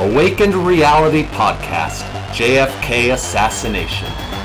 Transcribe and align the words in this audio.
Awakened 0.00 0.54
Reality 0.54 1.24
Podcast 1.24 2.02
JFK 2.30 3.14
Assassination. 3.14 4.37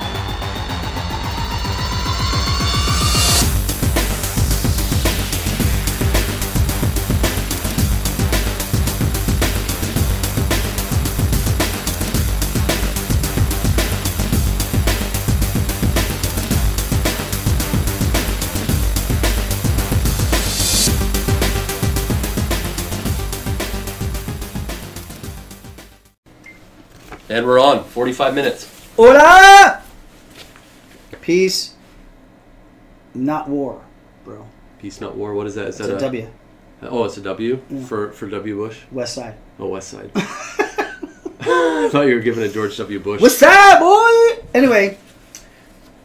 45 28.03 28.35
minutes. 28.35 28.89
Hola! 28.97 29.81
Peace, 31.21 31.73
not 33.13 33.47
war, 33.47 33.81
bro. 34.25 34.45
Peace, 34.79 34.99
not 34.99 35.15
war. 35.15 35.33
What 35.33 35.47
is 35.47 35.55
that? 35.55 35.69
Is 35.69 35.79
It's 35.79 35.87
that 35.87 35.95
a 35.95 35.99
W. 36.01 36.27
Oh, 36.81 37.05
it's 37.05 37.15
a 37.15 37.21
W 37.21 37.61
Yeah. 37.69 37.85
for 37.85 38.11
for 38.11 38.27
W. 38.27 38.57
Bush. 38.57 38.79
West 38.91 39.13
Side. 39.15 39.35
Oh, 39.57 39.67
West 39.69 39.87
Side. 39.87 40.11
I 40.15 41.87
thought 41.93 42.07
you 42.07 42.15
were 42.15 42.19
giving 42.19 42.43
it 42.43 42.51
George 42.53 42.75
W. 42.75 42.99
Bush. 42.99 43.21
What's 43.21 43.41
up, 43.41 43.79
boy? 43.79 44.43
Anyway, 44.53 44.97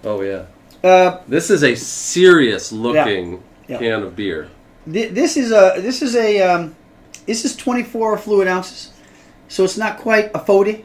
Oh 0.05 0.23
yeah. 0.23 0.45
uh, 0.89 1.19
This 1.27 1.51
is 1.51 1.65
a 1.65 1.75
serious 1.75 2.70
looking 2.70 3.42
Yeah. 3.67 3.78
can 3.78 4.03
of 4.05 4.15
beer. 4.15 4.51
th- 4.91 5.11
this 5.12 5.37
is 5.37 5.51
a 5.51 5.75
this 5.80 6.01
is 6.01 6.15
a 6.15 6.41
um, 6.42 6.77
this 7.27 7.45
is 7.45 7.56
24 7.56 8.19
fluid 8.19 8.47
ounces, 8.47 8.92
so 9.48 9.65
it's 9.65 9.77
not 9.77 9.98
quite 9.98 10.30
a 10.33 10.39
40. 10.39 10.84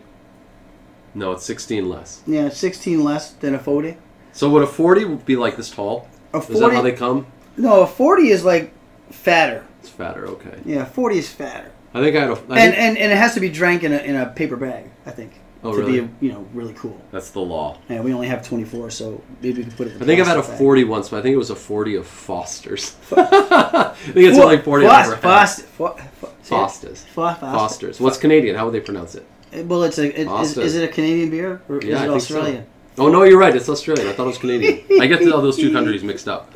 No, 1.16 1.32
it's 1.34 1.46
16 1.46 1.88
less. 1.90 2.22
Yeah, 2.26 2.50
16 2.50 3.04
less 3.04 3.32
than 3.32 3.56
a 3.56 3.60
40. 3.60 3.98
So 4.32 4.50
would 4.50 4.64
a 4.64 4.68
40 4.68 5.06
be 5.26 5.36
like 5.36 5.58
this 5.58 5.70
tall? 5.70 6.08
A 6.34 6.38
Is 6.40 6.60
that 6.60 6.72
how 6.74 6.82
they 6.82 6.92
come? 6.94 7.28
no, 7.58 7.82
a 7.82 7.88
40 7.88 8.30
is 8.30 8.44
like 8.44 8.72
fatter. 9.12 9.66
It's 9.80 9.90
fatter. 9.90 10.26
Okay. 10.28 10.60
Yeah, 10.66 10.86
40 10.86 11.18
is 11.20 11.30
fatter, 11.32 11.72
I 11.94 12.02
think 12.02 12.16
I 12.16 12.22
had 12.22 12.30
a. 12.30 12.34
I 12.34 12.36
and, 12.36 12.48
think- 12.48 12.78
and 12.78 12.98
and 12.98 13.12
it 13.12 13.18
has 13.18 13.34
to 13.36 13.40
be 13.40 13.50
drank 13.50 13.84
in 13.84 13.94
a 13.94 13.98
in 13.98 14.16
a 14.16 14.28
paper 14.28 14.56
bag. 14.56 14.90
I 15.06 15.12
think. 15.12 15.34
Oh, 15.66 15.72
to 15.72 15.78
really? 15.80 16.02
be 16.02 16.26
you 16.26 16.32
know 16.34 16.46
really 16.54 16.74
cool. 16.74 17.00
that's 17.12 17.30
the 17.32 17.40
law. 17.40 17.78
And 17.88 18.04
we 18.04 18.12
only 18.14 18.28
have 18.28 18.46
24, 18.46 18.90
so 18.90 19.22
maybe 19.42 19.60
we 19.60 19.64
can 19.64 19.72
put 19.72 19.88
it. 19.88 19.96
in 19.96 20.02
I 20.02 20.06
think 20.06 20.20
I've 20.20 20.28
had 20.28 20.36
a 20.38 20.42
plastic 20.42 20.54
bag. 20.56 20.60
40 20.60 20.84
once, 20.86 21.10
but 21.10 21.20
I 21.20 21.22
think 21.22 21.34
it 21.36 21.38
was 21.38 21.52
a 21.52 21.56
40 21.56 21.96
of 21.96 22.08
Foster's. 22.08 22.98
I 23.16 23.94
think 23.96 24.18
it's 24.18 24.38
only 24.40 24.58
40 24.58 24.86
I've 24.88 25.06
ever 25.06 25.16
had. 25.16 25.22
Foster, 25.22 25.64
Fo- 25.64 25.96
Fo- 26.20 26.28
Foster's. 26.42 27.06
Foster's. 27.06 28.02
What's 28.02 28.18
Canadian? 28.18 28.56
How 28.58 28.66
would 28.66 28.74
they 28.74 28.82
pronounce 28.82 29.16
it? 29.16 29.26
Well, 29.66 29.84
it's 29.84 29.98
a. 29.98 30.22
It, 30.22 30.28
is, 30.42 30.58
is 30.58 30.76
it 30.76 30.84
a 30.90 30.92
Canadian 30.92 31.30
beer 31.30 31.62
or 31.70 31.82
Yeah, 31.82 31.96
is 31.96 32.02
it 32.02 32.08
think 32.08 32.08
so. 32.08 32.16
Australian? 32.16 32.66
Oh 32.98 33.10
no, 33.10 33.24
you're 33.24 33.40
right. 33.40 33.56
It's 33.56 33.70
Australian. 33.70 34.08
I 34.08 34.14
thought 34.14 34.24
it 34.24 34.28
was 34.28 34.38
Canadian. 34.38 35.02
I 35.02 35.08
get 35.08 35.22
all 35.32 35.42
those 35.42 35.58
two 35.58 35.72
countries 35.72 36.04
mixed 36.04 36.28
up. 36.28 36.56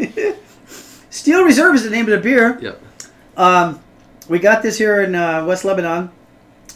Steel 1.10 1.44
Reserve 1.44 1.76
is 1.76 1.84
the 1.84 1.90
name 1.90 2.06
of 2.06 2.12
the 2.12 2.20
beer. 2.20 2.60
Yeah, 2.62 2.74
Um, 3.36 3.80
we 4.30 4.40
got 4.40 4.62
this 4.62 4.78
here 4.78 5.02
in 5.02 5.16
uh, 5.16 5.46
West 5.46 5.66
Lebanon, 5.66 6.12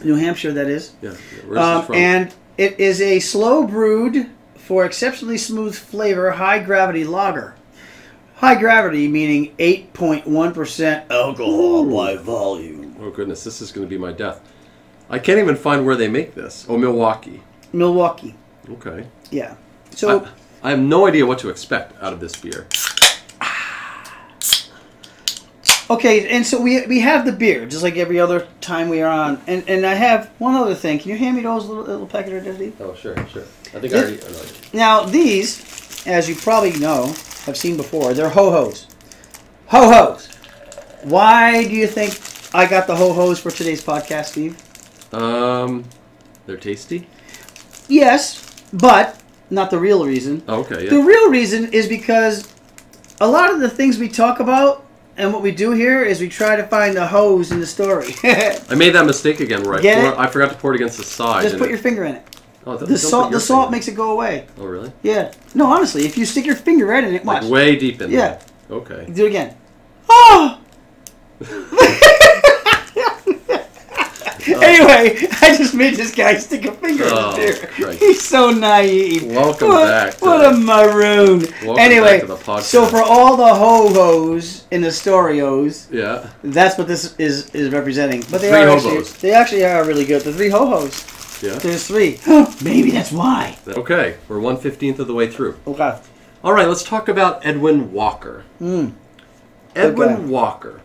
New 0.03 0.15
Hampshire. 0.15 0.51
That 0.53 0.67
is, 0.67 0.93
yeah. 1.01 1.13
yeah. 1.49 1.75
Um, 1.75 1.85
from? 1.85 1.95
and 1.95 2.33
it 2.57 2.79
is 2.79 3.01
a 3.01 3.19
slow 3.19 3.67
brewed 3.67 4.29
for 4.55 4.85
exceptionally 4.85 5.37
smooth 5.37 5.75
flavor, 5.75 6.31
high 6.31 6.59
gravity 6.59 7.03
lager. 7.03 7.55
High 8.35 8.55
gravity 8.55 9.07
meaning 9.07 9.53
eight 9.59 9.93
point 9.93 10.25
one 10.25 10.53
percent 10.53 11.11
alcohol 11.11 11.85
by 11.85 12.15
volume. 12.15 12.95
oh 12.99 13.11
goodness, 13.11 13.43
this 13.43 13.61
is 13.61 13.71
going 13.71 13.85
to 13.85 13.89
be 13.89 13.99
my 13.99 14.11
death. 14.11 14.41
I 15.11 15.19
can't 15.19 15.37
even 15.39 15.55
find 15.55 15.85
where 15.85 15.95
they 15.95 16.07
make 16.07 16.33
this. 16.33 16.65
Oh, 16.67 16.77
Milwaukee. 16.77 17.43
Milwaukee. 17.73 18.33
Okay. 18.69 19.05
Yeah. 19.29 19.55
So. 19.91 20.21
I, 20.21 20.29
I 20.63 20.69
have 20.71 20.79
no 20.79 21.05
idea 21.05 21.25
what 21.25 21.37
to 21.39 21.49
expect 21.49 22.01
out 22.01 22.13
of 22.13 22.19
this 22.19 22.35
beer. 22.35 22.65
Okay, 25.89 26.29
and 26.33 26.45
so 26.45 26.61
we 26.61 26.85
we 26.87 27.01
have 27.01 27.25
the 27.25 27.33
beer, 27.33 27.65
just 27.65 27.83
like 27.83 27.97
every 27.97 28.17
other 28.17 28.47
time 28.61 28.87
we 28.87 29.01
are 29.01 29.09
on. 29.11 29.41
And 29.47 29.67
and 29.67 29.85
I 29.85 29.93
have 29.95 30.29
one 30.37 30.55
other 30.55 30.73
thing. 30.73 30.99
Can 30.99 31.11
you 31.11 31.17
hand 31.17 31.35
me 31.35 31.43
those 31.43 31.65
little, 31.65 31.83
little 31.83 32.07
packet 32.07 32.31
of 32.33 32.43
Disney? 32.45 32.71
Oh 32.79 32.95
sure, 32.95 33.15
sure. 33.27 33.43
I 33.75 33.79
think 33.81 33.93
I 33.93 33.97
I 33.97 33.99
already- 34.01 34.21
already. 34.21 34.49
Now 34.71 35.03
these, 35.03 36.07
as 36.07 36.29
you 36.29 36.35
probably 36.35 36.79
know, 36.79 37.07
have 37.45 37.57
seen 37.57 37.75
before, 37.75 38.13
they're 38.13 38.29
ho 38.29 38.51
hos. 38.51 38.87
Ho 39.67 39.91
hos. 39.91 40.27
Why 41.03 41.65
do 41.65 41.71
you 41.75 41.87
think 41.87 42.17
I 42.55 42.67
got 42.67 42.87
the 42.87 42.95
ho 42.95 43.11
hos 43.11 43.39
for 43.39 43.51
today's 43.51 43.83
podcast, 43.83 44.27
Steve? 44.27 44.55
Um, 45.13 45.83
they're 46.45 46.57
tasty. 46.57 47.07
Yes, 47.87 48.45
but 48.71 49.21
not 49.49 49.69
the 49.69 49.77
real 49.79 50.05
reason. 50.05 50.43
Oh, 50.47 50.61
okay, 50.61 50.87
The 50.87 51.01
real 51.01 51.29
reason 51.29 51.71
is 51.73 51.87
because 51.87 52.47
a 53.19 53.27
lot 53.27 53.51
of 53.51 53.59
the 53.59 53.69
things 53.69 53.97
we 53.97 54.07
talk 54.07 54.39
about 54.39 54.85
and 55.17 55.33
what 55.33 55.41
we 55.41 55.51
do 55.51 55.71
here 55.71 56.01
is 56.03 56.21
we 56.21 56.29
try 56.29 56.55
to 56.55 56.63
find 56.63 56.95
the 56.95 57.05
hose 57.05 57.51
in 57.51 57.59
the 57.59 57.67
story. 57.67 58.13
I 58.23 58.75
made 58.75 58.91
that 58.91 59.05
mistake 59.05 59.41
again 59.41 59.63
where 59.63 59.75
I, 59.75 59.81
pour, 59.81 59.91
it? 60.13 60.17
I 60.17 60.27
forgot 60.27 60.51
to 60.51 60.57
pour 60.57 60.73
it 60.73 60.77
against 60.77 60.97
the 60.97 61.03
side. 61.03 61.43
Just 61.43 61.57
put 61.57 61.67
it- 61.67 61.71
your 61.71 61.79
finger 61.79 62.05
in 62.05 62.15
it. 62.15 62.37
oh, 62.65 62.77
The 62.77 62.97
salt, 62.97 63.31
the 63.31 63.39
salt 63.39 63.71
makes 63.71 63.87
it 63.89 63.95
go 63.95 64.11
away. 64.11 64.47
Oh 64.57 64.65
really? 64.65 64.91
Yeah. 65.03 65.33
No, 65.53 65.65
honestly, 65.65 66.05
if 66.05 66.17
you 66.17 66.25
stick 66.25 66.45
your 66.45 66.55
finger 66.55 66.85
right 66.85 67.03
in 67.03 67.13
it, 67.13 67.25
watch. 67.25 67.43
Like 67.43 67.51
way 67.51 67.75
deep 67.75 68.01
in 68.01 68.09
Yeah. 68.09 68.17
there. 68.19 68.39
Yeah. 68.69 68.75
Okay. 68.77 69.11
Do 69.11 69.25
it 69.25 69.29
again. 69.29 69.57
Oh. 70.09 70.59
anyway, 74.47 75.27
I 75.41 75.55
just 75.55 75.73
made 75.75 75.95
this 75.95 76.13
guy 76.13 76.35
stick 76.37 76.65
a 76.65 76.71
finger 76.71 77.03
Oh, 77.07 77.31
in 77.35 77.41
there. 77.41 77.53
Christ. 77.67 77.99
He's 77.99 78.21
so 78.21 78.49
naive. 78.51 79.25
Welcome 79.25 79.67
what, 79.69 79.87
back 79.87 80.21
What 80.21 80.53
a 80.53 80.57
maroon. 80.57 81.41
Welcome 81.63 81.77
anyway, 81.79 82.19
back 82.19 82.21
to 82.21 82.27
the 82.27 82.35
podcast. 82.37 82.61
so 82.63 82.85
for 82.85 83.01
all 83.03 83.37
the 83.37 83.53
ho 83.53 83.89
hos 83.93 84.65
in 84.71 84.81
the 84.81 84.87
storios, 84.89 85.87
Yeah. 85.91 86.29
that's 86.43 86.77
what 86.77 86.87
this 86.87 87.15
is 87.17 87.49
is 87.51 87.71
representing. 87.71 88.23
But 88.31 88.41
they 88.41 88.49
Three 88.49 88.59
are 88.61 88.67
hobos. 88.79 88.85
actually, 89.13 89.29
they 89.29 89.33
actually 89.35 89.65
are 89.65 89.83
really 89.85 90.05
good. 90.05 90.21
The 90.23 90.33
three 90.33 90.49
ho 90.49 90.65
hos. 90.65 91.41
Yeah. 91.43 91.55
There's 91.55 91.87
three. 91.87 92.19
Maybe 92.63 92.91
that's 92.91 93.11
why. 93.11 93.57
Okay, 93.67 94.17
we're 94.27 94.39
one 94.39 94.57
fifteenth 94.57 94.99
of 94.99 95.07
the 95.07 95.13
way 95.13 95.29
through. 95.31 95.57
Okay. 95.67 95.99
All 96.43 96.53
right, 96.53 96.67
let's 96.67 96.83
talk 96.83 97.07
about 97.07 97.45
Edwin 97.45 97.91
Walker. 97.91 98.43
Mm. 98.59 98.93
Edwin 99.75 100.09
Okay. 100.13 100.23
Walker 100.25 100.81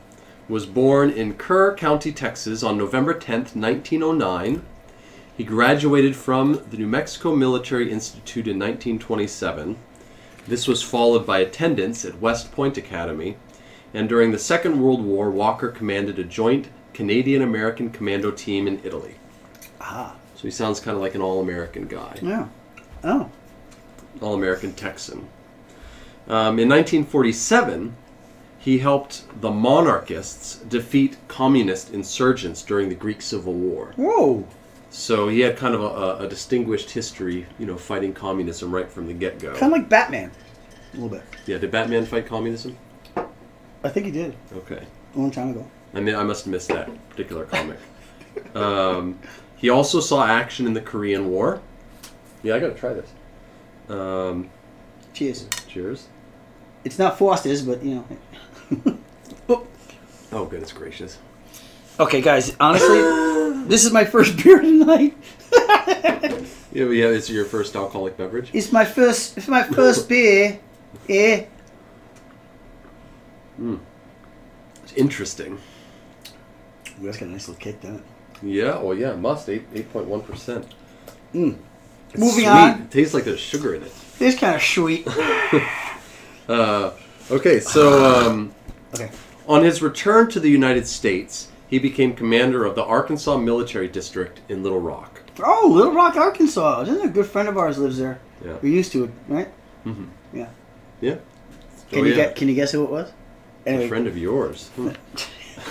was 0.49 0.67
born 0.67 1.11
in 1.11 1.34
Kerr 1.34 1.75
County, 1.75 2.12
Texas 2.12 2.62
on 2.62 2.79
November 2.79 3.15
10th, 3.15 3.57
1909. 3.57 4.62
He 5.37 5.45
graduated 5.45 6.17
from 6.17 6.62
the 6.71 6.77
New 6.77 6.87
Mexico 6.87 7.34
Military 7.34 7.91
Institute 7.91 8.47
in 8.47 8.59
1927. 8.59 9.77
This 10.47 10.69
was 10.69 10.83
followed 10.83 11.27
by 11.27 11.41
attendance 11.41 12.05
at 12.05 12.21
West 12.21 12.53
Point 12.53 12.79
Academy. 12.79 13.37
And 13.93 14.09
during 14.09 14.31
the 14.31 14.39
Second 14.39 14.81
World 14.81 15.03
War, 15.03 15.31
Walker 15.31 15.69
commanded 15.69 16.19
a 16.19 16.25
joint 16.25 16.69
Canadian 16.95 17.43
American 17.43 17.91
commando 17.91 18.31
team 18.31 18.67
in 18.69 18.81
Italy. 18.85 19.17
Ah. 19.81 20.15
So 20.37 20.43
he 20.43 20.51
sounds 20.51 20.81
kind 20.81 20.95
of 20.97 21.03
like 21.03 21.15
an 21.15 21.23
all 21.23 21.41
American 21.41 21.87
guy. 21.87 22.19
Yeah. 22.23 22.49
Oh. 23.03 23.31
All 24.21 24.35
American 24.35 24.73
Texan. 24.73 25.29
Um, 26.29 26.59
in 26.59 26.69
1947, 26.69 27.97
he 28.66 28.78
helped 28.78 29.22
the 29.41 29.50
monarchists 29.50 30.56
defeat 30.56 31.16
communist 31.28 31.94
insurgents 31.94 32.65
during 32.65 32.88
the 32.88 32.97
Greek 32.97 33.22
Civil 33.22 33.53
War. 33.53 33.93
Whoa. 33.94 34.44
So 34.91 35.28
he 35.28 35.38
had 35.38 35.56
kind 35.56 35.72
of 35.72 35.82
a, 35.82 36.25
a, 36.25 36.28
distinguished 36.28 36.91
history, 36.91 37.47
you 37.60 37.66
know, 37.66 37.76
fighting 37.76 38.12
communism 38.12 38.75
right 38.75 38.91
from 38.91 39.06
the 39.06 39.12
get 39.15 39.38
go. 39.38 39.53
Kind 39.53 39.72
of 39.72 39.78
like 39.78 39.88
Batman. 39.88 40.32
A 40.93 40.97
little 40.97 41.09
bit. 41.09 41.22
Yeah, 41.47 41.59
did 41.59 41.71
Batman 41.71 42.06
fight 42.06 42.26
communism? 42.26 42.76
I 43.84 43.88
think 43.88 44.05
he 44.06 44.10
did 44.10 44.34
Okay. 44.53 44.84
a 45.15 45.19
long 45.19 45.31
time 45.31 45.50
ago. 45.50 45.65
I 45.94 46.00
mean, 46.00 46.16
I 46.16 46.25
must 46.25 46.47
have 46.47 46.50
missed 46.50 46.69
that 46.71 46.91
particular 47.10 47.44
comic. 47.44 47.78
um, 48.56 49.16
he 49.55 49.70
also 49.70 50.00
saw 50.00 50.26
action 50.26 50.67
in 50.67 50.73
the 50.75 50.81
Korean 50.81 51.31
War. 51.31 51.61
Yeah, 52.43 52.56
I 52.56 52.58
gotta 52.58 52.75
try 52.75 52.94
this. 52.94 53.12
Um, 53.88 54.50
Cheers. 55.12 55.46
cheers. 55.69 56.08
It's 56.87 57.00
not 57.00 57.19
Foster's, 57.19 57.62
but 57.62 57.82
you 57.85 57.96
know. 57.96 58.05
Oh, 60.33 60.45
goodness 60.45 60.73
gracious. 60.73 61.19
okay, 61.99 62.21
guys. 62.21 62.55
Honestly, 62.61 62.99
this 63.69 63.85
is 63.85 63.93
my 63.93 64.05
first 64.05 64.43
beer 64.43 64.61
tonight. 64.61 65.17
Yeah, 66.73 66.85
yeah, 66.91 67.07
it's 67.07 67.31
your 67.31 67.47
first 67.47 67.75
alcoholic 67.75 68.19
beverage. 68.19 68.51
It's 68.53 68.71
my 68.71 68.85
first. 68.85 69.39
It's 69.39 69.49
my 69.49 69.63
first 69.63 70.07
beer. 70.11 70.59
Yeah. 71.09 71.47
It's 74.83 74.93
interesting. 74.95 75.55
Ooh, 77.01 77.05
that's 77.07 77.17
got 77.17 77.29
a 77.29 77.33
nice 77.33 77.49
little 77.49 77.59
kick, 77.63 77.81
doesn't 77.81 77.97
it? 77.97 78.03
Yeah, 78.43 78.79
well, 78.79 78.95
yeah, 78.95 79.15
must 79.15 79.49
eight 79.49 79.65
eight 79.75 79.91
point 79.91 80.07
one 80.07 80.21
percent. 80.21 80.67
Mm. 81.33 81.57
It's 82.11 82.19
Moving 82.21 82.45
sweet. 82.45 82.47
on. 82.49 82.83
It 82.83 82.91
tastes 82.91 83.15
like 83.15 83.25
there's 83.25 83.41
sugar 83.41 83.75
in 83.75 83.83
it. 83.83 83.93
It's 84.21 84.39
kind 84.39 84.57
of 84.57 84.63
sweet. 84.63 85.07
Uh, 86.49 86.93
okay, 87.31 87.59
so 87.59 88.05
um, 88.05 88.55
Okay. 89.00 89.12
on 89.48 89.62
his 89.64 89.82
return 89.82 90.28
to 90.31 90.40
the 90.40 90.50
United 90.50 90.87
States, 90.87 91.48
he 91.69 91.78
became 91.78 92.14
commander 92.14 92.64
of 92.64 92.75
the 92.75 92.84
Arkansas 92.84 93.37
Military 93.38 93.88
District 93.88 94.40
in 94.48 94.62
Little 94.62 94.81
Rock. 94.81 95.22
Oh, 95.44 95.70
Little 95.72 95.93
Rock, 95.93 96.16
Arkansas. 96.16 96.82
Isn't 96.82 97.00
a 97.04 97.08
good 97.08 97.26
friend 97.26 97.48
of 97.48 97.58
ours 97.58 97.78
lives 97.78 97.98
there? 97.98 98.20
Yeah. 98.44 98.56
We 98.62 98.72
used 98.72 98.93
to, 98.93 99.10
right? 99.28 99.48
Mm-hmm. 99.84 100.04
Yeah. 100.32 100.48
Yeah. 101.00 101.16
Can 101.90 102.00
Oh, 102.00 102.02
you 102.04 102.10
yeah. 102.10 102.16
get? 102.16 102.37
Can 102.37 102.48
you 102.48 102.54
guess 102.54 102.72
who 102.72 102.84
it 102.84 102.90
was? 102.90 103.12
A 103.66 103.88
friend 103.88 104.06
of 104.06 104.16
yours. 104.16 104.70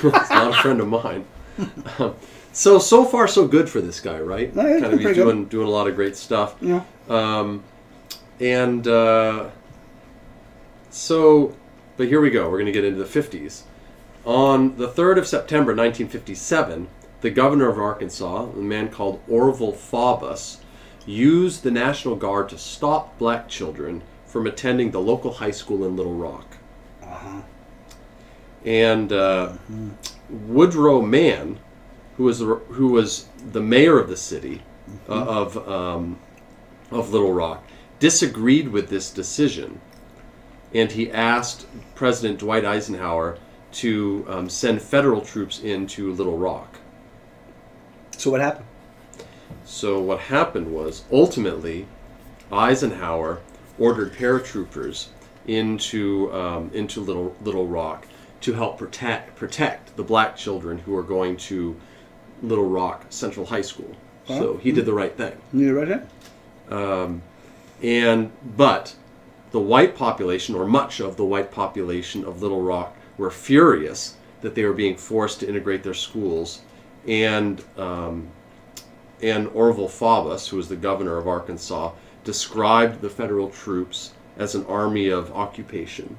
Hmm. 0.01 0.07
it's 0.07 0.30
not 0.31 0.50
a 0.57 0.62
friend 0.62 0.81
of 0.81 0.88
mine. 0.88 1.25
Um, 2.00 2.16
so 2.51 2.80
so 2.80 3.06
far 3.06 3.27
so 3.27 3.48
good 3.48 3.69
for 3.69 3.80
this 3.81 4.00
guy, 4.00 4.19
right? 4.19 4.54
No, 4.56 4.63
he's 4.66 4.81
kind 4.81 4.86
of 4.86 4.92
he's 4.94 5.01
pretty 5.04 5.16
good. 5.19 5.24
doing 5.24 5.45
doing 5.45 5.68
a 5.68 5.69
lot 5.69 5.88
of 5.88 5.95
great 5.95 6.18
stuff. 6.18 6.56
yeah. 6.60 6.81
Um, 7.07 7.63
and 8.39 8.86
uh, 8.88 9.50
so, 10.89 11.56
but 11.98 12.08
here 12.08 12.22
we 12.22 12.30
go. 12.30 12.50
We're 12.50 12.58
going 12.58 12.66
to 12.66 12.72
get 12.72 12.84
into 12.84 13.04
the 13.04 13.20
50s. 13.22 13.64
On 14.26 14.76
the 14.78 14.88
3rd 14.88 15.20
of 15.20 15.28
September 15.28 15.72
1957, 15.72 16.88
the 17.22 17.30
governor 17.30 17.70
of 17.70 17.78
Arkansas, 17.78 18.44
a 18.44 18.56
man 18.58 18.90
called 18.90 19.22
Orville 19.28 19.74
Faubus, 19.74 20.58
used 21.06 21.64
the 21.64 21.72
National 21.72 22.16
Guard 22.16 22.50
to 22.50 22.58
stop 22.58 23.18
black 23.18 23.48
children 23.48 24.02
from 24.26 24.48
attending 24.48 24.92
the 24.92 25.00
local 25.00 25.34
high 25.34 25.52
school 25.52 25.86
in 25.86 25.96
Little 25.96 26.16
Rock. 26.16 26.58
Uh-huh. 27.04 27.42
And 28.66 29.14
uh, 29.14 29.54
Woodrow 30.30 31.02
Mann, 31.02 31.60
who 32.18 32.24
was 32.24 32.40
the, 32.40 32.56
who 32.56 32.90
was 32.90 33.28
the 33.52 33.62
mayor 33.62 34.00
of 34.00 34.10
the 34.10 34.18
city 34.18 34.64
uh, 35.08 35.14
of 35.14 35.70
um, 35.70 36.20
of 36.92 37.12
Little 37.12 37.34
Rock, 37.34 37.64
disagreed 38.00 38.70
with 38.70 38.90
this 38.90 39.12
decision, 39.12 39.80
and 40.75 40.92
he 40.92 41.10
asked 41.10 41.66
President 41.95 42.39
Dwight 42.39 42.66
Eisenhower 42.66 43.38
to 43.72 44.25
um, 44.27 44.50
send 44.50 44.81
federal 44.81 45.22
troops 45.22 45.62
into 45.62 46.12
Little 46.12 46.38
Rock. 46.38 46.80
So 48.18 48.30
what 48.30 48.42
happened? 48.42 48.66
So 49.63 50.01
what 50.01 50.19
happened 50.19 50.74
was 50.74 51.06
ultimately 51.12 51.88
Eisenhower 52.51 53.42
ordered 53.80 54.13
paratroopers 54.13 55.07
into 55.48 56.31
um, 56.33 56.72
into 56.74 57.00
Little 57.00 57.36
Little 57.42 57.68
Rock 57.68 58.06
to 58.42 58.54
help 58.54 58.77
protect 58.77 59.36
protect 59.36 59.95
the 59.95 60.04
black 60.04 60.36
children 60.36 60.80
who 60.80 60.95
are 60.95 61.04
going 61.04 61.38
to 61.38 61.80
Little 62.42 62.68
Rock 62.68 63.06
Central 63.10 63.45
High 63.45 63.62
School. 63.62 63.95
So 64.27 64.57
he 64.57 64.72
did 64.72 64.86
the 64.86 64.94
right 64.94 65.16
thing. 65.16 65.38
You 65.54 65.77
right 65.80 65.88
thing. 65.88 66.10
Um, 66.69 67.22
and 67.83 68.31
but 68.57 68.95
the 69.56 69.62
white 69.62 69.96
population, 69.96 70.54
or 70.54 70.66
much 70.66 71.00
of 71.00 71.16
the 71.16 71.24
white 71.24 71.50
population 71.50 72.25
of 72.25 72.42
Little 72.42 72.62
Rock, 72.62 72.94
were 73.18 73.31
furious 73.31 74.18
that 74.42 74.54
they 74.54 74.66
were 74.66 74.74
being 74.74 74.98
forced 74.98 75.40
to 75.40 75.48
integrate 75.48 75.81
their 75.81 75.94
schools, 75.94 76.60
and 77.07 77.63
um, 77.78 78.28
and 79.24 79.48
Orville 79.54 79.88
Faubus, 79.88 80.50
who 80.50 80.57
was 80.57 80.68
the 80.68 80.75
governor 80.75 81.18
of 81.18 81.25
Arkansas, 81.25 81.94
described 82.25 83.00
the 83.00 83.10
federal 83.10 83.50
troops 83.50 84.12
as 84.38 84.56
an 84.56 84.66
army 84.66 85.07
of 85.07 85.31
occupation. 85.31 86.18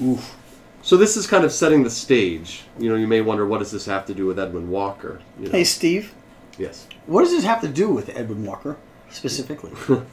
Oof. 0.00 0.36
So 0.82 0.96
this 0.96 1.16
is 1.16 1.26
kind 1.26 1.42
of 1.44 1.50
setting 1.50 1.82
the 1.82 1.90
stage. 1.90 2.62
You 2.78 2.90
know, 2.90 2.94
you 2.94 3.08
may 3.08 3.22
wonder 3.22 3.44
what 3.44 3.58
does 3.58 3.72
this 3.72 3.86
have 3.86 4.06
to 4.06 4.14
do 4.14 4.24
with 4.24 4.38
Edwin 4.38 4.70
Walker? 4.70 5.20
You 5.40 5.46
know? 5.46 5.50
Hey, 5.50 5.64
Steve. 5.64 6.14
Yes. 6.56 6.86
What 7.06 7.22
does 7.22 7.32
this 7.32 7.42
have 7.42 7.60
to 7.62 7.68
do 7.68 7.88
with 7.90 8.08
Edwin 8.10 8.44
Walker 8.44 8.76
specifically? 9.10 9.72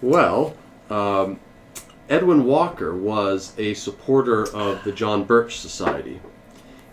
Well, 0.00 0.54
um, 0.90 1.40
Edwin 2.08 2.44
Walker 2.44 2.94
was 2.94 3.52
a 3.58 3.74
supporter 3.74 4.48
of 4.54 4.82
the 4.84 4.92
John 4.92 5.24
Birch 5.24 5.58
Society 5.58 6.20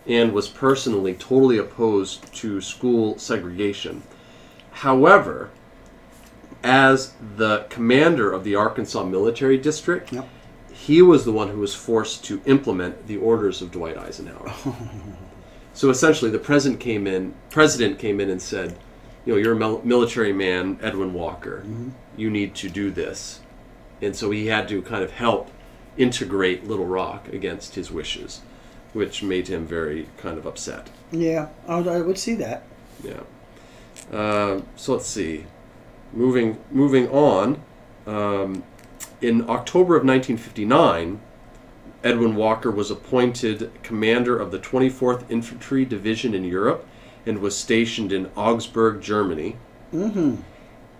and 0.06 0.32
was 0.32 0.48
personally 0.48 1.14
totally 1.14 1.58
opposed 1.58 2.32
to 2.34 2.60
school 2.60 3.18
segregation. 3.18 4.02
However, 4.70 5.50
as 6.62 7.14
the 7.36 7.66
commander 7.70 8.32
of 8.32 8.44
the 8.44 8.54
Arkansas 8.54 9.04
Military 9.04 9.56
District, 9.56 10.12
Yep. 10.12 10.28
he 10.72 11.00
was 11.00 11.24
the 11.24 11.32
one 11.32 11.48
who 11.48 11.60
was 11.60 11.74
forced 11.74 12.24
to 12.26 12.42
implement 12.44 13.06
the 13.06 13.16
orders 13.16 13.62
of 13.62 13.70
Dwight 13.70 13.96
Eisenhower. 13.96 14.52
so 15.72 15.90
essentially, 15.90 16.30
the 16.30 16.38
president 16.38 16.80
came 16.80 17.06
in. 17.06 17.34
President 17.50 17.98
came 17.98 18.20
in 18.20 18.28
and 18.30 18.40
said, 18.42 18.76
"You 19.24 19.32
know, 19.32 19.38
you're 19.38 19.52
a 19.54 19.84
military 19.84 20.32
man, 20.32 20.78
Edwin 20.82 21.14
Walker. 21.14 21.62
Mm-hmm. 21.66 21.90
You 22.16 22.30
need 22.30 22.54
to 22.56 22.68
do 22.68 22.90
this." 22.90 23.40
And 24.02 24.14
so 24.14 24.30
he 24.30 24.46
had 24.46 24.68
to 24.68 24.82
kind 24.82 25.02
of 25.02 25.12
help 25.12 25.50
integrate 25.96 26.66
Little 26.66 26.86
Rock 26.86 27.28
against 27.28 27.74
his 27.74 27.90
wishes, 27.90 28.42
which 28.92 29.22
made 29.22 29.48
him 29.48 29.66
very 29.66 30.08
kind 30.16 30.38
of 30.38 30.46
upset. 30.46 30.90
yeah, 31.10 31.48
I 31.66 31.76
would, 31.76 31.88
I 31.88 32.00
would 32.00 32.18
see 32.18 32.34
that. 32.34 32.64
Yeah. 33.02 33.20
Uh, 34.12 34.60
so 34.76 34.94
let's 34.94 35.06
see. 35.06 35.46
Moving 36.12 36.58
moving 36.70 37.08
on. 37.08 37.62
Um, 38.06 38.62
in 39.20 39.48
October 39.48 39.96
of 39.96 40.04
1959, 40.04 41.20
Edwin 42.04 42.36
Walker 42.36 42.70
was 42.70 42.90
appointed 42.90 43.72
commander 43.82 44.38
of 44.38 44.50
the 44.50 44.58
24th 44.58 45.28
Infantry 45.30 45.84
Division 45.84 46.34
in 46.34 46.44
Europe 46.44 46.86
and 47.24 47.40
was 47.40 47.56
stationed 47.56 48.12
in 48.12 48.30
Augsburg, 48.36 49.00
Germany. 49.00 49.56
Mm-hmm. 49.92 50.36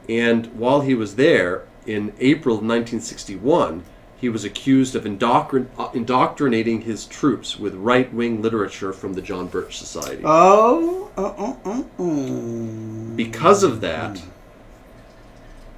And 0.09 0.47
while 0.59 0.81
he 0.81 0.95
was 0.95 1.17
there, 1.17 1.66
in 1.87 2.13
April 2.19 2.57
of 2.57 2.63
1961, 2.63 3.85
he 4.19 4.29
was 4.29 4.45
accused 4.45 4.97
of 4.97 5.05
indoctrin- 5.05 5.69
uh, 5.79 5.91
indoctrinating 5.93 6.83
his 6.83 7.05
troops 7.07 7.59
with 7.59 7.75
right 7.75 8.13
wing 8.13 8.41
literature 8.41 8.93
from 8.93 9.15
the 9.15 9.23
John 9.23 9.47
Birch 9.47 9.77
Society. 9.77 10.23
Oh, 10.25 11.11
uh, 11.17 11.23
uh, 11.23 11.57
uh, 11.65 12.03
uh. 12.03 13.15
Because 13.15 13.63
of 13.63 13.81
that, 13.83 14.23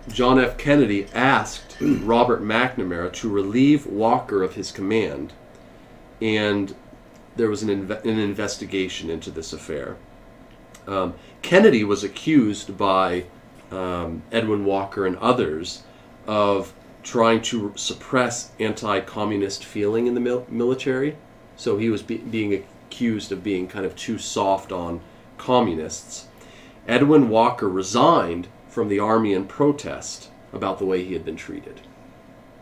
John 0.09 0.39
F. 0.39 0.57
Kennedy 0.57 1.07
asked 1.13 1.77
Robert 1.81 2.43
McNamara 2.43 3.13
to 3.15 3.29
relieve 3.29 3.87
Walker 3.87 4.43
of 4.43 4.55
his 4.55 4.71
command, 4.71 5.33
and 6.23 6.75
there 7.37 7.51
was 7.51 7.63
an, 7.63 7.69
inve- 7.69 8.05
an 8.05 8.19
investigation 8.19 9.11
into 9.11 9.31
this 9.31 9.53
affair. 9.53 9.97
Um, 10.87 11.15
Kennedy 11.43 11.85
was 11.85 12.03
accused 12.03 12.79
by 12.79 13.25
um, 13.71 14.23
Edwin 14.33 14.65
Walker 14.65 15.07
and 15.07 15.17
others 15.19 15.83
of 16.29 16.75
trying 17.03 17.41
to 17.41 17.73
suppress 17.75 18.53
anti 18.61 19.01
communist 19.01 19.65
feeling 19.65 20.07
in 20.07 20.15
the 20.15 20.21
mil- 20.21 20.47
military. 20.49 21.17
So 21.57 21.79
he 21.79 21.91
was 21.91 22.03
be- 22.03 22.19
being 22.19 22.55
accused 22.55 23.33
of 23.33 23.43
being 23.43 23.67
kind 23.67 23.85
of 23.85 23.97
too 23.97 24.19
soft 24.19 24.71
on 24.71 25.01
communists. 25.39 26.29
Edwin 26.87 27.29
Walker 27.29 27.69
resigned 27.69 28.47
from 28.69 28.89
the 28.89 29.01
army 29.01 29.33
in 29.33 29.47
protest 29.47 30.29
about 30.53 30.79
the 30.79 30.85
way 30.85 31.03
he 31.03 31.15
had 31.15 31.25
been 31.25 31.37
treated. 31.37 31.81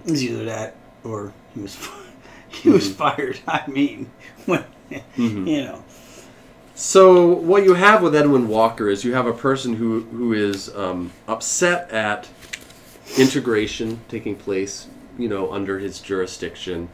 It 0.04 0.12
was 0.12 0.22
either 0.22 0.44
that 0.44 0.76
or 1.04 1.32
he 1.52 1.60
was 1.60 1.76
he 2.48 2.70
was 2.70 2.92
fired. 2.92 3.40
I 3.48 3.66
mean, 3.66 4.10
when, 4.46 4.64
you 5.16 5.64
know. 5.64 5.84
So 6.76 7.26
what 7.26 7.64
you 7.64 7.74
have 7.74 8.02
with 8.02 8.14
Edwin 8.14 8.48
Walker 8.48 8.88
is 8.88 9.02
you 9.02 9.14
have 9.14 9.26
a 9.26 9.32
person 9.32 9.74
who 9.74 10.02
who 10.02 10.32
is 10.32 10.74
um, 10.76 11.10
upset 11.26 11.90
at 11.90 12.28
integration 13.18 14.00
taking 14.08 14.36
place, 14.36 14.88
you 15.18 15.28
know, 15.28 15.52
under 15.52 15.78
his 15.78 16.00
jurisdiction, 16.00 16.88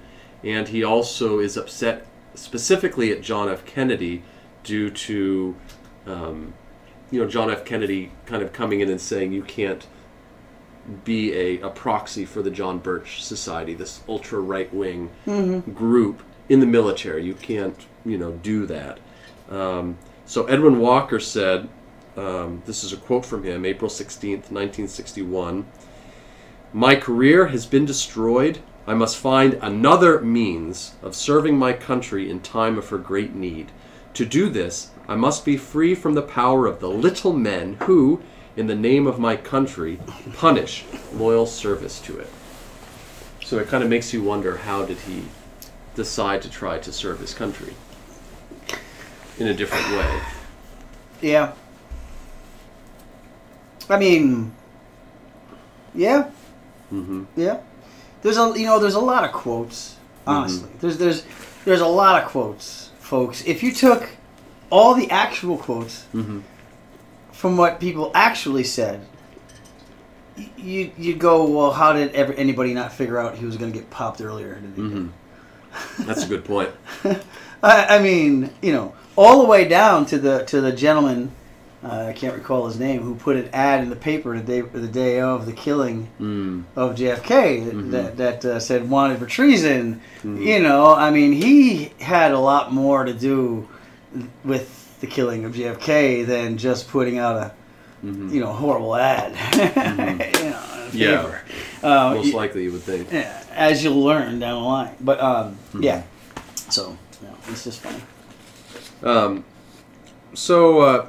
and 0.44 0.68
he 0.68 0.84
also 0.84 1.38
is 1.38 1.56
upset 1.56 2.06
specifically 2.34 3.12
at 3.12 3.22
John 3.22 3.48
F. 3.48 3.64
Kennedy 3.64 4.22
due 4.64 4.90
to, 4.90 5.56
um, 6.06 6.54
you 7.10 7.20
know, 7.20 7.28
John 7.28 7.50
F. 7.50 7.64
Kennedy 7.64 8.12
kind 8.26 8.42
of 8.42 8.52
coming 8.52 8.80
in 8.80 8.90
and 8.90 9.00
saying 9.00 9.32
you 9.32 9.42
can't 9.42 9.86
be 11.04 11.32
a, 11.32 11.60
a 11.60 11.70
proxy 11.70 12.24
for 12.24 12.42
the 12.42 12.50
John 12.50 12.78
Birch 12.78 13.22
Society, 13.22 13.74
this 13.74 14.00
ultra 14.08 14.40
right 14.40 14.72
wing 14.74 15.10
group 15.74 16.22
in 16.48 16.60
the 16.60 16.66
military. 16.66 17.24
You 17.24 17.34
can't, 17.34 17.86
you 18.04 18.18
know, 18.18 18.32
do 18.32 18.66
that. 18.66 18.98
Um, 19.50 19.98
so 20.26 20.46
Edwin 20.46 20.80
Walker 20.80 21.20
said, 21.20 21.68
um, 22.16 22.62
this 22.66 22.84
is 22.84 22.92
a 22.92 22.96
quote 22.96 23.24
from 23.24 23.44
him, 23.44 23.64
April 23.64 23.90
16th, 23.90 24.50
1961. 24.50 25.66
My 26.74 26.96
career 26.96 27.48
has 27.48 27.66
been 27.66 27.84
destroyed. 27.84 28.60
I 28.86 28.94
must 28.94 29.18
find 29.18 29.54
another 29.60 30.20
means 30.20 30.94
of 31.02 31.14
serving 31.14 31.58
my 31.58 31.74
country 31.74 32.30
in 32.30 32.40
time 32.40 32.78
of 32.78 32.88
her 32.88 32.98
great 32.98 33.34
need. 33.34 33.70
To 34.14 34.24
do 34.24 34.48
this, 34.48 34.90
I 35.06 35.14
must 35.14 35.44
be 35.44 35.58
free 35.58 35.94
from 35.94 36.14
the 36.14 36.22
power 36.22 36.66
of 36.66 36.80
the 36.80 36.88
little 36.88 37.34
men 37.34 37.74
who, 37.82 38.22
in 38.56 38.68
the 38.68 38.74
name 38.74 39.06
of 39.06 39.18
my 39.18 39.36
country, 39.36 39.98
punish 40.34 40.84
loyal 41.12 41.44
service 41.44 42.00
to 42.02 42.18
it. 42.18 42.30
So 43.44 43.58
it 43.58 43.68
kind 43.68 43.84
of 43.84 43.90
makes 43.90 44.14
you 44.14 44.22
wonder 44.22 44.56
how 44.56 44.86
did 44.86 44.98
he 44.98 45.24
decide 45.94 46.40
to 46.42 46.50
try 46.50 46.78
to 46.78 46.92
serve 46.92 47.20
his 47.20 47.34
country 47.34 47.74
in 49.38 49.46
a 49.46 49.54
different 49.54 49.90
way? 49.90 50.22
Yeah. 51.20 51.52
I 53.90 53.98
mean, 53.98 54.52
yeah, 55.94 56.30
hmm 56.92 57.24
yeah. 57.36 57.60
There's 58.22 58.36
a 58.38 58.52
you 58.56 58.66
know 58.66 58.78
there's 58.78 58.94
a 58.94 59.00
lot 59.00 59.24
of 59.24 59.32
quotes. 59.32 59.96
Honestly, 60.26 60.68
there's 60.80 60.98
there's 60.98 61.24
there's 61.64 61.80
a 61.80 61.86
lot 61.86 62.22
of 62.22 62.28
quotes, 62.28 62.90
folks. 63.00 63.44
If 63.44 63.62
you 63.62 63.72
took 63.72 64.08
all 64.70 64.94
the 64.94 65.10
actual 65.10 65.56
quotes 65.58 66.04
Mm-hmm. 66.14 66.40
from 67.32 67.56
what 67.56 67.80
people 67.80 68.10
actually 68.14 68.64
said, 68.64 69.04
y- 70.36 70.50
you 70.56 70.92
you 70.96 71.14
go, 71.16 71.44
well, 71.44 71.72
how 71.72 71.92
did 71.92 72.14
ever 72.14 72.32
anybody 72.34 72.72
not 72.74 72.92
figure 72.92 73.18
out 73.18 73.36
he 73.36 73.44
was 73.46 73.56
going 73.56 73.72
to 73.72 73.78
get 73.78 73.90
popped 73.90 74.20
earlier? 74.20 74.60
Mm-hmm. 74.76 75.08
That's 76.06 76.24
a 76.24 76.28
good 76.28 76.44
point. 76.44 76.70
I, 77.62 77.96
I 77.96 77.98
mean, 78.02 78.50
you 78.60 78.72
know, 78.72 78.94
all 79.16 79.40
the 79.42 79.48
way 79.48 79.66
down 79.66 80.06
to 80.06 80.18
the 80.18 80.44
to 80.46 80.60
the 80.60 80.72
gentleman, 80.72 81.32
uh, 81.84 82.06
I 82.08 82.12
can't 82.12 82.34
recall 82.34 82.66
his 82.66 82.78
name, 82.78 83.02
who 83.02 83.14
put 83.16 83.36
an 83.36 83.48
ad 83.52 83.82
in 83.82 83.90
the 83.90 83.96
paper 83.96 84.36
the 84.38 84.42
day 84.44 84.60
the 84.60 84.86
day 84.86 85.20
of 85.20 85.46
the 85.46 85.52
killing 85.52 86.08
Mm. 86.20 86.62
of 86.76 86.94
JFK 86.94 87.64
that 87.64 87.74
Mhm. 87.74 87.90
that, 87.90 88.16
that 88.18 88.44
uh, 88.44 88.60
said 88.60 88.88
wanted 88.88 89.18
for 89.18 89.26
treason. 89.26 90.00
Mhm. 90.24 90.44
You 90.44 90.60
know, 90.62 90.94
I 90.94 91.10
mean, 91.10 91.32
he 91.32 91.90
had 92.00 92.32
a 92.32 92.38
lot 92.38 92.72
more 92.72 93.04
to 93.04 93.12
do 93.12 93.66
with 94.44 95.00
the 95.00 95.06
killing 95.08 95.44
of 95.44 95.52
JFK 95.54 96.22
than 96.24 96.56
just 96.58 96.88
putting 96.88 97.18
out 97.18 97.36
a 97.36 97.52
Mhm. 98.06 98.32
you 98.32 98.40
know 98.40 98.52
horrible 98.52 98.94
ad. 98.96 99.32
you 100.36 100.50
know, 100.50 100.58
Yeah. 100.92 101.26
Uh, 101.82 102.14
Most 102.14 102.34
likely, 102.34 102.64
you 102.64 102.72
would 102.72 102.82
think. 102.82 103.10
yeah, 103.10 103.42
as 103.54 103.82
you'll 103.82 104.02
learn 104.04 104.38
down 104.38 104.62
the 104.62 104.68
line. 104.68 104.90
But 105.00 105.20
um, 105.20 105.56
Mhm. 105.74 105.82
yeah, 105.82 106.02
so 106.68 106.96
you 107.20 107.28
know, 107.28 107.34
it's 107.50 107.64
just 107.64 107.80
funny. 107.80 108.02
Um, 109.02 109.44
so 110.34 111.08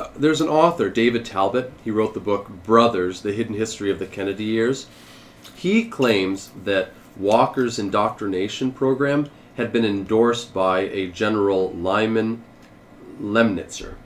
uh, 0.00 0.10
there's 0.16 0.40
an 0.40 0.48
author, 0.48 0.88
David 0.88 1.24
Talbot. 1.24 1.72
He 1.84 1.90
wrote 1.90 2.14
the 2.14 2.20
book 2.20 2.48
Brothers: 2.48 3.20
The 3.20 3.32
Hidden 3.32 3.54
History 3.54 3.90
of 3.90 3.98
the 3.98 4.06
Kennedy 4.06 4.44
Years. 4.44 4.86
He 5.54 5.84
claims 5.84 6.50
that 6.64 6.92
Walker's 7.16 7.78
indoctrination 7.78 8.72
program 8.72 9.28
had 9.56 9.72
been 9.72 9.84
endorsed 9.84 10.54
by 10.54 10.80
a 10.80 11.08
General 11.08 11.70
Lyman 11.72 12.42
Lemnitzer. 13.20 13.96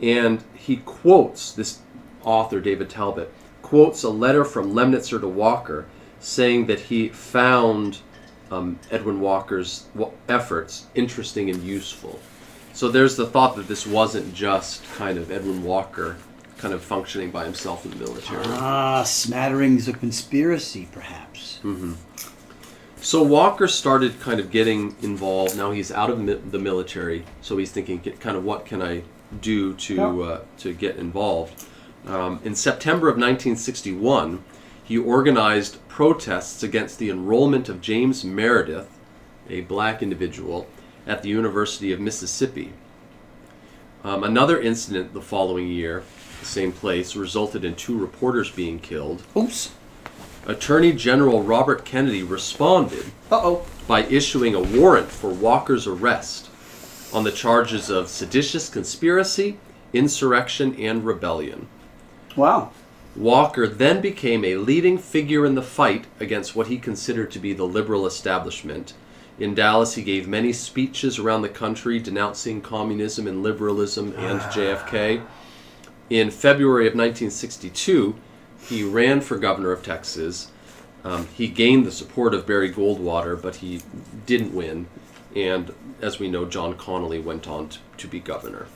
And 0.00 0.42
he 0.54 0.78
quotes 0.78 1.52
this 1.52 1.78
author, 2.24 2.58
David 2.58 2.90
Talbot, 2.90 3.32
quotes 3.62 4.02
a 4.02 4.10
letter 4.10 4.44
from 4.44 4.74
Lemnitzer 4.74 5.20
to 5.20 5.28
Walker 5.28 5.86
saying 6.18 6.66
that 6.66 6.80
he 6.80 7.08
found 7.08 7.98
um, 8.50 8.78
Edwin 8.90 9.20
Walker's 9.20 9.86
wa- 9.94 10.10
efforts 10.28 10.86
interesting 10.96 11.48
and 11.48 11.62
useful. 11.62 12.18
So 12.72 12.88
there's 12.88 13.16
the 13.16 13.26
thought 13.26 13.56
that 13.56 13.68
this 13.68 13.86
wasn't 13.86 14.34
just 14.34 14.82
kind 14.94 15.18
of 15.18 15.30
Edwin 15.30 15.62
Walker 15.62 16.16
kind 16.58 16.72
of 16.72 16.82
functioning 16.82 17.30
by 17.30 17.44
himself 17.44 17.84
in 17.84 17.90
the 17.90 17.96
military. 17.98 18.42
Ah, 18.46 19.02
smatterings 19.02 19.88
of 19.88 19.98
conspiracy, 20.00 20.88
perhaps. 20.92 21.58
hmm 21.58 21.94
So 23.00 23.22
Walker 23.22 23.66
started 23.66 24.20
kind 24.20 24.38
of 24.40 24.50
getting 24.50 24.94
involved. 25.02 25.56
Now 25.56 25.72
he's 25.72 25.90
out 25.90 26.08
of 26.10 26.20
mi- 26.20 26.34
the 26.50 26.58
military, 26.60 27.24
so 27.40 27.56
he's 27.56 27.72
thinking, 27.72 27.98
kind 28.20 28.36
of, 28.36 28.44
what 28.44 28.64
can 28.64 28.80
I 28.80 29.02
do 29.40 29.74
to 29.74 29.94
Yeah. 29.94 30.06
uh, 30.18 30.40
to 30.58 30.72
get 30.72 30.96
involved? 30.96 31.64
Um, 32.06 32.40
in 32.44 32.54
September 32.54 33.08
of 33.08 33.16
1961, 33.16 34.42
he 34.84 34.96
organized 34.98 35.76
protests 35.88 36.62
against 36.62 36.98
the 36.98 37.10
enrollment 37.10 37.68
of 37.68 37.80
James 37.80 38.24
Meredith, 38.24 38.88
a 39.50 39.62
black 39.62 40.02
individual, 40.02 40.66
at 41.06 41.22
the 41.22 41.28
University 41.28 41.92
of 41.92 42.00
Mississippi. 42.00 42.72
Um, 44.04 44.24
another 44.24 44.60
incident 44.60 45.14
the 45.14 45.20
following 45.20 45.68
year, 45.68 46.02
the 46.40 46.46
same 46.46 46.72
place, 46.72 47.14
resulted 47.14 47.64
in 47.64 47.74
two 47.76 47.96
reporters 47.98 48.50
being 48.50 48.78
killed. 48.78 49.22
Oops. 49.36 49.72
Attorney 50.46 50.92
General 50.92 51.42
Robert 51.42 51.84
Kennedy 51.84 52.22
responded 52.22 53.06
Uh 53.30 53.40
oh. 53.42 53.66
by 53.86 54.02
issuing 54.04 54.54
a 54.54 54.60
warrant 54.60 55.08
for 55.08 55.30
Walker's 55.30 55.86
arrest 55.86 56.48
on 57.12 57.22
the 57.22 57.30
charges 57.30 57.90
of 57.90 58.08
seditious 58.08 58.68
conspiracy, 58.68 59.58
insurrection, 59.92 60.74
and 60.76 61.04
rebellion. 61.04 61.68
Wow. 62.34 62.72
Walker 63.14 63.68
then 63.68 64.00
became 64.00 64.44
a 64.44 64.56
leading 64.56 64.98
figure 64.98 65.44
in 65.44 65.54
the 65.54 65.62
fight 65.62 66.06
against 66.18 66.56
what 66.56 66.68
he 66.68 66.78
considered 66.78 67.30
to 67.32 67.38
be 67.38 67.52
the 67.52 67.66
liberal 67.66 68.06
establishment. 68.06 68.94
In 69.38 69.54
Dallas, 69.54 69.94
he 69.94 70.02
gave 70.02 70.28
many 70.28 70.52
speeches 70.52 71.18
around 71.18 71.42
the 71.42 71.48
country 71.48 71.98
denouncing 71.98 72.60
communism 72.60 73.26
and 73.26 73.42
liberalism 73.42 74.14
and 74.16 74.40
JFK. 74.40 75.24
In 76.10 76.30
February 76.30 76.86
of 76.86 76.94
1962, 76.94 78.14
he 78.68 78.84
ran 78.84 79.20
for 79.20 79.38
governor 79.38 79.72
of 79.72 79.82
Texas. 79.82 80.50
Um, 81.04 81.26
he 81.34 81.48
gained 81.48 81.86
the 81.86 81.92
support 81.92 82.34
of 82.34 82.46
Barry 82.46 82.72
Goldwater, 82.72 83.40
but 83.40 83.56
he 83.56 83.80
didn't 84.26 84.54
win. 84.54 84.86
And 85.34 85.74
as 86.00 86.18
we 86.18 86.28
know, 86.28 86.44
John 86.44 86.74
Connally 86.74 87.22
went 87.22 87.48
on 87.48 87.70
to, 87.70 87.78
to 87.96 88.08
be 88.08 88.20
governor. 88.20 88.66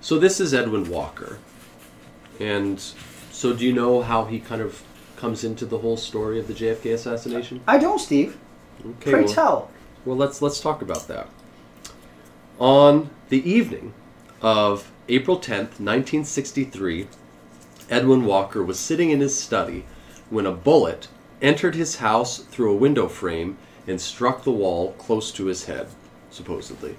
So 0.00 0.18
this 0.18 0.40
is 0.40 0.54
Edwin 0.54 0.88
Walker. 0.88 1.38
And 2.40 2.80
so, 3.30 3.52
do 3.52 3.64
you 3.64 3.72
know 3.72 4.00
how 4.00 4.24
he 4.24 4.40
kind 4.40 4.62
of 4.62 4.82
comes 5.16 5.44
into 5.44 5.66
the 5.66 5.78
whole 5.78 5.98
story 5.98 6.40
of 6.40 6.48
the 6.48 6.54
JFK 6.54 6.94
assassination? 6.94 7.60
I 7.68 7.76
don't, 7.76 7.98
Steve. 7.98 8.38
Okay, 8.80 9.10
Pray 9.12 9.24
well, 9.24 9.32
tell. 9.32 9.70
well, 10.04 10.16
let's 10.16 10.40
let's 10.42 10.60
talk 10.60 10.82
about 10.82 11.06
that. 11.08 11.28
On 12.58 13.10
the 13.28 13.48
evening 13.48 13.94
of 14.42 14.90
April 15.08 15.38
10th, 15.38 15.78
1963, 15.80 17.06
Edwin 17.88 18.24
Walker 18.24 18.62
was 18.62 18.78
sitting 18.78 19.10
in 19.10 19.20
his 19.20 19.38
study 19.38 19.84
when 20.30 20.46
a 20.46 20.52
bullet 20.52 21.08
entered 21.42 21.74
his 21.74 21.96
house 21.96 22.38
through 22.38 22.70
a 22.72 22.76
window 22.76 23.08
frame 23.08 23.56
and 23.86 24.00
struck 24.00 24.44
the 24.44 24.52
wall 24.52 24.92
close 24.92 25.32
to 25.32 25.46
his 25.46 25.64
head, 25.64 25.88
supposedly. 26.30 26.96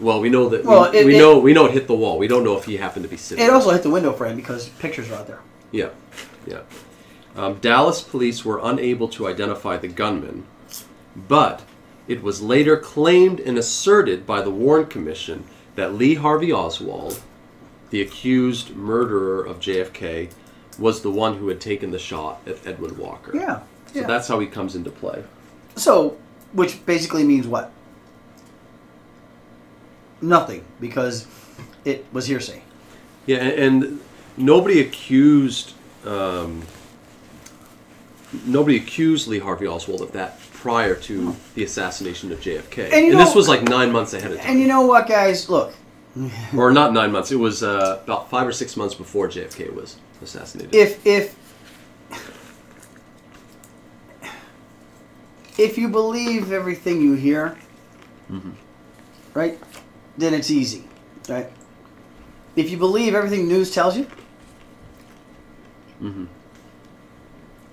Well, 0.00 0.20
we 0.20 0.28
know 0.28 0.48
that 0.50 0.64
Well, 0.64 0.90
we, 0.92 0.98
it- 0.98 1.06
we 1.06 1.14
it- 1.16 1.18
know 1.18 1.38
we 1.38 1.52
know 1.52 1.64
it 1.66 1.72
hit 1.72 1.86
the 1.86 1.94
wall. 1.94 2.18
We 2.18 2.28
don't 2.28 2.44
know 2.44 2.56
if 2.56 2.64
he 2.64 2.76
happened 2.76 3.04
to 3.04 3.08
be 3.10 3.16
sitting. 3.16 3.44
It 3.44 3.50
also 3.50 3.70
hit 3.70 3.82
the 3.82 3.90
window 3.90 4.12
frame 4.12 4.36
because 4.36 4.68
pictures 4.78 5.10
are 5.10 5.14
out 5.14 5.26
there. 5.26 5.40
Yeah, 5.72 5.90
yeah. 6.46 6.60
Um, 7.36 7.54
Dallas 7.56 8.00
police 8.00 8.44
were 8.44 8.60
unable 8.62 9.08
to 9.08 9.26
identify 9.28 9.76
the 9.76 9.88
gunman, 9.88 10.44
but 11.26 11.62
it 12.06 12.22
was 12.22 12.40
later 12.40 12.76
claimed 12.76 13.40
and 13.40 13.58
asserted 13.58 14.26
by 14.26 14.40
the 14.40 14.50
Warren 14.50 14.86
Commission 14.86 15.44
that 15.74 15.94
Lee 15.94 16.14
Harvey 16.14 16.52
Oswald, 16.52 17.20
the 17.90 18.00
accused 18.00 18.74
murderer 18.74 19.44
of 19.44 19.60
JFK, 19.60 20.30
was 20.78 21.02
the 21.02 21.10
one 21.10 21.38
who 21.38 21.48
had 21.48 21.60
taken 21.60 21.90
the 21.90 21.98
shot 21.98 22.40
at 22.46 22.66
Edwin 22.66 22.96
Walker. 22.96 23.36
Yeah. 23.36 23.60
So 23.92 24.00
yeah. 24.00 24.06
that's 24.06 24.28
how 24.28 24.38
he 24.38 24.46
comes 24.46 24.76
into 24.76 24.90
play. 24.90 25.24
So, 25.76 26.16
which 26.52 26.84
basically 26.86 27.24
means 27.24 27.46
what? 27.46 27.72
Nothing, 30.20 30.64
because 30.80 31.26
it 31.84 32.04
was 32.12 32.26
hearsay. 32.26 32.62
Yeah, 33.26 33.38
and, 33.38 33.82
and 33.84 34.00
nobody 34.36 34.80
accused 34.80 35.74
um, 36.04 36.62
nobody 38.46 38.76
accused 38.76 39.28
Lee 39.28 39.38
Harvey 39.38 39.66
Oswald 39.66 40.00
of 40.00 40.12
that 40.12 40.38
prior 40.60 40.94
to 40.96 41.34
the 41.54 41.62
assassination 41.64 42.32
of 42.32 42.40
JFK. 42.40 42.92
And 42.92 43.06
you 43.06 43.16
this 43.16 43.34
was 43.34 43.48
like 43.48 43.62
nine 43.62 43.92
months 43.92 44.12
ahead 44.14 44.32
of 44.32 44.38
time. 44.38 44.50
And 44.50 44.60
you 44.60 44.66
know 44.66 44.82
what, 44.82 45.06
guys? 45.06 45.48
Look, 45.48 45.72
or 46.56 46.72
not 46.72 46.92
nine 46.92 47.12
months. 47.12 47.30
It 47.30 47.36
was 47.36 47.62
uh, 47.62 48.00
about 48.02 48.28
five 48.28 48.46
or 48.46 48.52
six 48.52 48.76
months 48.76 48.94
before 48.94 49.28
JFK 49.28 49.72
was 49.72 49.96
assassinated. 50.22 50.74
if 50.74 51.04
if 51.06 51.36
if 55.58 55.76
you 55.78 55.88
believe 55.88 56.52
everything 56.52 57.00
you 57.00 57.14
hear, 57.14 57.56
right, 59.34 59.58
then 60.16 60.34
it's 60.34 60.50
easy, 60.50 60.84
right? 61.28 61.50
If 62.56 62.70
you 62.70 62.76
believe 62.76 63.14
everything 63.14 63.46
news 63.48 63.70
tells 63.70 63.96
you, 63.96 64.06
Mhm. 66.02 66.26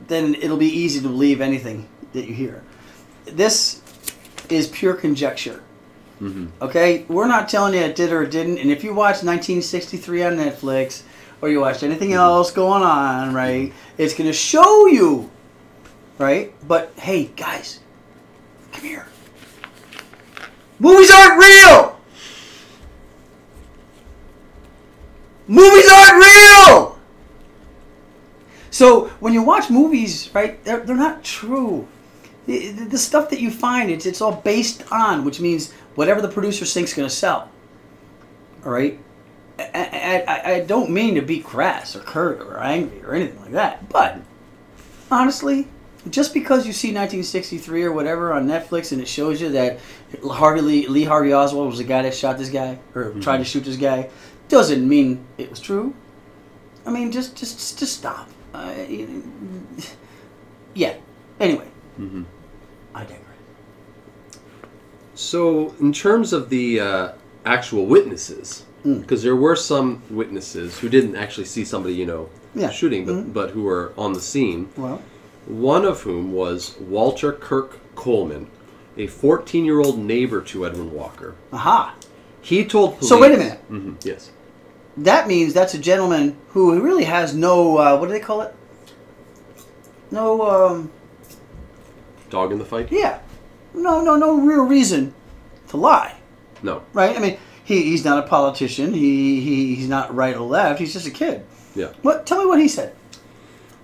then 0.07 0.35
it'll 0.35 0.57
be 0.57 0.67
easy 0.67 0.99
to 1.01 1.07
believe 1.07 1.41
anything 1.41 1.87
that 2.13 2.25
you 2.25 2.33
hear. 2.33 2.63
This 3.25 3.81
is 4.49 4.67
pure 4.67 4.93
conjecture. 4.93 5.61
Mhm. 6.21 6.49
Okay, 6.61 7.05
we're 7.09 7.27
not 7.27 7.49
telling 7.49 7.73
you 7.73 7.81
it 7.81 7.95
did 7.95 8.11
or 8.11 8.23
it 8.23 8.31
didn't. 8.31 8.57
And 8.59 8.71
if 8.71 8.83
you 8.83 8.93
watch 8.93 9.23
1963 9.23 10.23
on 10.23 10.37
Netflix 10.37 11.01
or 11.41 11.49
you 11.49 11.59
watch 11.59 11.83
anything 11.83 12.13
else 12.13 12.51
going 12.51 12.83
on, 12.83 13.33
right, 13.33 13.73
it's 13.97 14.13
going 14.13 14.29
to 14.29 14.33
show 14.33 14.85
you, 14.85 15.29
right? 16.17 16.53
But 16.67 16.93
hey, 16.97 17.25
guys, 17.35 17.79
come 18.71 18.83
here. 18.83 19.07
Movies 20.79 21.11
aren't 21.11 21.39
real. 21.39 21.97
Movies 25.47 25.89
aren't 25.91 26.23
real. 26.23 26.97
So 28.71 29.07
when 29.19 29.33
you 29.33 29.41
watch 29.41 29.69
movies, 29.69 30.29
right, 30.33 30.61
they're, 30.63 30.79
they're 30.79 30.95
not 30.95 31.23
true. 31.23 31.87
The, 32.47 32.97
stuff 32.97 33.29
that 33.31 33.39
you 33.39 33.49
find, 33.49 33.89
it's, 33.89 34.05
it's 34.05 34.21
all 34.21 34.33
based 34.33 34.83
on, 34.91 35.25
which 35.25 35.39
means 35.39 35.71
whatever 35.95 36.21
the 36.21 36.27
producer 36.27 36.65
thinks 36.65 36.91
is 36.91 36.97
going 36.97 37.09
to 37.09 37.13
sell. 37.15 37.49
All 38.65 38.71
right? 38.71 38.99
I, 39.57 40.23
I, 40.27 40.51
I- 40.53 40.59
don't 40.61 40.89
mean 40.91 41.15
to 41.15 41.21
be 41.21 41.39
crass 41.39 41.95
or 41.95 41.99
curt 42.01 42.41
or 42.41 42.59
angry 42.61 43.01
or 43.03 43.13
anything 43.15 43.39
like 43.41 43.51
that, 43.51 43.89
but 43.89 44.19
honestly, 45.09 45.67
just 46.09 46.33
because 46.33 46.67
you 46.67 46.73
see 46.73 46.89
1963 46.89 47.83
or 47.83 47.91
whatever 47.91 48.31
on 48.33 48.47
Netflix 48.47 48.91
and 48.91 49.01
it 49.01 49.07
shows 49.07 49.41
you 49.41 49.49
that 49.49 49.79
Harvey 50.23 50.61
Lee, 50.61 50.87
Lee 50.87 51.03
Harvey 51.05 51.33
Oswald 51.33 51.69
was 51.69 51.77
the 51.79 51.83
guy 51.83 52.01
that 52.03 52.13
shot 52.13 52.37
this 52.37 52.49
guy 52.49 52.77
or 52.93 53.11
tried 53.21 53.37
to 53.37 53.43
shoot 53.45 53.63
this 53.63 53.77
guy, 53.77 54.09
doesn't 54.49 54.87
mean 54.87 55.25
it 55.37 55.49
was 55.49 55.59
true. 55.59 55.95
I 56.85 56.91
mean, 56.91 57.11
just 57.11 57.35
just 57.35 57.79
just 57.79 57.97
stop. 57.97 58.29
Uh, 58.53 58.71
yeah. 60.75 60.95
Anyway, 61.39 61.67
Mm-hmm. 61.99 62.23
I 62.95 63.01
digress. 63.03 63.19
So, 65.15 65.73
in 65.79 65.93
terms 65.93 66.33
of 66.33 66.49
the 66.49 66.79
uh, 66.79 67.09
actual 67.45 67.85
witnesses, 67.85 68.63
Mm. 68.85 69.01
because 69.01 69.23
there 69.23 69.35
were 69.35 69.55
some 69.55 70.03
witnesses 70.11 70.77
who 70.77 70.89
didn't 70.89 71.15
actually 71.15 71.45
see 71.45 71.65
somebody, 71.65 71.95
you 71.95 72.05
know, 72.05 72.29
Yeah. 72.53 72.69
shooting, 72.69 73.03
but, 73.05 73.15
Mhm. 73.15 73.33
but 73.33 73.49
who 73.49 73.63
were 73.63 73.91
on 73.97 74.13
the 74.13 74.21
scene. 74.21 74.69
Well, 74.77 75.01
One 75.47 75.85
of 75.85 76.01
whom 76.03 76.31
was 76.33 76.75
Walter 76.79 77.31
Kirk 77.31 77.79
Coleman, 77.95 78.45
a 78.97 79.07
14 79.07 79.65
year 79.65 79.79
old 79.79 79.97
neighbor 79.97 80.39
to 80.41 80.65
Edwin 80.67 80.91
Walker. 80.93 81.33
aha. 81.51 81.95
He 82.41 82.63
told 82.63 82.97
police. 82.97 83.09
So 83.09 83.19
wait 83.19 83.31
a 83.33 83.37
minute. 83.37 83.59
hmm 83.69 83.93
yes. 84.03 84.29
That 84.97 85.27
means 85.27 85.51
that's 85.53 85.73
a 85.73 85.79
gentleman 85.79 86.35
who 86.53 86.79
really 86.79 87.03
has 87.05 87.33
no 87.33 87.77
uh, 87.77 87.97
what 87.97 88.05
do 88.07 88.11
they 88.13 88.19
call 88.19 88.41
it? 88.41 88.53
No, 90.11 90.41
um, 90.43 90.91
Dog 92.35 92.51
in 92.51 92.59
the 92.59 92.65
fight? 92.65 92.91
yeah, 92.91 93.19
no, 93.73 94.01
no, 94.01 94.17
no 94.17 94.41
real 94.41 94.63
reason 94.63 95.13
to 95.69 95.77
lie. 95.77 96.17
No. 96.61 96.83
right? 96.91 97.15
I 97.15 97.19
mean, 97.19 97.37
he, 97.63 97.83
he's 97.83 98.03
not 98.03 98.19
a 98.19 98.27
politician. 98.27 98.93
He, 98.93 99.39
he 99.39 99.75
he's 99.75 99.87
not 99.87 100.13
right 100.13 100.35
or 100.35 100.45
left. 100.45 100.79
He's 100.79 100.91
just 100.91 101.07
a 101.07 101.11
kid. 101.11 101.45
Yeah. 101.75 101.93
What? 102.01 102.25
Tell 102.25 102.39
me 102.39 102.45
what 102.45 102.59
he 102.59 102.67
said. 102.67 102.93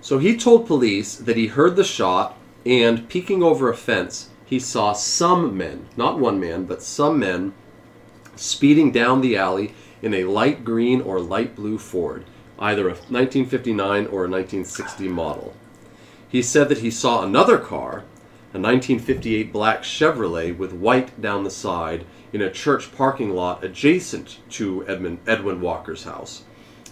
So 0.02 0.18
he 0.18 0.36
told 0.36 0.66
police 0.66 1.16
that 1.16 1.38
he 1.38 1.46
heard 1.46 1.76
the 1.76 1.84
shot 1.84 2.36
and, 2.66 3.08
peeking 3.08 3.42
over 3.42 3.70
a 3.70 3.76
fence, 3.76 4.28
he 4.44 4.58
saw 4.58 4.92
some 4.92 5.56
men, 5.56 5.86
not 5.96 6.18
one 6.18 6.38
man, 6.38 6.64
but 6.64 6.82
some 6.82 7.18
men, 7.18 7.54
speeding 8.36 8.92
down 8.92 9.22
the 9.22 9.34
alley 9.34 9.74
in 10.02 10.12
a 10.12 10.24
light 10.24 10.62
green 10.62 11.00
or 11.00 11.20
light 11.20 11.56
blue 11.56 11.78
Ford, 11.78 12.26
either 12.58 12.82
a 12.82 13.00
1959 13.08 14.06
or 14.06 14.26
a 14.26 14.30
1960 14.30 15.08
model. 15.08 15.54
He 16.28 16.42
said 16.42 16.68
that 16.68 16.78
he 16.78 16.90
saw 16.90 17.22
another 17.22 17.58
car, 17.58 18.04
a 18.54 18.58
1958 18.58 19.52
black 19.52 19.82
Chevrolet 19.82 20.56
with 20.56 20.72
white 20.72 21.20
down 21.20 21.44
the 21.44 21.50
side, 21.50 22.04
in 22.32 22.42
a 22.42 22.50
church 22.50 22.94
parking 22.94 23.34
lot 23.34 23.64
adjacent 23.64 24.38
to 24.50 24.86
Edmund, 24.86 25.18
Edwin 25.26 25.60
Walker's 25.60 26.04
house. 26.04 26.44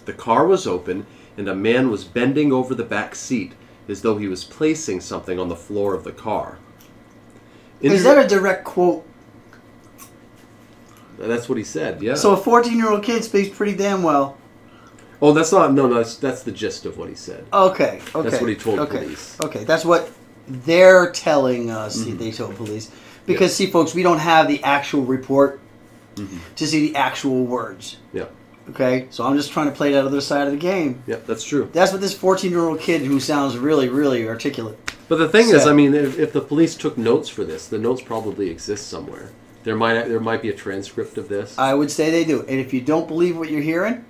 The 0.05 0.13
car 0.13 0.47
was 0.47 0.65
open, 0.65 1.05
and 1.37 1.47
a 1.47 1.55
man 1.55 1.89
was 1.89 2.03
bending 2.03 2.51
over 2.51 2.73
the 2.73 2.83
back 2.83 3.15
seat 3.15 3.53
as 3.87 4.01
though 4.01 4.17
he 4.17 4.27
was 4.27 4.43
placing 4.43 5.01
something 5.01 5.39
on 5.39 5.49
the 5.49 5.55
floor 5.55 5.93
of 5.93 6.03
the 6.03 6.11
car. 6.11 6.57
Is 7.81 8.03
that 8.03 8.23
a 8.23 8.27
direct 8.27 8.63
quote? 8.63 9.05
That's 11.17 11.47
what 11.47 11.57
he 11.57 11.63
said. 11.63 12.01
Yeah. 12.01 12.15
So 12.15 12.33
a 12.33 12.37
14 12.37 12.77
year 12.77 12.89
old 12.89 13.03
kid 13.03 13.23
speaks 13.23 13.55
pretty 13.55 13.75
damn 13.75 14.01
well. 14.01 14.37
oh, 15.21 15.33
that's 15.33 15.51
not. 15.51 15.73
No, 15.73 15.87
no. 15.87 15.95
That's, 15.95 16.15
that's 16.15 16.43
the 16.43 16.51
gist 16.51 16.85
of 16.85 16.97
what 16.97 17.09
he 17.09 17.15
said. 17.15 17.45
Okay. 17.53 18.01
Okay. 18.15 18.29
That's 18.29 18.41
what 18.41 18.49
he 18.49 18.55
told 18.55 18.79
okay. 18.79 18.99
police. 18.99 19.37
Okay. 19.43 19.63
That's 19.63 19.85
what 19.85 20.09
they're 20.47 21.11
telling 21.11 21.69
us. 21.69 21.97
Mm-hmm. 21.99 22.17
They 22.17 22.31
told 22.31 22.55
police 22.55 22.91
because 23.25 23.55
see, 23.55 23.67
folks, 23.67 23.93
we 23.93 24.03
don't 24.03 24.19
have 24.19 24.47
the 24.47 24.63
actual 24.63 25.03
report 25.03 25.59
Mm-hmm. 26.15 26.37
to 26.55 26.67
see 26.67 26.89
the 26.89 26.97
actual 26.97 27.45
words. 27.45 27.95
Yeah. 28.11 28.25
Okay. 28.71 29.07
So 29.11 29.23
I'm 29.23 29.37
just 29.37 29.53
trying 29.53 29.67
to 29.67 29.71
play 29.71 29.93
that 29.93 30.03
other 30.05 30.19
side 30.19 30.45
of 30.45 30.51
the 30.51 30.59
game. 30.59 31.01
Yeah, 31.07 31.15
that's 31.25 31.41
true. 31.45 31.69
That's 31.71 31.93
what 31.93 32.01
this 32.01 32.13
14 32.13 32.51
year 32.51 32.59
old 32.67 32.81
kid 32.81 33.03
who 33.03 33.21
sounds 33.21 33.57
really, 33.57 33.87
really 33.87 34.27
articulate. 34.27 34.77
But 35.07 35.19
the 35.19 35.29
thing 35.29 35.47
is, 35.49 35.65
I 35.65 35.71
mean, 35.71 35.93
if, 35.93 36.19
if 36.19 36.33
the 36.33 36.41
police 36.41 36.75
took 36.75 36.97
notes 36.97 37.29
for 37.29 37.45
this, 37.45 37.69
the 37.69 37.77
notes 37.77 38.01
probably 38.01 38.49
exist 38.49 38.87
somewhere. 38.87 39.31
There 39.63 39.77
might 39.77 40.09
there 40.09 40.19
might 40.19 40.41
be 40.41 40.49
a 40.49 40.53
transcript 40.53 41.17
of 41.17 41.29
this. 41.29 41.57
I 41.57 41.73
would 41.73 41.89
say 41.89 42.11
they 42.11 42.25
do. 42.25 42.41
And 42.41 42.59
if 42.59 42.73
you 42.73 42.81
don't 42.81 43.07
believe 43.07 43.37
what 43.37 43.49
you're 43.49 43.61
hearing, 43.61 44.03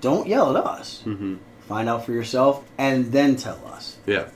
don't 0.00 0.26
yell 0.26 0.56
at 0.56 0.64
us. 0.64 1.02
hmm 1.02 1.34
Find 1.68 1.90
out 1.90 2.06
for 2.06 2.12
yourself 2.12 2.64
and 2.78 3.12
then 3.12 3.36
tell 3.36 3.60
us. 3.66 3.98
Yeah. 4.06 4.28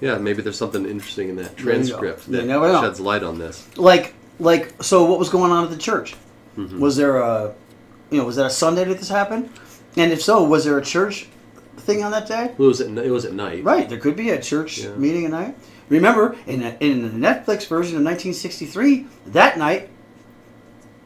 Yeah, 0.00 0.18
maybe 0.18 0.42
there's 0.42 0.58
something 0.58 0.84
interesting 0.86 1.28
in 1.30 1.36
that 1.36 1.56
There 1.56 1.60
you 1.60 1.64
go. 1.64 1.70
transcript 1.98 2.30
that 2.30 2.44
never 2.46 2.68
know. 2.72 2.82
sheds 2.82 3.00
light 3.00 3.22
on 3.22 3.38
this. 3.38 3.66
Like, 3.76 4.14
like, 4.38 4.74
so 4.82 5.04
what 5.04 5.18
was 5.18 5.28
going 5.30 5.50
on 5.52 5.64
at 5.64 5.70
the 5.70 5.76
church? 5.78 6.14
Mhm. 6.58 6.78
Was 6.78 6.96
there 6.96 7.16
a, 7.18 7.54
you 8.10 8.18
know, 8.18 8.24
was 8.26 8.36
that 8.36 8.46
a 8.46 8.50
Sunday 8.50 8.84
that 8.84 8.98
this 8.98 9.08
happened? 9.08 9.48
And 9.96 10.12
if 10.12 10.22
so, 10.22 10.44
was 10.44 10.64
there 10.64 10.76
a 10.78 10.82
church 10.84 11.28
thing 11.78 12.02
on 12.04 12.10
that 12.10 12.26
day? 12.28 12.52
It 12.52 12.58
was 12.58 12.80
at, 12.82 12.88
it 12.98 13.10
was 13.10 13.24
at 13.24 13.32
night. 13.32 13.64
Right, 13.64 13.88
there 13.88 13.98
could 13.98 14.16
be 14.16 14.30
a 14.30 14.40
church 14.40 14.78
Yeah. 14.78 14.90
meeting 14.96 15.24
at 15.24 15.30
night. 15.30 15.56
Remember, 15.88 16.36
in, 16.46 16.62
a, 16.62 16.76
in 16.80 17.02
the 17.02 17.08
Netflix 17.28 17.66
version 17.68 17.96
of 17.96 18.02
1963, 18.02 19.06
that 19.28 19.56
night, 19.56 19.88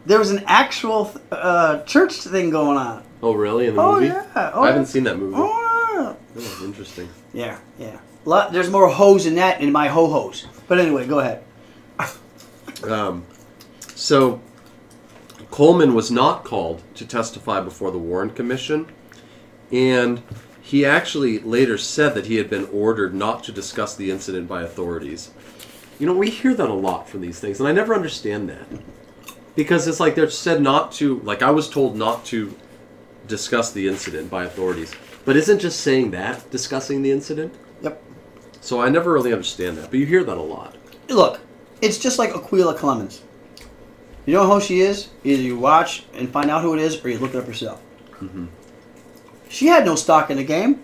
there 0.06 0.18
was 0.18 0.30
an 0.30 0.42
actual 0.46 1.12
uh, 1.30 1.80
church 1.82 2.14
thing 2.14 2.50
going 2.50 2.78
on. 2.78 3.02
Oh, 3.22 3.34
really? 3.34 3.66
In 3.66 3.76
the 3.76 3.82
Oh, 3.82 3.92
movie? 3.94 4.06
yeah. 4.06 4.50
Oh, 4.54 4.62
I 4.62 4.68
haven't 4.68 4.86
seen 4.86 5.04
that 5.04 5.18
movie. 5.18 5.34
Oh, 5.36 6.16
Oh, 6.36 6.62
interesting. 6.64 7.08
yeah, 7.34 7.58
yeah. 7.78 7.98
Lot, 8.30 8.52
there's 8.52 8.70
more 8.70 8.88
hoes 8.88 9.26
in 9.26 9.34
that 9.34 9.60
in 9.60 9.72
my 9.72 9.88
ho 9.88 10.06
hos. 10.06 10.46
But 10.68 10.78
anyway, 10.78 11.04
go 11.04 11.18
ahead. 11.18 11.42
Um, 12.84 13.26
so, 13.96 14.40
Coleman 15.50 15.94
was 15.94 16.12
not 16.12 16.44
called 16.44 16.80
to 16.94 17.04
testify 17.04 17.60
before 17.60 17.90
the 17.90 17.98
Warren 17.98 18.30
Commission, 18.30 18.86
and 19.72 20.22
he 20.62 20.86
actually 20.86 21.40
later 21.40 21.76
said 21.76 22.14
that 22.14 22.26
he 22.26 22.36
had 22.36 22.48
been 22.48 22.66
ordered 22.72 23.14
not 23.14 23.42
to 23.44 23.52
discuss 23.52 23.96
the 23.96 24.12
incident 24.12 24.46
by 24.46 24.62
authorities. 24.62 25.32
You 25.98 26.06
know, 26.06 26.14
we 26.14 26.30
hear 26.30 26.54
that 26.54 26.70
a 26.70 26.72
lot 26.72 27.08
from 27.08 27.22
these 27.22 27.40
things, 27.40 27.58
and 27.58 27.68
I 27.68 27.72
never 27.72 27.96
understand 27.96 28.48
that. 28.48 28.66
Because 29.56 29.88
it's 29.88 29.98
like 29.98 30.14
they're 30.14 30.30
said 30.30 30.62
not 30.62 30.92
to, 30.92 31.18
like 31.24 31.42
I 31.42 31.50
was 31.50 31.68
told 31.68 31.96
not 31.96 32.24
to 32.26 32.56
discuss 33.26 33.72
the 33.72 33.88
incident 33.88 34.30
by 34.30 34.44
authorities. 34.44 34.94
But 35.24 35.36
isn't 35.36 35.58
just 35.58 35.80
saying 35.80 36.12
that 36.12 36.48
discussing 36.52 37.02
the 37.02 37.10
incident? 37.10 37.52
So 38.60 38.80
I 38.80 38.88
never 38.88 39.12
really 39.12 39.32
understand 39.32 39.78
that, 39.78 39.90
but 39.90 39.98
you 39.98 40.06
hear 40.06 40.24
that 40.24 40.36
a 40.36 40.42
lot. 40.42 40.76
Look, 41.08 41.40
it's 41.80 41.98
just 41.98 42.18
like 42.18 42.30
Acquilla 42.30 42.76
Clemons. 42.76 43.20
You 44.26 44.34
know 44.34 44.50
who 44.50 44.60
she 44.60 44.80
is? 44.80 45.08
Either 45.24 45.42
you 45.42 45.58
watch 45.58 46.04
and 46.14 46.30
find 46.30 46.50
out 46.50 46.62
who 46.62 46.74
it 46.74 46.80
is, 46.80 47.02
or 47.04 47.08
you 47.08 47.18
look 47.18 47.34
it 47.34 47.38
up 47.38 47.46
yourself. 47.46 47.82
Mm-hmm. 48.20 48.46
She 49.48 49.66
had 49.66 49.84
no 49.84 49.96
stock 49.96 50.30
in 50.30 50.36
the 50.36 50.44
game. 50.44 50.82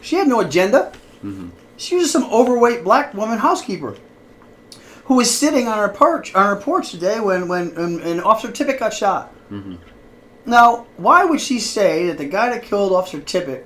She 0.00 0.16
had 0.16 0.28
no 0.28 0.40
agenda. 0.40 0.92
Mm-hmm. 1.24 1.48
She 1.76 1.94
was 1.94 2.04
just 2.04 2.12
some 2.12 2.24
overweight 2.24 2.84
black 2.84 3.14
woman 3.14 3.38
housekeeper 3.38 3.96
who 5.04 5.14
was 5.14 5.36
sitting 5.36 5.68
on 5.68 5.78
her 5.78 5.88
porch 5.88 6.34
on 6.34 6.46
her 6.46 6.60
porch 6.60 6.90
today 6.90 7.20
when 7.20 7.48
when 7.48 7.70
and 7.76 8.20
Officer 8.20 8.52
Tippit 8.52 8.78
got 8.78 8.92
shot. 8.92 9.32
Mm-hmm. 9.50 9.76
Now, 10.44 10.86
why 10.96 11.24
would 11.24 11.40
she 11.40 11.58
say 11.58 12.06
that 12.06 12.18
the 12.18 12.24
guy 12.24 12.50
that 12.50 12.62
killed 12.62 12.92
Officer 12.92 13.20
Tippit 13.20 13.64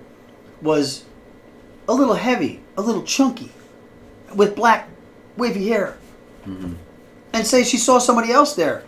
was 0.62 1.04
a 1.88 1.94
little 1.94 2.14
heavy, 2.14 2.60
a 2.80 2.86
little 2.86 3.02
chunky, 3.02 3.50
with 4.34 4.56
black 4.56 4.88
wavy 5.36 5.68
hair? 5.68 5.96
and 7.32 7.46
say 7.46 7.62
she 7.62 7.76
saw 7.76 7.98
somebody 7.98 8.32
else 8.32 8.54
there 8.54 8.82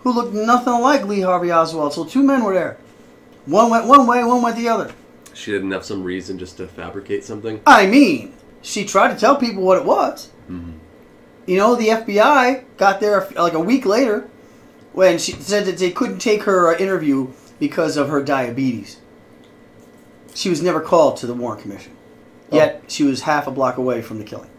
who 0.00 0.12
looked 0.12 0.32
nothing 0.32 0.80
like 0.80 1.04
Lee 1.04 1.20
Harvey 1.20 1.50
Oswald. 1.52 1.92
So 1.92 2.04
two 2.04 2.22
men 2.22 2.44
were 2.44 2.54
there. 2.54 2.78
One 3.44 3.70
went 3.70 3.86
one 3.86 4.06
way, 4.06 4.22
one 4.24 4.40
went 4.40 4.56
the 4.56 4.68
other. 4.68 4.92
She 5.34 5.50
didn't 5.50 5.70
have 5.72 5.84
some 5.84 6.02
reason 6.02 6.38
just 6.38 6.56
to 6.56 6.68
fabricate 6.68 7.24
something. 7.24 7.60
I 7.66 7.86
mean, 7.86 8.32
she 8.62 8.84
tried 8.84 9.12
to 9.12 9.18
tell 9.20 9.36
people 9.36 9.62
what 9.62 9.78
it 9.78 9.84
was. 9.84 10.30
You 11.46 11.56
know, 11.58 11.74
the 11.74 11.88
FBI 11.88 12.64
got 12.76 13.00
there 13.00 13.28
like 13.36 13.52
a 13.52 13.60
week 13.60 13.84
later 13.84 14.28
when 14.92 15.18
she 15.18 15.32
said 15.32 15.66
that 15.66 15.78
they 15.78 15.90
couldn't 15.90 16.18
take 16.18 16.44
her 16.44 16.72
uh, 16.72 16.78
interview 16.78 17.32
because 17.58 17.96
of 17.96 18.08
her 18.08 18.22
diabetes. 18.22 18.98
She 20.34 20.48
was 20.50 20.62
never 20.62 20.80
called 20.80 21.16
to 21.18 21.26
the 21.26 21.34
Warren 21.34 21.60
Commission. 21.60 21.95
Yet 22.50 22.80
oh. 22.82 22.84
she 22.88 23.02
was 23.04 23.22
half 23.22 23.46
a 23.46 23.50
block 23.50 23.76
away 23.76 24.02
from 24.02 24.18
the 24.18 24.24
killing. 24.24 24.50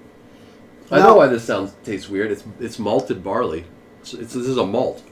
I 0.91 0.99
Now- 0.99 1.07
know 1.07 1.15
why 1.15 1.27
this 1.27 1.43
sounds 1.43 1.73
tastes 1.83 2.09
weird. 2.09 2.31
It's 2.31 2.43
it's 2.59 2.79
malted 2.79 3.23
barley. 3.23 3.65
It's, 4.01 4.13
it's 4.13 4.33
this 4.33 4.47
is 4.47 4.57
a 4.57 4.65
malt. 4.65 5.03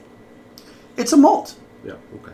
It's 0.97 1.13
a 1.13 1.17
malt. 1.17 1.55
Yeah. 1.85 1.93
Okay. 2.15 2.31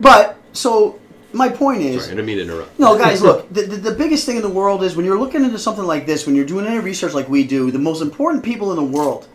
But 0.00 0.38
so 0.52 0.98
my 1.32 1.48
point 1.48 1.82
is, 1.82 2.02
Sorry, 2.02 2.12
I 2.12 2.16
didn't 2.16 2.26
mean 2.26 2.36
to 2.38 2.42
interrupt. 2.42 2.78
No, 2.78 2.98
guys, 2.98 3.22
look, 3.28 3.52
the, 3.52 3.62
the, 3.62 3.76
the 3.76 3.94
biggest 3.94 4.26
thing 4.26 4.36
in 4.36 4.42
the 4.42 4.48
world 4.48 4.82
is 4.82 4.96
when 4.96 5.04
you're 5.04 5.18
looking 5.18 5.44
into 5.44 5.58
something 5.58 5.84
like 5.84 6.06
this, 6.06 6.26
when 6.26 6.34
you're 6.34 6.46
doing 6.46 6.66
any 6.66 6.78
research 6.78 7.14
like 7.14 7.28
we 7.28 7.44
do, 7.44 7.70
the 7.70 7.78
most 7.78 8.02
important 8.02 8.44
people 8.44 8.70
in 8.70 8.76
the 8.76 8.98
world 8.98 9.28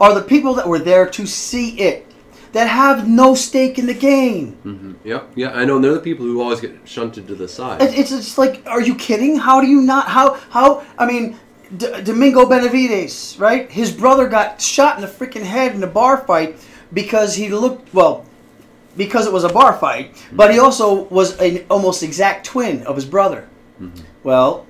are 0.00 0.14
the 0.14 0.22
people 0.22 0.54
that 0.54 0.66
were 0.66 0.78
there 0.78 1.08
to 1.10 1.26
see 1.26 1.78
it, 1.78 2.06
that 2.52 2.66
have 2.68 3.08
no 3.08 3.34
stake 3.34 3.78
in 3.78 3.86
the 3.86 3.94
game. 3.94 4.52
hmm 4.62 4.92
Yeah. 5.04 5.22
Yeah. 5.34 5.50
I 5.52 5.64
know. 5.64 5.76
And 5.76 5.84
they're 5.84 5.94
the 5.94 6.00
people 6.00 6.24
who 6.24 6.40
always 6.42 6.60
get 6.60 6.74
shunted 6.84 7.26
to 7.28 7.34
the 7.34 7.48
side. 7.48 7.82
It, 7.82 7.98
it's 7.98 8.10
just 8.10 8.38
like, 8.38 8.62
are 8.66 8.80
you 8.80 8.94
kidding? 8.94 9.36
How 9.36 9.60
do 9.60 9.66
you 9.66 9.80
not? 9.82 10.08
How, 10.08 10.34
how, 10.50 10.84
I 10.98 11.06
mean, 11.06 11.36
D- 11.76 12.02
Domingo 12.02 12.46
Benavides, 12.48 13.36
right? 13.38 13.70
His 13.70 13.92
brother 13.92 14.26
got 14.28 14.60
shot 14.60 14.96
in 14.96 15.02
the 15.02 15.08
freaking 15.08 15.42
head 15.42 15.74
in 15.74 15.82
a 15.82 15.86
bar 15.86 16.18
fight 16.26 16.56
because 16.92 17.34
he 17.34 17.50
looked, 17.50 17.92
well, 17.92 18.24
because 18.96 19.26
it 19.26 19.32
was 19.32 19.44
a 19.44 19.48
bar 19.50 19.74
fight, 19.78 20.16
but 20.32 20.50
he 20.52 20.58
also 20.58 21.04
was 21.04 21.38
an 21.40 21.64
almost 21.70 22.02
exact 22.02 22.46
twin 22.46 22.82
of 22.84 22.96
his 22.96 23.04
brother. 23.04 23.46
Well, 24.24 24.66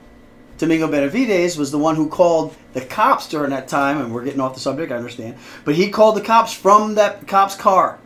Domingo 0.59 0.89
Benavides 0.89 1.57
was 1.57 1.71
the 1.71 1.79
one 1.79 1.95
who 1.95 2.09
called 2.09 2.55
the 2.73 2.81
cops 2.81 3.29
during 3.29 3.51
that 3.51 3.69
time, 3.69 4.01
and 4.01 4.13
we're 4.13 4.25
getting 4.25 4.41
off 4.41 4.55
the 4.55 4.61
subject, 4.61 4.93
I 4.93 4.97
understand. 4.97 5.37
But 5.65 5.77
he 5.77 5.89
called 5.89 6.17
the 6.17 6.21
cops 6.21 6.53
from 6.53 6.97
that 6.97 7.27
cop's 7.29 7.55
car. 7.55 7.99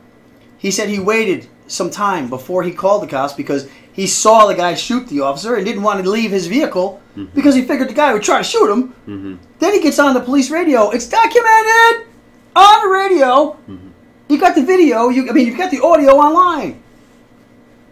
He 0.59 0.71
said 0.71 0.89
he 0.89 0.99
waited 0.99 1.49
some 1.67 1.91
time 1.91 2.29
before 2.29 2.63
he 2.63 2.73
called 2.73 3.03
the 3.03 3.07
cops 3.07 3.33
because 3.33 3.69
he 3.93 4.07
saw 4.07 4.47
the 4.47 4.55
guy 4.55 4.75
shoot 4.75 5.07
the 5.09 5.21
officer 5.21 5.57
and 5.57 5.65
didn't 5.65 5.83
want 5.83 6.05
to 6.05 6.11
leave 6.11 6.31
his 6.31 6.47
vehicle 6.47 7.01
mm-hmm. 7.17 7.35
because 7.35 7.55
he 7.55 7.63
figured 7.63 7.89
the 7.89 7.95
guy 7.95 8.13
would 8.13 8.23
try 8.23 8.39
to 8.39 8.45
shoot 8.45 8.71
him. 8.71 8.89
Mm-hmm. 9.07 9.37
Then 9.59 9.73
he 9.73 9.81
gets 9.81 9.99
on 9.99 10.15
the 10.15 10.21
police 10.21 10.51
radio. 10.51 10.91
It's 10.91 11.09
documented 11.09 12.07
on 12.55 12.83
the 12.83 12.89
radio. 12.89 13.53
Mm-hmm. 13.69 13.89
You 14.29 14.39
got 14.39 14.55
the 14.55 14.65
video. 14.65 15.09
You, 15.09 15.29
I 15.29 15.33
mean, 15.33 15.47
you've 15.47 15.59
got 15.59 15.71
the 15.71 15.83
audio 15.83 16.13
online. 16.13 16.83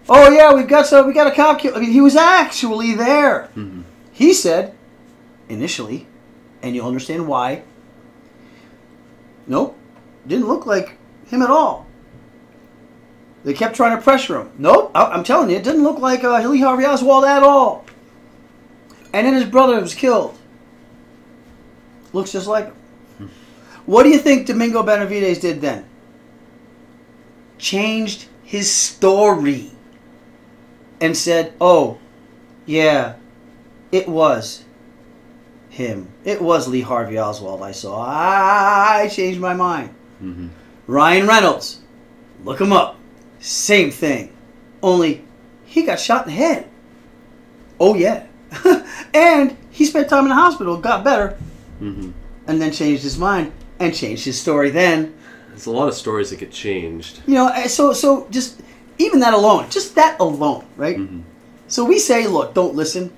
Oh 0.09 0.31
yeah, 0.31 0.53
we've 0.53 0.69
got 0.69 0.87
so 0.87 1.07
we 1.07 1.13
got 1.13 1.27
a 1.27 1.35
cop. 1.35 1.61
Kill. 1.61 1.77
I 1.77 1.81
mean, 1.81 1.93
he 1.93 2.01
was 2.01 2.17
actually 2.17 2.95
there. 2.95 3.49
He 4.21 4.35
said, 4.35 4.75
initially, 5.49 6.07
and 6.61 6.75
you'll 6.77 6.87
understand 6.87 7.27
why. 7.27 7.63
Nope, 9.47 9.79
didn't 10.27 10.47
look 10.47 10.67
like 10.67 10.99
him 11.29 11.41
at 11.41 11.49
all. 11.49 11.87
They 13.45 13.55
kept 13.55 13.75
trying 13.75 13.97
to 13.97 14.03
pressure 14.03 14.39
him. 14.43 14.51
Nope, 14.59 14.91
I- 14.95 15.07
I'm 15.07 15.25
telling 15.25 15.49
you, 15.49 15.57
it 15.57 15.65
didn't 15.65 15.85
look 15.85 15.99
like 16.01 16.23
uh, 16.23 16.47
Lee 16.47 16.61
Harvey 16.61 16.85
Oswald 16.85 17.25
at 17.25 17.43
all. 17.43 17.87
And 19.15 19.27
then 19.27 19.33
his 19.33 19.47
brother 19.47 19.81
was 19.81 19.95
killed. 19.95 20.37
Looks 22.13 22.33
just 22.33 22.47
like 22.47 22.67
him. 23.19 23.31
What 23.87 24.03
do 24.03 24.11
you 24.11 24.19
think 24.19 24.47
Domingo 24.47 24.83
Benavides 24.83 25.39
did 25.39 25.63
then? 25.63 25.87
Changed 27.57 28.27
his 28.45 28.71
story 28.71 29.71
and 31.01 31.17
said, 31.17 31.55
"Oh, 31.59 31.97
yeah, 32.67 33.15
it 33.93 34.09
was 34.09 34.65
him. 35.69 36.09
It 36.25 36.41
was 36.43 36.67
Lee 36.69 36.81
Harvey 36.81 37.19
Oswald 37.19 37.63
I 37.63 37.73
saw. 37.73 38.01
I 38.07 39.09
changed 39.09 39.41
my 39.41 39.55
mind." 39.55 39.91
Ryan 40.87 41.27
Reynolds, 41.27 41.79
look 42.45 42.61
him 42.61 42.73
up. 42.73 42.97
Same 43.39 43.91
thing, 43.91 44.33
only 44.83 45.25
he 45.65 45.83
got 45.85 45.99
shot 46.01 46.27
in 46.27 46.33
the 46.33 46.37
head. 46.39 46.69
Oh 47.79 47.95
yeah, 47.95 48.27
and 49.15 49.57
he 49.71 49.85
spent 49.87 50.09
time 50.11 50.25
in 50.25 50.29
the 50.31 50.35
hospital, 50.35 50.77
got 50.77 51.05
better, 51.05 51.39
Mm-hmm. 51.81 52.11
and 52.47 52.61
then 52.61 52.73
changed 52.73 53.03
his 53.03 53.17
mind 53.17 53.53
and 53.79 53.95
changed 53.95 54.27
his 54.27 54.39
story. 54.39 54.69
Then 54.69 55.15
There's 55.49 55.65
a 55.67 55.71
lot 55.71 55.89
of 55.89 55.95
stories 55.95 56.29
that 56.31 56.39
get 56.41 56.53
changed. 56.53 57.23
you 57.27 57.35
know, 57.35 57.49
eh, 57.49 57.69
so 57.69 57.95
so 57.95 58.27
just 58.31 58.61
even 58.99 59.21
that 59.21 59.33
alone, 59.33 59.71
just 59.71 59.95
that 59.95 60.21
alone, 60.21 60.67
right? 60.77 60.99
Mm-hmm. 60.99 61.21
So 61.69 61.85
we 61.87 61.99
say, 61.99 62.27
look, 62.27 62.53
don't 62.53 62.75
listen 62.75 63.11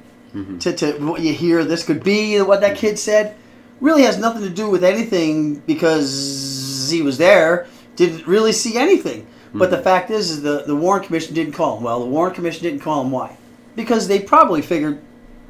to, 0.60 0.72
to 0.72 0.92
what 1.04 1.20
you 1.20 1.32
hear. 1.32 1.64
This 1.64 1.84
could 1.84 2.02
be 2.02 2.40
what 2.40 2.60
that 2.60 2.76
kid 2.76 2.98
said. 2.98 3.36
Really 3.80 4.02
has 4.02 4.18
nothing 4.18 4.42
to 4.42 4.50
do 4.50 4.70
with 4.70 4.84
anything 4.84 5.56
because 5.60 6.88
he 6.90 7.02
was 7.02 7.18
there. 7.18 7.66
Didn't 7.96 8.26
really 8.26 8.52
see 8.52 8.76
anything. 8.76 9.26
But 9.54 9.70
the 9.70 9.82
fact 9.82 10.10
is, 10.10 10.30
is 10.30 10.42
the 10.42 10.64
the 10.66 10.74
Warren 10.74 11.04
Commission 11.04 11.34
didn't 11.34 11.52
call 11.52 11.76
him. 11.76 11.82
Well, 11.82 12.00
the 12.00 12.06
Warren 12.06 12.34
Commission 12.34 12.62
didn't 12.62 12.80
call 12.80 13.02
him. 13.02 13.10
Why? 13.10 13.36
Because 13.76 14.08
they 14.08 14.20
probably 14.20 14.62
figured, 14.62 15.00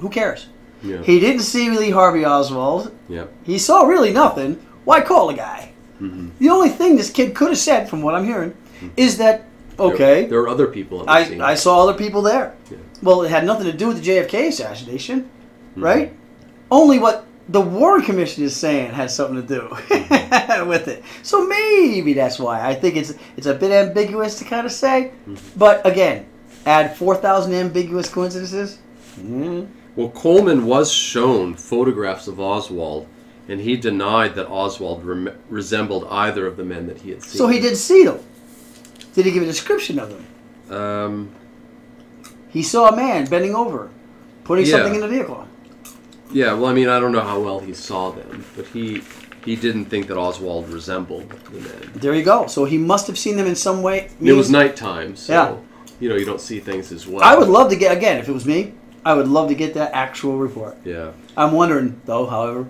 who 0.00 0.08
cares? 0.08 0.48
Yeah. 0.82 1.02
He 1.02 1.20
didn't 1.20 1.42
see 1.42 1.70
Lee 1.70 1.90
Harvey 1.90 2.24
Oswald. 2.24 2.92
Yep. 3.08 3.32
He 3.44 3.58
saw 3.58 3.84
really 3.84 4.12
nothing. 4.12 4.54
Why 4.84 5.00
call 5.00 5.28
the 5.28 5.34
guy? 5.34 5.72
Mm-hmm. 6.00 6.30
The 6.40 6.48
only 6.48 6.68
thing 6.68 6.96
this 6.96 7.10
kid 7.10 7.36
could 7.36 7.50
have 7.50 7.58
said, 7.58 7.88
from 7.88 8.02
what 8.02 8.16
I'm 8.16 8.24
hearing, 8.24 8.56
is 8.96 9.18
that 9.18 9.44
okay. 9.78 10.22
There, 10.22 10.30
there 10.30 10.40
are 10.40 10.48
other 10.48 10.66
people 10.66 11.04
I, 11.08 11.24
scene. 11.24 11.40
I 11.40 11.54
saw 11.54 11.82
other 11.82 11.96
people 11.96 12.22
there. 12.22 12.56
Yeah. 12.70 12.78
Well, 13.02 13.22
it 13.22 13.30
had 13.30 13.44
nothing 13.44 13.66
to 13.66 13.72
do 13.76 13.88
with 13.88 14.02
the 14.02 14.10
JFK 14.10 14.48
assassination, 14.48 15.28
Mm-hmm. 15.72 15.84
right? 15.84 16.12
Only 16.70 16.98
what 16.98 17.24
the 17.48 17.60
Warren 17.60 18.02
Commission 18.02 18.44
is 18.44 18.54
saying 18.54 18.92
had 18.92 19.10
something 19.10 19.36
to 19.36 19.42
do 19.42 19.68
with 20.66 20.86
it. 20.88 21.02
So 21.22 21.46
maybe 21.46 22.12
that's 22.12 22.38
why. 22.38 22.66
I 22.66 22.74
think 22.74 22.96
it's 22.96 23.14
it's 23.36 23.46
a 23.46 23.54
bit 23.54 23.70
ambiguous 23.72 24.38
to 24.38 24.44
kind 24.44 24.66
of 24.66 24.72
say, 24.72 25.12
Mm-hmm. 25.28 25.58
but 25.58 25.84
again, 25.86 26.26
add 26.66 26.96
four 26.96 27.16
thousand 27.16 27.54
ambiguous 27.54 28.08
coincidences. 28.08 28.78
Mm. 29.18 29.68
Well, 29.96 30.08
Coleman 30.10 30.64
was 30.64 30.90
shown 30.90 31.54
photographs 31.54 32.26
of 32.28 32.40
Oswald, 32.40 33.06
and 33.48 33.60
he 33.60 33.76
denied 33.76 34.34
that 34.36 34.48
Oswald 34.48 35.04
rem- 35.04 35.36
resembled 35.50 36.06
either 36.10 36.46
of 36.46 36.56
the 36.56 36.64
men 36.64 36.86
that 36.86 36.98
he 37.02 37.10
had 37.10 37.22
seen. 37.22 37.36
So 37.38 37.46
he 37.48 37.60
did 37.60 37.76
see 37.76 38.04
them. 38.04 38.18
Did 39.14 39.26
he 39.26 39.32
give 39.32 39.42
a 39.42 39.46
description 39.46 39.98
of 39.98 40.08
them? 40.08 40.24
Um, 40.78 41.30
He 42.52 42.62
saw 42.62 42.88
a 42.88 42.96
man 42.96 43.26
bending 43.26 43.54
over, 43.54 43.88
putting 44.44 44.66
Yeah. 44.66 44.72
something 44.72 44.94
in 44.94 45.00
the 45.00 45.08
vehicle. 45.08 45.46
yeah, 46.32 46.52
well, 46.54 46.66
I 46.66 46.72
mean, 46.74 46.88
I 46.88 46.98
don't 47.00 47.12
know 47.12 47.20
how 47.20 47.38
well 47.40 47.58
he 47.60 47.72
saw 47.74 48.10
them, 48.10 48.44
but 48.56 48.66
he 48.66 49.02
he 49.44 49.56
didn't 49.56 49.86
think 49.86 50.06
that 50.06 50.16
Oswald 50.16 50.68
resembled 50.72 51.28
the 51.52 51.58
men. 51.58 51.90
There 51.96 52.14
you 52.14 52.22
go. 52.22 52.46
So 52.46 52.64
he 52.64 52.78
must 52.78 53.08
have 53.08 53.18
seen 53.18 53.36
them 53.36 53.46
in 53.48 53.56
some 53.56 53.82
way. 53.82 54.08
It 54.22 54.34
was 54.34 54.48
nighttime, 54.50 55.16
so 55.16 55.32
Yeah. 55.32 55.54
you 55.98 56.08
know 56.08 56.14
you 56.14 56.24
don't 56.24 56.40
see 56.40 56.60
things 56.60 56.92
as 56.92 57.08
well. 57.08 57.24
I 57.24 57.34
would 57.36 57.48
love 57.48 57.68
to 57.70 57.76
get 57.76 57.90
again 57.96 58.18
if 58.18 58.28
it 58.28 58.32
was 58.32 58.46
me. 58.46 58.72
I 59.04 59.14
would 59.14 59.26
love 59.26 59.48
to 59.48 59.56
get 59.56 59.74
that 59.74 59.90
actual 59.94 60.36
report. 60.38 60.76
Yeah. 60.84 61.08
I'm 61.36 61.50
wondering 61.52 62.00
though, 62.04 62.26
however, 62.26 62.68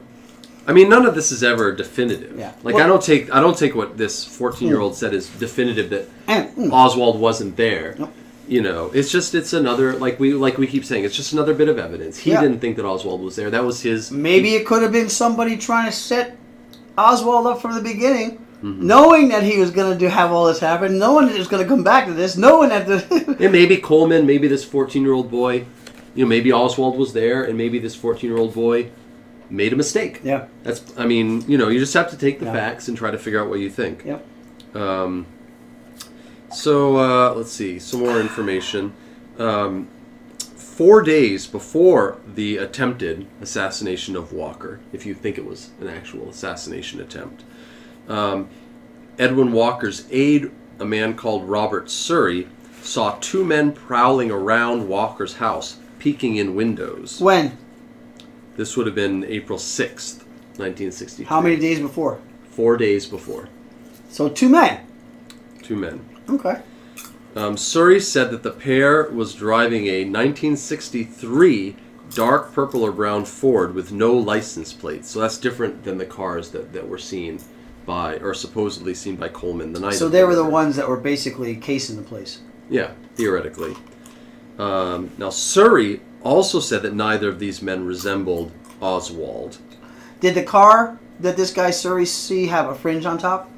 I 0.66 0.72
mean, 0.72 0.88
none 0.88 1.04
of 1.04 1.14
this 1.14 1.30
is 1.30 1.42
ever 1.44 1.72
definitive. 1.72 2.38
Yeah. 2.38 2.52
Like 2.62 2.76
Well- 2.76 2.84
I 2.84 2.86
don't 2.86 3.02
take 3.02 3.30
I 3.34 3.40
don't 3.40 3.58
take 3.58 3.74
what 3.74 3.98
this 3.98 4.24
14 4.24 4.66
year 4.68 4.80
old 4.80 4.94
said 4.96 5.12
as 5.12 5.26
definitive 5.26 5.90
that 5.90 6.08
and 6.26 6.48
mm, 6.56 6.72
Oswald 6.72 7.20
wasn't 7.20 7.56
there. 7.58 7.96
Nope. 7.98 8.12
You 8.52 8.60
know, 8.60 8.90
it's 8.92 9.10
just 9.10 9.34
it's 9.34 9.54
another 9.54 9.94
like 9.94 10.20
we 10.20 10.34
like 10.34 10.58
we 10.58 10.66
keep 10.66 10.84
saying 10.84 11.04
it's 11.04 11.16
just 11.16 11.32
another 11.32 11.54
bit 11.54 11.68
of 11.70 11.78
evidence. 11.78 12.18
He 12.18 12.32
Yeah. 12.32 12.42
didn't 12.42 12.58
think 12.60 12.76
that 12.76 12.84
Oswald 12.84 13.22
was 13.22 13.34
there. 13.34 13.48
That 13.48 13.64
was 13.64 13.80
his. 13.80 14.10
maybe 14.10 14.50
it 14.54 14.66
could 14.66 14.82
have 14.82 14.92
been 14.92 15.08
somebody 15.08 15.56
trying 15.56 15.86
to 15.86 15.92
set 15.96 16.36
Oswald 16.98 17.46
up 17.46 17.62
from 17.62 17.74
the 17.74 17.80
beginning, 17.80 18.38
Mm-hmm. 18.62 18.86
knowing 18.86 19.28
that 19.30 19.42
he 19.42 19.58
was 19.58 19.70
going 19.72 19.92
to 19.92 19.98
do 19.98 20.06
have 20.06 20.30
all 20.30 20.46
this 20.46 20.60
happen, 20.60 20.96
knowing 20.98 21.26
that 21.26 21.34
it 21.34 21.38
was 21.38 21.48
going 21.48 21.62
to 21.64 21.68
come 21.68 21.82
back 21.82 22.06
to 22.06 22.12
this, 22.12 22.36
knowing 22.36 22.68
that 22.68 22.86
the 22.86 23.36
And 23.40 23.50
maybe 23.50 23.76
Coleman, 23.78 24.24
maybe 24.24 24.46
this 24.46 24.64
14 24.64 25.02
year 25.02 25.12
old 25.14 25.30
boy, 25.30 25.64
you 26.14 26.24
know, 26.24 26.28
maybe 26.28 26.52
Oswald 26.52 26.96
was 26.96 27.12
there, 27.12 27.42
and 27.42 27.56
maybe 27.58 27.78
this 27.80 27.94
14 27.96 28.28
year 28.30 28.38
old 28.38 28.54
boy 28.54 28.90
made 29.50 29.72
a 29.72 29.76
mistake. 29.76 30.20
yeah, 30.22 30.44
That's 30.62 30.80
I 30.96 31.06
mean, 31.06 31.42
you 31.48 31.56
know, 31.58 31.68
you 31.68 31.78
just 31.80 31.94
have 31.94 32.10
to 32.10 32.16
take 32.18 32.38
the 32.38 32.46
Yeah. 32.46 32.52
facts 32.52 32.86
and 32.88 32.96
try 32.96 33.10
to 33.10 33.18
figure 33.18 33.40
out 33.40 33.48
what 33.48 33.58
you 33.60 33.70
think. 33.70 34.04
yep. 34.04 34.24
Um, 34.76 35.26
so 36.52 36.96
uh, 36.98 37.34
let's 37.34 37.52
see 37.52 37.78
some 37.78 38.00
more 38.00 38.20
information. 38.20 38.92
Um, 39.38 39.88
four 40.38 41.02
days 41.02 41.46
before 41.46 42.18
the 42.34 42.56
attempted 42.56 43.26
assassination 43.40 44.16
of 44.16 44.32
Walker, 44.32 44.80
if 44.92 45.06
you 45.06 45.14
think 45.14 45.38
it 45.38 45.44
was 45.44 45.70
an 45.80 45.88
actual 45.88 46.28
assassination 46.28 47.00
attempt, 47.00 47.44
um, 48.08 48.48
Edwin 49.18 49.52
Walker's 49.52 50.06
aide, 50.10 50.50
a 50.78 50.84
man 50.84 51.14
called 51.14 51.48
Robert 51.48 51.90
Surrey, 51.90 52.48
saw 52.82 53.16
two 53.20 53.44
men 53.44 53.72
prowling 53.72 54.30
around 54.30 54.88
Walker's 54.88 55.34
house, 55.34 55.78
peeking 55.98 56.36
in 56.36 56.54
windows. 56.54 57.20
When? 57.20 57.56
This 58.56 58.76
would 58.76 58.86
have 58.86 58.94
been 58.94 59.24
April 59.24 59.58
6th, 59.58 60.18
1963. 60.58 61.24
How 61.26 61.40
many 61.40 61.56
days 61.56 61.78
before? 61.78 62.20
Four 62.50 62.76
days 62.76 63.06
before. 63.06 63.48
So 64.08 64.28
two 64.28 64.48
men. 64.48 64.86
Two 65.62 65.76
men. 65.76 66.04
Okay. 66.28 66.60
Um, 67.34 67.56
Surrey 67.56 68.00
said 68.00 68.30
that 68.30 68.42
the 68.42 68.50
pair 68.50 69.08
was 69.10 69.34
driving 69.34 69.86
a 69.86 70.04
1963 70.04 71.76
dark 72.14 72.52
purple 72.52 72.82
or 72.82 72.92
brown 72.92 73.24
Ford 73.24 73.74
with 73.74 73.90
no 73.92 74.12
license 74.12 74.72
plates. 74.72 75.10
So 75.10 75.20
that's 75.20 75.38
different 75.38 75.82
than 75.84 75.96
the 75.96 76.04
cars 76.04 76.50
that, 76.50 76.72
that 76.72 76.86
were 76.86 76.98
seen 76.98 77.40
by, 77.86 78.16
or 78.18 78.34
supposedly 78.34 78.94
seen 78.94 79.16
by 79.16 79.28
Coleman 79.28 79.72
the 79.72 79.80
night. 79.80 79.94
So 79.94 80.08
they 80.08 80.24
were 80.24 80.34
the 80.34 80.44
ones 80.44 80.76
that 80.76 80.88
were 80.88 80.98
basically 80.98 81.56
casing 81.56 81.96
the 81.96 82.02
place. 82.02 82.40
Yeah, 82.68 82.92
theoretically. 83.14 83.74
Um, 84.58 85.10
now, 85.18 85.30
Surrey 85.30 86.00
also 86.22 86.60
said 86.60 86.82
that 86.82 86.94
neither 86.94 87.28
of 87.28 87.38
these 87.38 87.62
men 87.62 87.86
resembled 87.86 88.52
Oswald. 88.80 89.58
Did 90.20 90.34
the 90.34 90.44
car 90.44 90.98
that 91.20 91.36
this 91.36 91.52
guy 91.52 91.70
Surrey 91.70 92.06
see 92.06 92.46
have 92.46 92.68
a 92.68 92.74
fringe 92.74 93.06
on 93.06 93.18
top? 93.18 93.50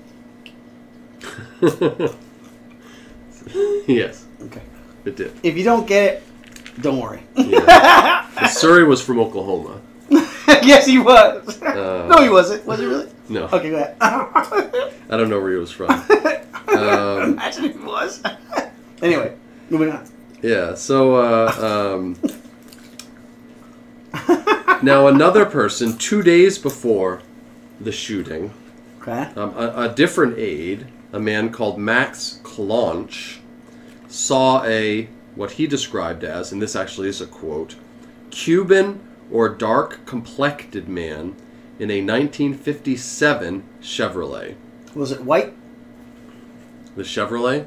yes, 3.86 4.24
Okay. 4.42 4.62
it 5.04 5.16
did. 5.16 5.32
If 5.42 5.56
you 5.56 5.64
don't 5.64 5.86
get 5.86 6.14
it, 6.14 6.22
don't 6.82 6.98
worry. 7.00 7.22
Yeah. 7.36 8.46
Surrey 8.48 8.84
was 8.84 9.00
from 9.02 9.18
Oklahoma. 9.20 9.80
yes, 10.62 10.86
he 10.86 10.98
was. 10.98 11.60
Uh, 11.62 12.06
no, 12.10 12.22
he 12.22 12.28
wasn't. 12.28 12.64
Was 12.66 12.80
he 12.80 12.86
really? 12.86 13.08
No, 13.28 13.44
Okay, 13.52 13.70
go 13.70 13.76
ahead. 13.76 13.96
I 14.00 15.16
don't 15.16 15.30
know 15.30 15.40
where 15.40 15.52
he 15.52 15.58
was 15.58 15.70
from. 15.70 15.90
Um, 15.90 17.32
Imagine 17.34 17.64
if 17.66 17.72
he 17.78 17.84
was. 17.84 18.22
anyway, 19.02 19.34
moving 19.70 19.90
on. 19.92 20.06
Yeah. 20.42 20.74
So 20.74 21.14
uh, 21.16 21.96
um, 21.96 22.16
now 24.82 25.06
another 25.06 25.46
person, 25.46 25.96
two 25.96 26.22
days 26.22 26.58
before 26.58 27.22
the 27.80 27.92
shooting, 27.92 28.52
Okay. 29.00 29.28
um, 29.36 29.54
a, 29.56 29.72
a 29.90 29.94
different 29.94 30.38
aide, 30.38 30.86
a 31.12 31.20
man 31.20 31.50
called 31.50 31.78
Max 31.78 32.40
Claunch, 32.42 33.38
saw 34.18 34.62
a 34.64 35.08
what 35.34 35.52
he 35.52 35.66
described 35.66 36.22
as, 36.22 36.52
and 36.52 36.62
this 36.62 36.76
actually 36.76 37.08
is 37.08 37.20
a 37.20 37.26
quote, 37.26 37.74
Cuban 38.30 39.00
or 39.30 39.48
dark 39.48 40.06
complected 40.06 40.88
man 40.88 41.34
in 41.80 41.90
a 41.90 42.00
1957 42.00 43.64
Chevrolet. 43.82 44.54
Was 44.94 45.10
it 45.10 45.22
white? 45.24 45.54
The 46.94 47.02
Chevrolet? 47.02 47.66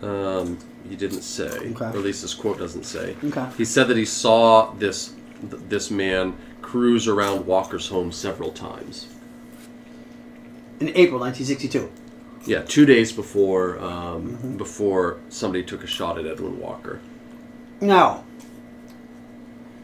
Um, 0.00 0.58
he 0.88 0.94
didn't 0.94 1.22
say, 1.22 1.48
Okay. 1.72 1.84
or 1.86 1.88
at 1.88 1.96
least 1.96 2.22
this 2.22 2.34
quote 2.34 2.58
doesn't 2.58 2.84
say. 2.84 3.16
Okay. 3.24 3.46
He 3.56 3.64
said 3.64 3.88
that 3.88 3.96
he 3.96 4.04
saw 4.04 4.72
this 4.74 5.14
th- 5.50 5.62
this 5.68 5.90
man 5.90 6.36
cruise 6.62 7.08
around 7.08 7.46
Walker's 7.46 7.88
home 7.88 8.12
several 8.12 8.52
times. 8.52 9.08
In 10.78 10.88
April 10.90 11.18
1962. 11.20 11.90
Yeah, 12.46 12.62
two 12.62 12.84
days 12.84 13.12
before 13.12 13.78
um, 13.80 14.36
Mm-hmm. 14.36 14.56
before 14.56 15.18
somebody 15.28 15.62
took 15.64 15.82
a 15.82 15.86
shot 15.86 16.18
at 16.18 16.26
Edwin 16.26 16.60
Walker. 16.60 17.00
Now, 17.80 18.24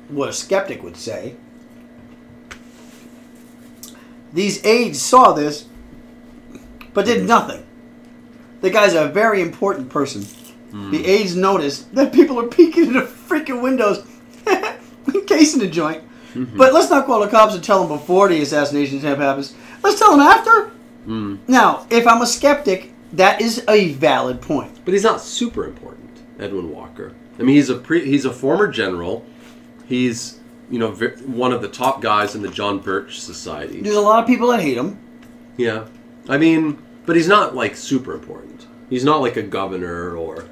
what 0.09 0.29
a 0.29 0.33
skeptic 0.33 0.83
would 0.83 0.97
say, 0.97 1.37
these 4.33 4.65
aides 4.65 5.01
saw 5.01 5.33
this, 5.33 5.67
but 6.95 7.05
did 7.07 7.27
nothing. 7.27 7.67
The 8.61 8.71
guy's 8.71 8.95
a 8.95 9.09
very 9.09 9.41
important 9.43 9.89
person. 9.89 10.25
The 10.73 11.05
aides 11.05 11.35
noticed 11.35 11.93
that 11.97 12.13
people 12.13 12.39
are 12.39 12.47
peeking 12.59 12.89
in 12.89 12.93
the 12.93 13.01
freaking 13.03 13.61
windows, 13.61 14.07
casing 15.27 15.59
the 15.61 15.67
joint. 15.67 16.05
But 16.35 16.73
let's 16.73 16.89
not 16.91 17.07
call 17.07 17.21
the 17.21 17.27
cops 17.29 17.55
and 17.55 17.65
tell 17.65 17.85
them 17.85 17.99
before 17.99 18.29
the 18.29 18.41
assassination 18.41 18.99
attempt 18.99 19.21
happens. 19.21 19.53
Let's 19.83 19.99
tell 19.99 20.13
them 20.13 20.21
after. 20.21 20.71
Now, 21.07 21.87
if 21.91 22.07
I'm 22.07 22.23
a 22.23 22.27
skeptic, 22.27 22.93
that 23.15 23.41
is 23.41 23.65
a 23.69 23.93
valid 23.95 24.41
point. 24.41 24.85
But 24.85 24.95
he's 24.95 25.03
not 25.03 25.21
super 25.21 25.65
important, 25.65 26.11
Edwin 26.39 26.71
Walker. 26.71 27.15
I 27.39 27.43
mean, 27.43 27.57
he's 27.57 27.71
a 27.71 27.77
pre- 27.77 28.05
he's 28.07 28.25
a 28.25 28.33
former 28.33 28.69
general. 28.69 29.25
He's 29.87 30.39
you 30.71 30.79
know 30.79 30.93
one 30.93 31.53
of 31.53 31.63
the 31.63 31.69
top 31.69 32.01
guys 32.01 32.35
in 32.37 32.43
the 32.43 32.49
John 32.51 32.79
Birch 32.79 33.21
Society. 33.21 33.81
There's 33.81 33.97
a 33.97 34.01
lot 34.01 34.21
of 34.23 34.27
people 34.29 34.49
that 34.49 34.61
hate 34.61 34.77
him. 34.77 34.99
Yeah, 35.57 35.87
I 36.29 36.39
mean, 36.39 36.79
but 37.07 37.17
he's 37.17 37.29
not 37.29 37.55
like 37.57 37.75
super 37.77 38.15
important. 38.15 38.67
He's 38.89 39.05
not 39.05 39.21
like 39.21 39.37
a 39.37 39.43
governor 39.43 40.17
or, 40.17 40.45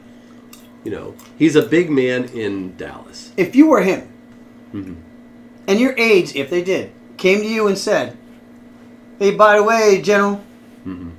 you 0.84 0.90
know, 0.90 1.14
he's 1.38 1.56
a 1.56 1.62
big 1.62 1.88
man 1.90 2.24
in 2.26 2.76
Dallas. 2.76 3.32
if 3.36 3.54
you 3.56 3.66
were 3.68 3.82
him, 3.82 4.08
Mm-hmm. 4.74 4.94
and 5.66 5.80
your 5.80 5.94
aides, 5.98 6.34
if 6.34 6.50
they 6.50 6.62
did, 6.62 6.92
came 7.16 7.40
to 7.40 7.46
you 7.48 7.66
and 7.68 7.78
said, 7.78 8.17
"Hey, 9.18 9.32
by 9.32 9.56
the 9.56 9.62
way, 9.62 10.00
General, 10.02 10.40
Mm-hmm. 10.86 11.10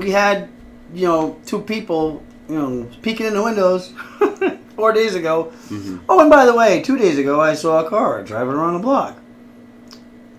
we 0.00 0.10
had, 0.10 0.48
you 0.92 1.06
know, 1.06 1.36
two 1.46 1.60
people, 1.60 2.22
you 2.48 2.54
know, 2.56 2.88
peeking 3.02 3.26
in 3.26 3.34
the 3.34 3.42
windows 3.42 3.92
four 4.76 4.92
days 4.92 5.14
ago. 5.14 5.52
Mm-hmm. 5.68 5.98
Oh, 6.08 6.20
and 6.20 6.28
by 6.28 6.44
the 6.44 6.54
way, 6.54 6.82
two 6.82 6.98
days 6.98 7.18
ago, 7.18 7.40
I 7.40 7.54
saw 7.54 7.84
a 7.84 7.88
car 7.88 8.22
driving 8.22 8.52
around 8.54 8.74
the 8.74 8.80
block 8.80 9.18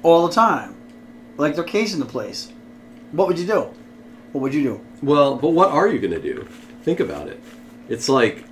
all 0.03 0.27
the 0.27 0.33
time, 0.33 0.75
like 1.37 1.55
they're 1.55 1.63
casing 1.63 1.99
the 1.99 2.05
place. 2.05 2.51
What 3.11 3.27
would 3.27 3.39
you 3.39 3.47
do? 3.47 3.69
What 4.33 4.41
would 4.41 4.53
you 4.53 4.61
do? 4.63 4.81
Well, 5.01 5.35
but 5.35 5.49
what 5.51 5.71
are 5.71 5.87
you 5.87 5.99
gonna 5.99 6.19
do? 6.19 6.47
Think 6.83 6.99
about 6.99 7.27
it. 7.27 7.41
It's 7.89 8.09
like, 8.09 8.43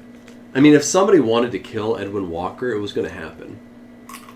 I 0.55 0.61
mean, 0.61 0.73
if 0.73 0.83
somebody 0.83 1.19
wanted 1.19 1.51
to 1.51 1.59
kill 1.59 1.97
Edwin 1.97 2.29
Walker, 2.29 2.71
it 2.71 2.79
was 2.79 2.93
gonna 2.93 3.09
happen. 3.09 3.59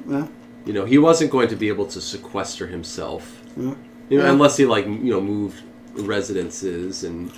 Yeah. 0.08 0.28
You 0.66 0.74
know, 0.74 0.86
he 0.86 0.98
wasn't 0.98 1.32
going 1.32 1.48
to 1.48 1.56
be 1.56 1.70
able 1.70 1.88
to 1.88 2.02
sequester 2.02 2.68
himself. 2.68 3.39
Yeah. 3.58 3.74
You 4.10 4.18
know, 4.18 4.24
Yeah. 4.26 4.32
unless 4.32 4.58
he 4.58 4.66
like 4.66 4.86
you 4.86 5.12
know 5.14 5.22
moved 5.22 5.64
residences 5.96 7.04
and 7.04 7.32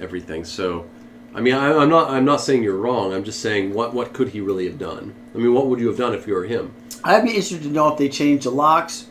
everything. 0.00 0.44
So, 0.44 0.86
I 1.34 1.40
mean, 1.40 1.54
I, 1.54 1.72
I'm 1.72 1.88
not 1.88 2.10
I'm 2.10 2.24
not 2.24 2.40
saying 2.40 2.62
you're 2.62 2.76
wrong. 2.76 3.12
I'm 3.12 3.24
just 3.24 3.40
saying 3.40 3.72
what 3.74 3.94
what 3.94 4.12
could 4.12 4.28
he 4.30 4.40
really 4.40 4.66
have 4.68 4.78
done? 4.78 5.14
I 5.34 5.38
mean, 5.38 5.52
what 5.54 5.66
would 5.66 5.80
you 5.80 5.88
have 5.88 5.96
done 5.98 6.14
if 6.14 6.26
you 6.26 6.34
were 6.34 6.44
him? 6.44 6.72
I'd 7.04 7.22
be 7.22 7.30
interested 7.30 7.62
to 7.62 7.68
know 7.68 7.88
if 7.92 7.98
they 7.98 8.08
changed 8.08 8.44
the 8.44 8.50
locks, 8.50 9.06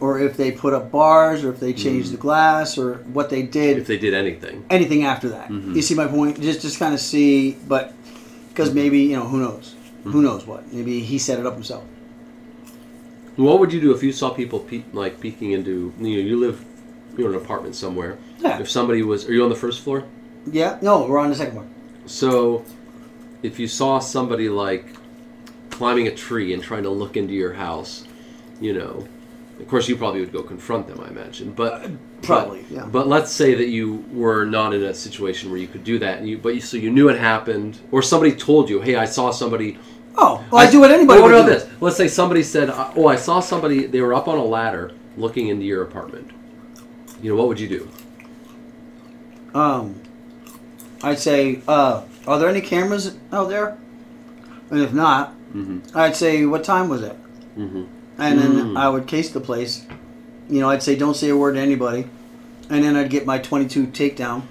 or 0.00 0.18
if 0.20 0.36
they 0.36 0.50
put 0.50 0.72
up 0.72 0.90
bars, 0.90 1.44
or 1.44 1.50
if 1.52 1.60
they 1.60 1.72
changed 1.72 2.12
the 2.12 2.16
glass, 2.16 2.78
or 2.78 2.94
what 3.12 3.28
they 3.30 3.42
did. 3.42 3.76
Mm. 3.76 3.80
If 3.80 3.86
they 3.86 3.98
did 3.98 4.14
anything. 4.14 4.64
anything 4.70 5.04
after 5.04 5.28
that. 5.30 5.48
Mhm. 5.50 5.74
You 5.76 5.82
see 5.82 5.94
my 5.94 6.06
point? 6.06 6.40
Just 6.40 6.62
just 6.62 6.78
kind 6.78 6.94
of 6.94 7.00
see, 7.00 7.56
but 7.68 7.92
because 8.48 8.68
Mm-hmm. 8.70 8.78
maybe 8.78 9.00
you 9.00 9.16
know 9.16 9.24
who 9.26 9.38
knows, 9.38 9.74
who 10.04 10.22
knows 10.22 10.46
what? 10.46 10.72
Maybe 10.72 11.00
he 11.00 11.18
set 11.18 11.38
it 11.38 11.46
up 11.46 11.54
himself. 11.54 11.84
What 13.36 13.58
would 13.58 13.72
you 13.72 13.80
do 13.80 13.92
if 13.92 14.02
you 14.02 14.12
saw 14.12 14.30
people 14.30 14.60
pe- 14.60 14.84
like 14.92 15.20
peeking 15.20 15.52
into 15.52 15.92
you 15.98 16.16
know 16.16 16.28
you 16.28 16.38
live 16.38 16.64
you're 17.16 17.30
in 17.30 17.36
an 17.36 17.42
apartment 17.42 17.74
somewhere. 17.74 18.18
Yeah. 18.40 18.58
If 18.58 18.70
somebody 18.70 19.02
was, 19.02 19.28
are 19.28 19.32
you 19.32 19.42
on 19.42 19.50
the 19.50 19.56
first 19.56 19.80
floor? 19.80 20.04
Yeah. 20.46 20.78
No, 20.82 21.06
we're 21.06 21.18
on 21.18 21.30
the 21.30 21.36
second 21.36 21.56
one. 21.56 21.74
So, 22.06 22.64
if 23.42 23.58
you 23.58 23.68
saw 23.68 23.98
somebody 23.98 24.48
like 24.48 24.86
climbing 25.70 26.06
a 26.08 26.14
tree 26.14 26.52
and 26.52 26.62
trying 26.62 26.82
to 26.84 26.90
look 26.90 27.16
into 27.16 27.34
your 27.34 27.52
house, 27.52 28.04
you 28.60 28.74
know, 28.74 29.06
of 29.58 29.68
course 29.68 29.88
you 29.88 29.96
probably 29.96 30.20
would 30.20 30.32
go 30.32 30.42
confront 30.42 30.86
them, 30.86 31.00
I 31.00 31.08
imagine. 31.08 31.52
But 31.52 31.84
uh, 31.84 31.88
Probably, 32.22 32.62
but, 32.62 32.70
yeah. 32.70 32.86
But 32.86 33.06
let's 33.06 33.30
say 33.30 33.54
that 33.54 33.68
you 33.68 34.04
were 34.12 34.44
not 34.44 34.74
in 34.74 34.82
a 34.82 34.94
situation 34.94 35.50
where 35.50 35.58
you 35.58 35.68
could 35.68 35.84
do 35.84 35.98
that, 35.98 36.18
and 36.18 36.28
you 36.28 36.38
but 36.38 36.54
you, 36.54 36.60
so 36.60 36.76
you 36.76 36.90
knew 36.90 37.08
it 37.08 37.18
happened, 37.18 37.78
or 37.90 38.02
somebody 38.02 38.34
told 38.34 38.68
you, 38.68 38.80
"Hey, 38.80 38.96
I 38.96 39.04
saw 39.04 39.30
somebody." 39.30 39.78
Oh, 40.16 40.44
well, 40.50 40.66
I, 40.66 40.70
do 40.70 40.80
what 40.80 40.90
anybody 40.92 41.20
What 41.20 41.32
about 41.32 41.46
this? 41.46 41.68
Let's 41.80 41.96
say 41.96 42.06
somebody 42.08 42.42
said, 42.42 42.70
"Oh, 42.70 43.06
I 43.08 43.16
saw 43.16 43.40
somebody. 43.40 43.86
They 43.86 44.00
were 44.00 44.14
up 44.14 44.28
on 44.28 44.38
a 44.38 44.44
ladder 44.44 44.92
looking 45.16 45.48
into 45.48 45.64
your 45.64 45.82
apartment." 45.82 46.30
You 47.20 47.30
know, 47.30 47.36
what 47.36 47.48
would 47.48 47.58
you 47.58 47.68
do? 47.68 47.88
Um, 49.54 50.00
I'd 51.02 51.18
say, 51.18 51.62
uh, 51.68 52.02
are 52.26 52.38
there 52.38 52.48
any 52.48 52.60
cameras 52.60 53.16
out 53.32 53.48
there? 53.48 53.78
And 54.70 54.80
if 54.80 54.92
not, 54.92 55.32
Mm-hmm. 55.54 55.96
I'd 55.96 56.16
say, 56.16 56.44
what 56.46 56.64
time 56.64 56.88
was 56.88 57.02
it? 57.02 57.16
Mm-hmm. 57.56 57.84
And 58.18 58.38
then 58.40 58.52
Mm. 58.54 58.76
I 58.76 58.88
would 58.88 59.06
case 59.06 59.30
the 59.30 59.38
place. 59.40 59.86
You 60.48 60.58
know, 60.60 60.68
I'd 60.68 60.82
say, 60.82 60.96
don't 60.96 61.14
say 61.14 61.28
a 61.28 61.36
word 61.36 61.52
to 61.54 61.60
anybody. 61.60 62.08
And 62.68 62.82
then 62.82 62.96
I'd 62.96 63.08
get 63.08 63.24
my 63.24 63.38
22 63.38 63.86
takedown, 63.88 64.42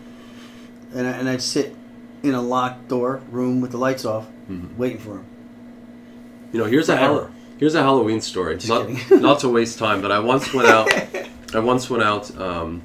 and, 0.96 1.06
I, 1.06 1.12
and 1.12 1.28
I'd 1.28 1.42
sit 1.42 1.76
in 2.24 2.34
a 2.36 2.42
locked 2.42 2.88
door 2.88 3.22
room 3.32 3.60
with 3.60 3.72
the 3.72 3.78
lights 3.78 4.06
off, 4.06 4.28
Mhm. 4.50 4.78
waiting 4.78 4.98
for 4.98 5.16
him. 5.18 5.26
You 6.54 6.60
know, 6.60 6.66
here's 6.66 6.88
a 6.88 6.96
Forever. 6.96 7.32
Here's 7.58 7.76
a 7.76 7.82
Halloween 7.82 8.22
story. 8.22 8.56
Just 8.58 8.70
not, 8.70 8.90
not 9.22 9.40
to 9.40 9.50
waste 9.50 9.78
time, 9.80 10.02
but 10.02 10.12
I 10.12 10.20
once 10.20 10.54
went 10.54 10.68
out. 10.70 10.90
I 11.56 11.60
once 11.60 11.90
went 11.90 12.04
out, 12.04 12.36
um, 12.40 12.82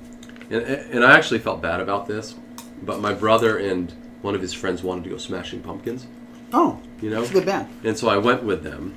and, 0.50 0.62
and 0.62 1.04
I 1.04 1.16
actually 1.16 1.38
felt 1.38 1.62
bad 1.62 1.80
about 1.80 2.06
this. 2.06 2.34
But 2.82 3.00
my 3.00 3.12
brother 3.12 3.58
and 3.58 3.92
one 4.22 4.34
of 4.34 4.40
his 4.40 4.52
friends 4.52 4.82
wanted 4.82 5.04
to 5.04 5.10
go 5.10 5.16
smashing 5.16 5.60
pumpkins. 5.60 6.06
Oh, 6.52 6.80
You 7.00 7.10
know, 7.10 7.20
it's 7.20 7.30
a 7.30 7.34
good 7.34 7.46
band. 7.46 7.68
and 7.84 7.96
so 7.96 8.08
I 8.08 8.16
went 8.16 8.42
with 8.42 8.62
them. 8.62 8.94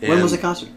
when 0.00 0.22
was 0.22 0.32
the 0.32 0.38
concert? 0.38 0.70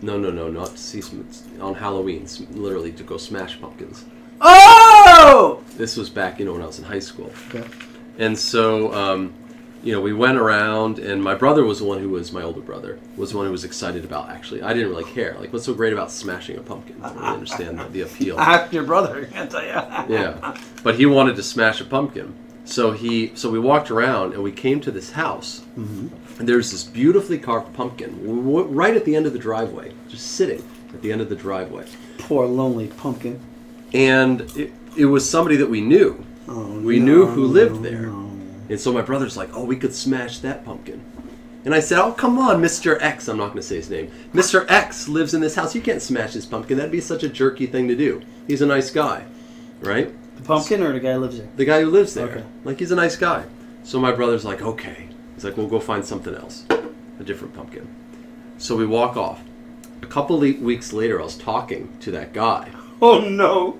No, 0.00 0.16
no, 0.18 0.30
no, 0.30 0.48
not 0.48 0.70
to 0.70 0.78
see 0.78 1.00
some, 1.00 1.28
on 1.60 1.74
Halloween. 1.74 2.26
Literally 2.52 2.92
to 2.92 3.02
go 3.02 3.16
smash 3.16 3.60
pumpkins. 3.60 4.04
Oh! 4.40 5.62
This 5.76 5.96
was 5.96 6.08
back, 6.10 6.38
you 6.38 6.44
know, 6.44 6.52
when 6.52 6.62
I 6.62 6.66
was 6.66 6.78
in 6.78 6.84
high 6.84 6.98
school. 7.00 7.32
Okay. 7.48 7.66
And 8.18 8.36
so, 8.38 8.92
um, 8.94 9.34
you 9.82 9.92
know, 9.92 10.00
we 10.00 10.12
went 10.12 10.38
around, 10.38 10.98
and 10.98 11.22
my 11.22 11.34
brother 11.34 11.64
was 11.64 11.78
the 11.78 11.84
one 11.84 12.00
who 12.00 12.08
was 12.10 12.32
my 12.32 12.42
older 12.42 12.60
brother 12.60 12.98
was 13.16 13.30
the 13.30 13.36
one 13.36 13.46
who 13.46 13.52
was 13.52 13.64
excited 13.64 14.04
about. 14.04 14.28
Actually, 14.30 14.62
I 14.62 14.72
didn't 14.72 14.88
really 14.90 15.04
care. 15.04 15.36
Like, 15.38 15.52
what's 15.52 15.64
so 15.64 15.74
great 15.74 15.92
about 15.92 16.10
smashing 16.10 16.56
a 16.56 16.60
pumpkin? 16.62 16.96
I 17.02 17.08
don't 17.08 17.16
really 17.18 17.28
understand 17.34 17.78
the, 17.78 17.84
the 17.84 18.00
appeal. 18.02 18.38
After 18.40 18.74
your 18.76 18.84
brother, 18.84 19.26
I 19.28 19.32
can't 19.32 19.50
tell 19.50 19.62
you. 19.62 19.68
Yeah, 20.14 20.56
but 20.82 20.96
he 20.96 21.06
wanted 21.06 21.36
to 21.36 21.42
smash 21.42 21.80
a 21.80 21.84
pumpkin. 21.84 22.34
So 22.64 22.92
he, 22.92 23.32
so 23.34 23.50
we 23.50 23.58
walked 23.58 23.90
around, 23.90 24.34
and 24.34 24.42
we 24.42 24.52
came 24.52 24.80
to 24.82 24.90
this 24.90 25.10
house. 25.12 25.62
And 25.76 26.10
there's 26.48 26.70
this 26.70 26.84
beautifully 26.84 27.38
carved 27.38 27.72
pumpkin 27.74 28.18
right 28.22 28.94
at 28.96 29.04
the 29.04 29.16
end 29.16 29.26
of 29.26 29.32
the 29.32 29.38
driveway, 29.38 29.92
just 30.08 30.32
sitting 30.32 30.62
at 30.92 31.00
the 31.02 31.10
end 31.10 31.20
of 31.20 31.28
the 31.28 31.34
driveway. 31.36 31.86
Poor 32.18 32.46
lonely 32.46 32.88
pumpkin. 32.88 33.40
And 33.94 34.42
it, 34.56 34.72
it 34.96 35.06
was 35.06 35.28
somebody 35.28 35.56
that 35.56 35.68
we 35.70 35.80
knew. 35.80 36.24
Oh, 36.46 36.78
We 36.80 36.98
no, 36.98 37.04
knew 37.04 37.26
who 37.26 37.44
lived 37.46 37.82
there. 37.82 38.02
no. 38.06 38.27
And 38.68 38.78
so 38.78 38.92
my 38.92 39.02
brother's 39.02 39.36
like, 39.36 39.56
"Oh, 39.56 39.64
we 39.64 39.76
could 39.76 39.94
smash 39.94 40.38
that 40.40 40.64
pumpkin." 40.64 41.02
And 41.64 41.74
I 41.74 41.80
said, 41.80 41.98
"Oh, 42.00 42.12
come 42.12 42.38
on, 42.38 42.62
Mr. 42.62 43.00
X. 43.00 43.28
I'm 43.28 43.38
not 43.38 43.48
going 43.48 43.58
to 43.58 43.62
say 43.62 43.76
his 43.76 43.90
name. 43.90 44.10
Mr. 44.32 44.64
X 44.68 45.08
lives 45.08 45.34
in 45.34 45.40
this 45.40 45.54
house. 45.54 45.74
You 45.74 45.80
can't 45.80 46.02
smash 46.02 46.32
his 46.32 46.46
pumpkin. 46.46 46.76
That'd 46.76 46.92
be 46.92 47.00
such 47.00 47.22
a 47.22 47.28
jerky 47.28 47.66
thing 47.66 47.88
to 47.88 47.96
do. 47.96 48.22
He's 48.46 48.62
a 48.62 48.66
nice 48.66 48.90
guy, 48.90 49.24
right? 49.80 50.12
The 50.36 50.42
pumpkin 50.42 50.82
or 50.82 50.92
the 50.92 51.00
guy 51.00 51.14
who 51.14 51.20
lives 51.20 51.38
there? 51.38 51.48
The 51.56 51.64
guy 51.64 51.80
who 51.80 51.90
lives 51.90 52.14
there. 52.14 52.28
Okay. 52.28 52.44
Like 52.64 52.78
he's 52.78 52.92
a 52.92 52.96
nice 52.96 53.16
guy." 53.16 53.44
So 53.84 53.98
my 53.98 54.12
brother's 54.12 54.44
like, 54.44 54.62
"Okay." 54.62 55.08
He's 55.34 55.44
like, 55.44 55.56
"We'll 55.56 55.66
go 55.66 55.80
find 55.80 56.04
something 56.04 56.34
else, 56.34 56.64
a 56.70 57.24
different 57.24 57.54
pumpkin." 57.54 57.88
So 58.58 58.76
we 58.76 58.86
walk 58.86 59.16
off. 59.16 59.40
A 60.02 60.06
couple 60.06 60.36
of 60.36 60.60
weeks 60.60 60.92
later, 60.92 61.20
I 61.20 61.24
was 61.24 61.36
talking 61.36 61.96
to 62.00 62.10
that 62.12 62.32
guy. 62.32 62.70
Oh 63.00 63.20
no! 63.20 63.78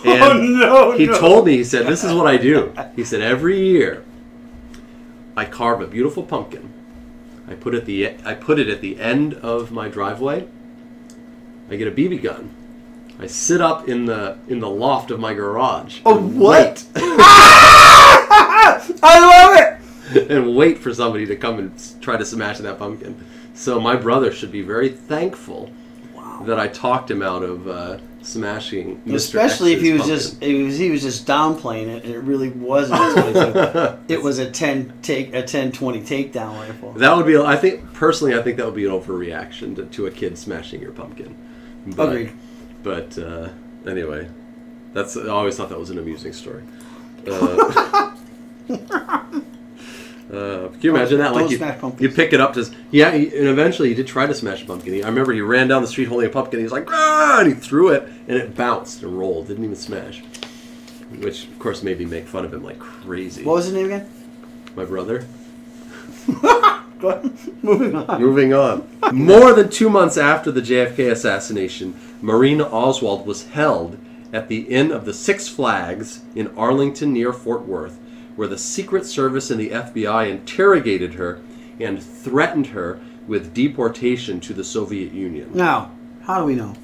And 0.04 0.22
oh 0.22 0.32
no! 0.40 0.92
he 0.92 1.06
no. 1.06 1.18
told 1.18 1.46
me, 1.46 1.56
he 1.56 1.64
said, 1.64 1.86
This 1.86 2.04
is 2.04 2.12
what 2.12 2.26
I 2.26 2.36
do. 2.36 2.72
He 2.96 3.04
said, 3.04 3.20
Every 3.20 3.58
year 3.60 4.04
I 5.36 5.44
carve 5.44 5.80
a 5.80 5.86
beautiful 5.86 6.22
pumpkin. 6.22 6.72
I 7.48 7.54
put 7.54 7.74
it 7.74 7.84
the 7.86 8.14
I 8.24 8.34
put 8.34 8.58
it 8.58 8.68
at 8.68 8.80
the 8.80 9.00
end 9.00 9.34
of 9.34 9.70
my 9.72 9.88
driveway. 9.88 10.46
I 11.70 11.76
get 11.76 11.88
a 11.88 11.90
BB 11.90 12.22
gun. 12.22 12.50
I 13.18 13.26
sit 13.26 13.60
up 13.60 13.88
in 13.88 14.04
the 14.06 14.38
in 14.48 14.60
the 14.60 14.70
loft 14.70 15.10
of 15.10 15.18
my 15.18 15.34
garage. 15.34 16.00
Oh, 16.06 16.18
what? 16.20 16.84
I 19.02 19.18
love 19.20 19.58
it. 20.14 20.30
and 20.30 20.54
wait 20.56 20.78
for 20.78 20.92
somebody 20.94 21.26
to 21.26 21.36
come 21.36 21.58
and 21.58 22.02
try 22.02 22.16
to 22.16 22.24
smash 22.24 22.58
that 22.58 22.78
pumpkin. 22.78 23.24
So 23.54 23.80
my 23.80 23.96
brother 23.96 24.30
should 24.32 24.52
be 24.52 24.62
very 24.62 24.88
thankful 24.90 25.70
Wow. 26.14 26.42
that 26.46 26.58
I 26.60 26.68
talked 26.68 27.10
him 27.10 27.22
out 27.22 27.42
of 27.42 27.66
uh, 27.68 27.98
smashing. 28.22 29.00
Mr. 29.02 29.14
Especially 29.14 29.72
if 29.72 29.80
he 29.80 29.92
was 29.92 30.02
X's 30.02 30.30
just 30.30 30.42
it 30.42 30.62
was, 30.62 30.78
he 30.78 30.90
was 30.90 31.02
just 31.02 31.26
downplaying 31.26 31.88
it 31.88 32.04
and 32.04 32.14
it 32.14 32.20
really 32.20 32.50
wasn't 32.50 33.00
a 33.00 33.32
22. 33.32 33.98
it 34.14 34.22
was 34.22 34.38
a 34.38 34.50
10 34.50 34.92
take 35.02 35.34
a 35.34 35.42
10 35.42 35.72
20 35.72 36.00
takedown 36.00 36.58
rifle. 36.58 36.92
that 36.92 37.16
would 37.16 37.26
be. 37.26 37.36
I 37.38 37.56
think 37.56 37.92
personally, 37.94 38.34
I 38.34 38.42
think 38.42 38.56
that 38.56 38.66
would 38.66 38.74
be 38.74 38.86
an 38.86 38.92
overreaction 38.92 39.76
to, 39.76 39.86
to 39.86 40.06
a 40.06 40.10
kid 40.10 40.36
smashing 40.38 40.80
your 40.80 40.92
pumpkin. 40.92 41.36
But, 41.86 42.08
Agreed. 42.08 42.32
But 42.82 43.18
uh, 43.18 43.48
anyway, 43.86 44.28
that's. 44.92 45.16
I 45.16 45.28
always 45.28 45.56
thought 45.56 45.68
that 45.70 45.78
was 45.78 45.90
an 45.90 45.98
amusing 45.98 46.32
story. 46.32 46.64
Uh, 47.30 48.14
Uh, 50.28 50.68
can 50.68 50.80
you 50.82 50.94
imagine 50.94 51.18
that? 51.18 51.32
Like 51.32 51.50
you, 51.50 51.58
you 51.98 52.14
pick 52.14 52.34
it 52.34 52.40
up, 52.40 52.54
just 52.54 52.74
yeah, 52.90 53.12
he, 53.12 53.26
and 53.28 53.48
eventually 53.48 53.88
he 53.88 53.94
did 53.94 54.06
try 54.06 54.26
to 54.26 54.34
smash 54.34 54.62
a 54.62 54.66
pumpkin. 54.66 54.92
He, 54.92 55.02
I 55.02 55.08
remember 55.08 55.32
he 55.32 55.40
ran 55.40 55.68
down 55.68 55.80
the 55.80 55.88
street 55.88 56.08
holding 56.08 56.28
a 56.28 56.30
pumpkin. 56.30 56.60
He 56.60 56.64
was 56.64 56.72
like, 56.72 56.90
ah, 56.90 57.40
and 57.40 57.48
he 57.48 57.54
threw 57.54 57.88
it, 57.88 58.02
and 58.02 58.36
it 58.36 58.54
bounced 58.54 59.02
and 59.02 59.18
rolled, 59.18 59.48
didn't 59.48 59.64
even 59.64 59.76
smash. 59.76 60.22
Which 61.20 61.46
of 61.48 61.58
course 61.58 61.82
made 61.82 61.98
me 61.98 62.04
make 62.04 62.26
fun 62.26 62.44
of 62.44 62.52
him 62.52 62.62
like 62.62 62.78
crazy. 62.78 63.42
What 63.42 63.54
was 63.54 63.64
his 63.66 63.74
name 63.74 63.86
again? 63.86 64.10
My 64.76 64.84
brother. 64.84 65.26
Moving 67.62 67.94
on. 67.94 68.20
Moving 68.20 68.52
on. 68.52 68.88
More 69.12 69.54
than 69.54 69.70
two 69.70 69.88
months 69.88 70.16
after 70.16 70.50
the 70.50 70.60
JFK 70.60 71.10
assassination, 71.10 71.98
Marina 72.20 72.64
Oswald 72.64 73.26
was 73.26 73.46
held 73.46 73.96
at 74.32 74.48
the 74.48 74.62
Inn 74.62 74.90
of 74.90 75.04
the 75.04 75.14
Six 75.14 75.48
Flags 75.48 76.20
in 76.34 76.48
Arlington 76.56 77.12
near 77.12 77.32
Fort 77.32 77.62
Worth, 77.66 77.98
where 78.38 78.46
the 78.46 78.56
Secret 78.56 79.04
Service 79.04 79.50
and 79.50 79.58
the 79.58 79.70
FBI 79.70 80.30
interrogated 80.30 81.14
her 81.14 81.40
and 81.80 82.00
threatened 82.00 82.68
her 82.68 83.00
with 83.26 83.52
deportation 83.52 84.38
to 84.38 84.54
the 84.54 84.62
Soviet 84.62 85.12
Union. 85.12 85.50
Now, 85.54 85.90
how 86.22 86.38
do 86.38 86.44
we 86.44 86.54
know? 86.54 86.76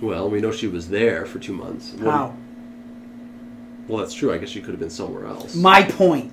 Well, 0.00 0.30
we 0.30 0.40
know 0.40 0.52
she 0.52 0.68
was 0.68 0.90
there 0.90 1.26
for 1.26 1.40
two 1.40 1.52
months. 1.52 1.92
How? 1.98 2.36
Well, 3.88 3.98
that's 3.98 4.14
true. 4.14 4.32
I 4.32 4.38
guess 4.38 4.48
she 4.48 4.60
could 4.60 4.70
have 4.70 4.78
been 4.78 4.90
somewhere 4.90 5.26
else. 5.26 5.56
My 5.56 5.82
point. 5.82 6.30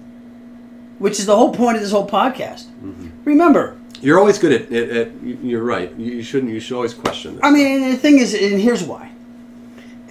Which 0.99 1.19
is 1.19 1.25
the 1.25 1.35
whole 1.35 1.51
point 1.51 1.77
of 1.77 1.81
this 1.81 1.91
whole 1.91 2.07
podcast. 2.07 2.65
Mm-hmm. 2.83 3.07
Remember, 3.23 3.75
You're 4.01 4.19
always 4.19 4.37
good 4.37 4.51
at, 4.51 4.71
at, 4.71 4.89
at. 4.89 5.23
You're 5.23 5.63
right. 5.63 5.91
You 5.95 6.21
shouldn't. 6.21 6.51
You 6.51 6.59
should 6.59 6.75
always 6.75 6.93
question 6.93 7.37
this. 7.37 7.43
I 7.43 7.49
mean, 7.49 7.89
the 7.89 7.97
thing 7.97 8.19
is, 8.19 8.35
and 8.35 8.61
here's 8.61 8.83
why. 8.83 9.09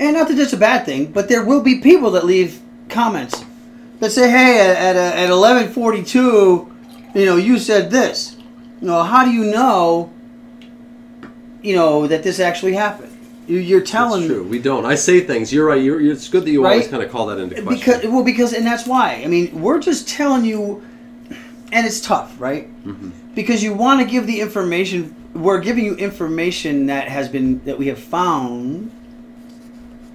And 0.00 0.16
not 0.16 0.26
that 0.26 0.37
it's 0.37 0.52
a 0.52 0.57
bad 0.57 0.85
thing, 0.85 1.12
but 1.12 1.28
there 1.28 1.44
will 1.44 1.62
be 1.62 1.80
people 1.80 2.11
that 2.11 2.24
leave 2.24 2.61
comments 2.88 3.44
that 4.00 4.11
say, 4.11 4.30
"Hey, 4.30 4.61
at 4.61 4.76
at, 4.76 4.96
at 4.96 5.30
eleven 5.30 5.72
forty 5.72 6.02
two, 6.02 6.72
you 7.14 7.26
know, 7.26 7.37
you 7.37 7.59
said 7.59 7.90
this. 7.90 8.37
You 8.80 8.88
know, 8.88 9.02
how 9.02 9.24
do 9.24 9.30
you 9.30 9.44
know? 9.44 10.12
You 11.62 11.76
know 11.76 12.07
that 12.07 12.22
this 12.22 12.40
actually 12.40 12.74
happened. 12.74 13.11
You, 13.46 13.59
you're 13.59 13.83
telling 13.83 14.22
It's 14.22 14.33
true. 14.33 14.44
We 14.44 14.59
don't. 14.59 14.85
I 14.87 14.94
say 14.94 15.20
things. 15.20 15.52
You're 15.52 15.66
right. 15.66 15.83
You're, 15.83 16.00
it's 16.00 16.28
good 16.28 16.44
that 16.44 16.50
you 16.50 16.64
always 16.66 16.88
kind 16.88 17.02
of 17.02 17.11
call 17.11 17.26
that 17.26 17.38
into 17.38 17.62
question. 17.62 17.78
because 17.78 18.04
well, 18.04 18.24
because 18.24 18.52
and 18.52 18.66
that's 18.66 18.87
why. 18.87 19.22
I 19.24 19.26
mean, 19.26 19.61
we're 19.61 19.80
just 19.80 20.09
telling 20.09 20.44
you, 20.44 20.83
and 21.72 21.87
it's 21.87 22.00
tough, 22.00 22.35
right? 22.38 22.68
Mm-hmm. 22.85 23.11
Because 23.35 23.62
you 23.62 23.74
want 23.74 24.00
to 24.00 24.07
give 24.07 24.26
the 24.26 24.40
information. 24.40 25.14
We're 25.35 25.61
giving 25.61 25.85
you 25.85 25.94
information 25.96 26.87
that 26.87 27.09
has 27.09 27.28
been 27.28 27.64
that 27.64 27.78
we 27.78 27.88
have 27.88 27.98
found 27.98 28.90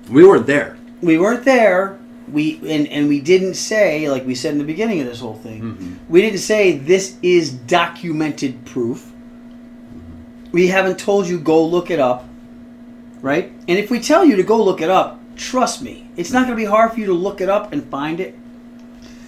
we 0.10 0.26
weren't 0.26 0.48
there. 0.48 0.78
we 1.02 1.18
weren't 1.18 1.46
there. 1.46 2.00
We 2.32 2.60
and, 2.68 2.88
and 2.88 3.08
we 3.08 3.20
didn't 3.20 3.56
say 3.56 4.10
like 4.10 4.26
we 4.26 4.36
said 4.36 4.54
in 4.54 4.58
the 4.58 4.64
beginning 4.64 5.02
of 5.02 5.08
this 5.08 5.20
whole 5.20 5.36
thing. 5.36 5.62
Mm-hmm. 5.62 5.96
We 6.10 6.22
didn't 6.22 6.40
say 6.40 6.78
this 6.78 7.18
is 7.22 7.52
documented 7.52 8.66
proof. 8.66 9.12
We 10.52 10.68
haven't 10.68 10.98
told 10.98 11.28
you 11.28 11.40
go 11.40 11.64
look 11.64 11.92
it 11.92 12.00
up, 12.00 12.26
right? 13.22 13.52
And 13.68 13.78
if 13.78 13.92
we 13.92 14.00
tell 14.00 14.26
you 14.26 14.36
to 14.36 14.44
go 14.44 14.62
look 14.62 14.82
it 14.82 14.90
up, 14.90 15.20
trust 15.36 15.82
me, 15.82 16.10
it's 16.18 16.32
not 16.32 16.46
going 16.46 16.58
to 16.58 16.62
be 16.62 16.66
hard 16.66 16.94
for 16.94 17.00
you 17.00 17.06
to 17.08 17.14
look 17.14 17.40
it 17.40 17.50
up 17.50 17.72
and 17.72 17.84
find 17.90 18.20
it. 18.20 18.36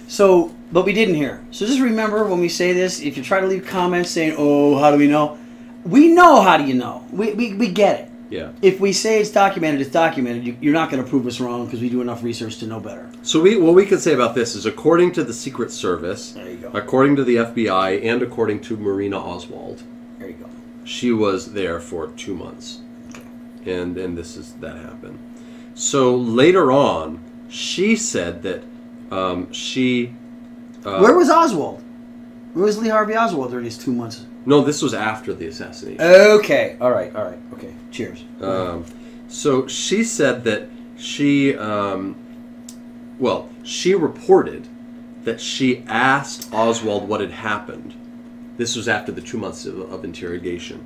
So, 0.08 0.54
but 0.72 0.84
we 0.84 0.92
didn't 0.92 1.14
hear. 1.14 1.44
So 1.52 1.64
just 1.64 1.80
remember 1.80 2.24
when 2.24 2.40
we 2.40 2.48
say 2.48 2.72
this, 2.72 3.00
if 3.00 3.16
you 3.16 3.22
try 3.22 3.40
to 3.40 3.46
leave 3.46 3.66
comments 3.66 4.10
saying, 4.10 4.34
"Oh, 4.36 4.78
how 4.78 4.90
do 4.90 4.98
we 4.98 5.08
know?" 5.08 5.38
We 5.84 6.08
know 6.08 6.42
how 6.42 6.58
do 6.58 6.64
you 6.64 6.74
know. 6.74 7.06
We 7.10 7.32
we, 7.32 7.54
we 7.54 7.68
get 7.68 8.00
it 8.00 8.11
Yeah. 8.32 8.52
if 8.62 8.80
we 8.80 8.92
say 8.92 9.20
it's 9.20 9.30
documented, 9.30 9.80
it's 9.82 9.90
documented. 9.90 10.44
You, 10.44 10.56
you're 10.60 10.72
not 10.72 10.90
going 10.90 11.04
to 11.04 11.08
prove 11.08 11.26
us 11.26 11.38
wrong 11.38 11.66
because 11.66 11.80
we 11.82 11.90
do 11.90 12.00
enough 12.00 12.22
research 12.22 12.56
to 12.58 12.66
know 12.66 12.80
better. 12.80 13.08
So 13.22 13.40
we 13.42 13.56
what 13.58 13.74
we 13.74 13.84
can 13.84 13.98
say 13.98 14.14
about 14.14 14.34
this 14.34 14.54
is 14.54 14.64
according 14.64 15.12
to 15.12 15.22
the 15.24 15.34
Secret 15.34 15.70
Service, 15.70 16.32
There 16.32 16.48
you 16.50 16.56
go. 16.56 16.70
according 16.72 17.16
to 17.16 17.24
the 17.24 17.36
FBI, 17.36 18.02
and 18.04 18.22
according 18.22 18.60
to 18.62 18.76
Marina 18.76 19.18
Oswald, 19.18 19.82
There 20.18 20.28
you 20.28 20.34
go. 20.34 20.48
she 20.84 21.12
was 21.12 21.52
there 21.52 21.78
for 21.78 22.08
two 22.12 22.34
months, 22.34 22.80
and 23.66 23.96
and 23.98 24.16
this 24.16 24.36
is 24.38 24.54
that 24.54 24.76
happened. 24.78 25.18
So 25.74 26.16
later 26.16 26.72
on, 26.72 27.20
she 27.50 27.96
said 27.96 28.42
that 28.42 28.62
um, 29.10 29.52
she. 29.52 30.14
Uh, 30.84 30.98
Where 31.00 31.16
was 31.16 31.28
Oswald? 31.30 31.82
Where 32.54 32.64
was 32.64 32.78
Lee 32.78 32.88
Harvey 32.88 33.14
Oswald 33.14 33.50
during 33.50 33.64
these 33.64 33.78
two 33.78 33.92
months? 33.92 34.26
No, 34.44 34.60
this 34.62 34.82
was 34.82 34.94
after 34.94 35.32
the 35.32 35.46
assassination. 35.46 36.00
Okay. 36.00 36.76
All 36.80 36.90
right. 36.90 37.14
All 37.14 37.24
right. 37.24 37.38
Okay. 37.54 37.74
Cheers. 37.90 38.24
Um, 38.40 38.84
so 39.28 39.66
she 39.66 40.04
said 40.04 40.44
that 40.44 40.68
she, 40.96 41.56
um, 41.56 42.16
well, 43.18 43.48
she 43.62 43.94
reported 43.94 44.66
that 45.24 45.40
she 45.40 45.84
asked 45.86 46.52
Oswald 46.52 47.08
what 47.08 47.20
had 47.20 47.30
happened. 47.30 47.94
This 48.56 48.76
was 48.76 48.88
after 48.88 49.12
the 49.12 49.20
two 49.20 49.38
months 49.38 49.64
of, 49.64 49.78
of 49.92 50.04
interrogation 50.04 50.84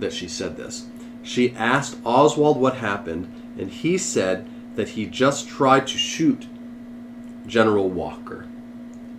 that 0.00 0.12
she 0.12 0.26
said 0.26 0.56
this. 0.56 0.86
She 1.22 1.54
asked 1.56 1.96
Oswald 2.04 2.58
what 2.58 2.76
happened, 2.76 3.30
and 3.58 3.70
he 3.70 3.96
said 3.98 4.48
that 4.76 4.90
he 4.90 5.06
just 5.06 5.48
tried 5.48 5.86
to 5.88 5.98
shoot 5.98 6.46
General 7.46 7.88
Walker. 7.88 8.43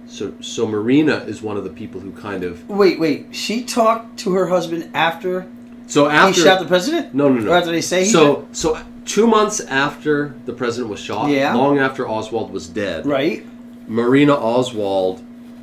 So, 0.07 0.33
so 0.39 0.67
Marina 0.67 1.17
is 1.27 1.41
one 1.41 1.57
of 1.57 1.63
the 1.63 1.69
people 1.69 1.99
who 2.01 2.11
kind 2.11 2.43
of. 2.43 2.67
Wait. 2.69 2.99
Wait. 2.99 3.27
She 3.35 3.63
talked 3.63 4.17
to 4.19 4.33
her 4.33 4.47
husband 4.47 4.91
after 4.93 5.47
So 5.87 6.07
after 6.07 6.39
he 6.39 6.45
shot 6.45 6.59
the 6.59 6.67
president. 6.67 7.13
No, 7.13 7.29
no, 7.29 7.39
no. 7.39 7.51
Or 7.51 7.55
after 7.57 7.71
they 7.71 7.81
say 7.81 8.03
he 8.05 8.09
so, 8.09 8.47
so 8.51 8.79
two 9.05 9.27
months 9.27 9.59
after 9.61 10.35
the 10.45 10.53
president 10.53 10.89
was 10.89 10.99
shot, 10.99 11.29
Yeah. 11.29 11.53
long 11.53 11.79
after 11.79 12.07
Oswald 12.07 12.51
was 12.51 12.67
dead, 12.67 13.05
right 13.05 13.45
Marina 13.87 14.33
Oswald 14.33 15.21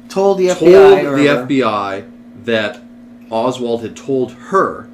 told 0.09 0.39
the 0.39 0.49
told 0.49 0.71
FBI 0.71 1.05
or 1.05 1.17
the. 1.17 1.27
FBI 1.27 2.05
that 2.45 2.81
Oswald 3.31 3.83
had 3.83 3.97
told 3.97 4.33
her 4.33 4.89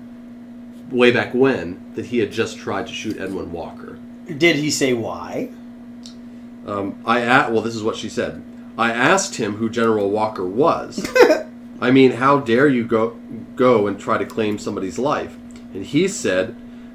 way 0.90 1.10
back 1.10 1.34
when 1.34 1.78
that 1.94 2.06
he 2.06 2.18
had 2.18 2.32
just 2.32 2.56
tried 2.56 2.86
to 2.86 2.92
shoot 2.92 3.18
Edwin 3.18 3.52
Walker. 3.52 3.98
Did 4.36 4.56
he 4.56 4.70
say 4.70 4.92
why? 4.92 5.50
Um, 6.66 6.96
I 7.04 7.20
a- 7.20 7.50
well, 7.50 7.62
this 7.62 7.74
is 7.74 7.82
what 7.82 7.96
she 7.96 8.08
said. 8.08 8.42
I 8.78 8.92
asked 8.92 9.34
him 9.34 9.56
who 9.56 9.68
General 9.68 10.08
Walker 10.10 10.46
was. 10.46 11.04
I 11.80 11.90
mean, 11.90 12.12
how 12.12 12.38
dare 12.40 12.68
you 12.68 12.84
go 12.84 13.10
go 13.56 13.86
and 13.86 13.98
try 13.98 14.16
to 14.18 14.24
claim 14.24 14.56
somebody's 14.58 14.98
life? 14.98 15.36
And 15.74 15.84
he 15.84 16.08
said, 16.08 16.54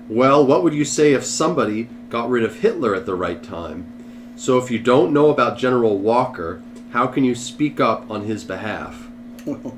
"Well, 0.09 0.45
what 0.45 0.63
would 0.63 0.73
you 0.73 0.85
say 0.85 1.13
if 1.13 1.23
somebody 1.25 1.89
got 2.09 2.29
rid 2.29 2.43
of 2.43 2.59
Hitler 2.61 2.95
at 2.95 3.05
the 3.05 3.15
right 3.15 3.43
time? 3.43 3.85
So 4.35 4.57
if 4.57 4.71
you 4.71 4.79
don't 4.79 5.13
know 5.13 5.29
about 5.29 5.57
General 5.59 5.97
Walker, 5.99 6.61
how 6.91 7.05
can 7.07 7.23
you 7.23 7.35
speak 7.35 7.79
up 7.79 8.09
on 8.09 8.23
his 8.23 8.43
behalf? 8.43 9.07
Oh. 9.45 9.73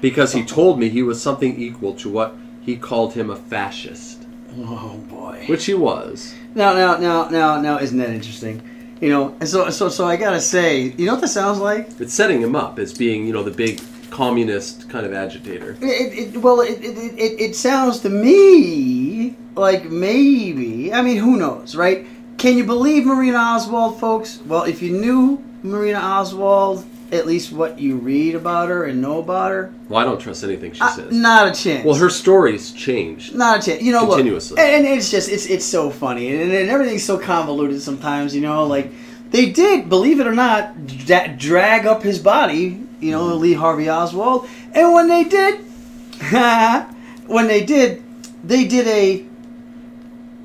Because 0.00 0.32
he 0.32 0.44
told 0.44 0.78
me 0.78 0.88
he 0.88 1.02
was 1.02 1.20
something 1.20 1.60
equal 1.60 1.92
to 1.96 2.08
what 2.08 2.34
he 2.62 2.76
called 2.76 3.12
him 3.14 3.28
a 3.30 3.36
fascist, 3.36 4.26
Oh 4.56 4.96
boy. 5.10 5.44
which 5.46 5.66
he 5.66 5.74
was. 5.74 6.34
Now, 6.54 6.72
now, 6.72 6.96
now, 6.96 7.28
now, 7.28 7.60
now, 7.60 7.78
isn't 7.78 7.98
that 7.98 8.10
interesting? 8.10 8.62
You 9.00 9.08
know, 9.08 9.36
and 9.40 9.48
so, 9.48 9.70
so, 9.70 9.88
so 9.88 10.06
I 10.06 10.16
gotta 10.16 10.40
say, 10.40 10.94
you 10.98 11.06
know 11.06 11.14
what 11.14 11.22
that 11.22 11.28
sounds 11.28 11.58
like? 11.58 11.88
It's 11.98 12.12
setting 12.12 12.42
him 12.42 12.54
up 12.54 12.78
as 12.78 12.92
being, 12.92 13.26
you 13.26 13.32
know, 13.32 13.42
the 13.42 13.50
big 13.50 13.80
communist 14.10 14.90
kind 14.90 15.06
of 15.06 15.14
agitator. 15.14 15.76
It, 15.80 16.34
it, 16.34 16.36
well, 16.36 16.60
it, 16.60 16.82
it, 16.84 17.18
it, 17.18 17.40
it 17.40 17.56
sounds 17.56 18.00
to 18.00 18.10
me 18.10 19.36
like 19.54 19.84
maybe. 19.90 20.92
I 20.92 21.00
mean, 21.00 21.16
who 21.16 21.36
knows, 21.36 21.74
right? 21.74 22.06
Can 22.36 22.56
you 22.56 22.64
believe 22.64 23.06
Marina 23.06 23.38
Oswald, 23.38 23.98
folks? 24.00 24.40
Well, 24.46 24.64
if 24.64 24.82
you 24.82 24.92
knew 24.92 25.42
Marina 25.62 25.98
Oswald, 25.98 26.84
at 27.12 27.26
least 27.26 27.52
what 27.52 27.78
you 27.78 27.96
read 27.96 28.34
about 28.34 28.68
her 28.68 28.84
and 28.84 29.00
know 29.02 29.18
about 29.18 29.50
her, 29.50 29.72
Well, 29.88 30.00
I 30.00 30.04
don't 30.04 30.20
trust 30.20 30.44
anything 30.44 30.72
she 30.72 30.80
uh, 30.80 30.88
says. 30.90 31.12
not 31.12 31.48
a 31.48 31.62
chance. 31.62 31.84
Well, 31.84 31.96
her 31.96 32.10
story's 32.10 32.72
changed. 32.72 33.34
Not 33.34 33.60
a 33.60 33.66
chance. 33.70 33.82
You 33.82 33.92
know, 33.92 34.06
Continuously. 34.06 34.56
look, 34.56 34.64
and, 34.66 34.86
and 34.86 34.98
it's 34.98 35.10
just 35.10 35.28
it's 35.28 35.46
it's 35.46 35.64
so 35.64 35.90
funny, 35.90 36.30
and, 36.34 36.52
and 36.52 36.70
everything's 36.70 37.04
so 37.04 37.18
convoluted 37.18 37.80
sometimes. 37.82 38.34
You 38.34 38.40
know, 38.42 38.64
like 38.66 38.90
they 39.30 39.50
did, 39.50 39.88
believe 39.88 40.20
it 40.20 40.26
or 40.26 40.34
not, 40.34 40.86
dra- 40.86 41.34
drag 41.36 41.86
up 41.86 42.02
his 42.02 42.18
body. 42.18 42.80
You 43.00 43.10
know, 43.12 43.24
Mm-hmm. 43.30 43.40
Lee 43.40 43.52
Harvey 43.54 43.88
Oswald, 43.88 44.46
and 44.74 44.92
when 44.92 45.08
they 45.08 45.24
did, 45.24 45.60
when 47.26 47.46
they 47.46 47.64
did, 47.64 48.02
they 48.44 48.66
did 48.66 48.86
a 48.86 49.22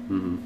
hmm 0.08 0.38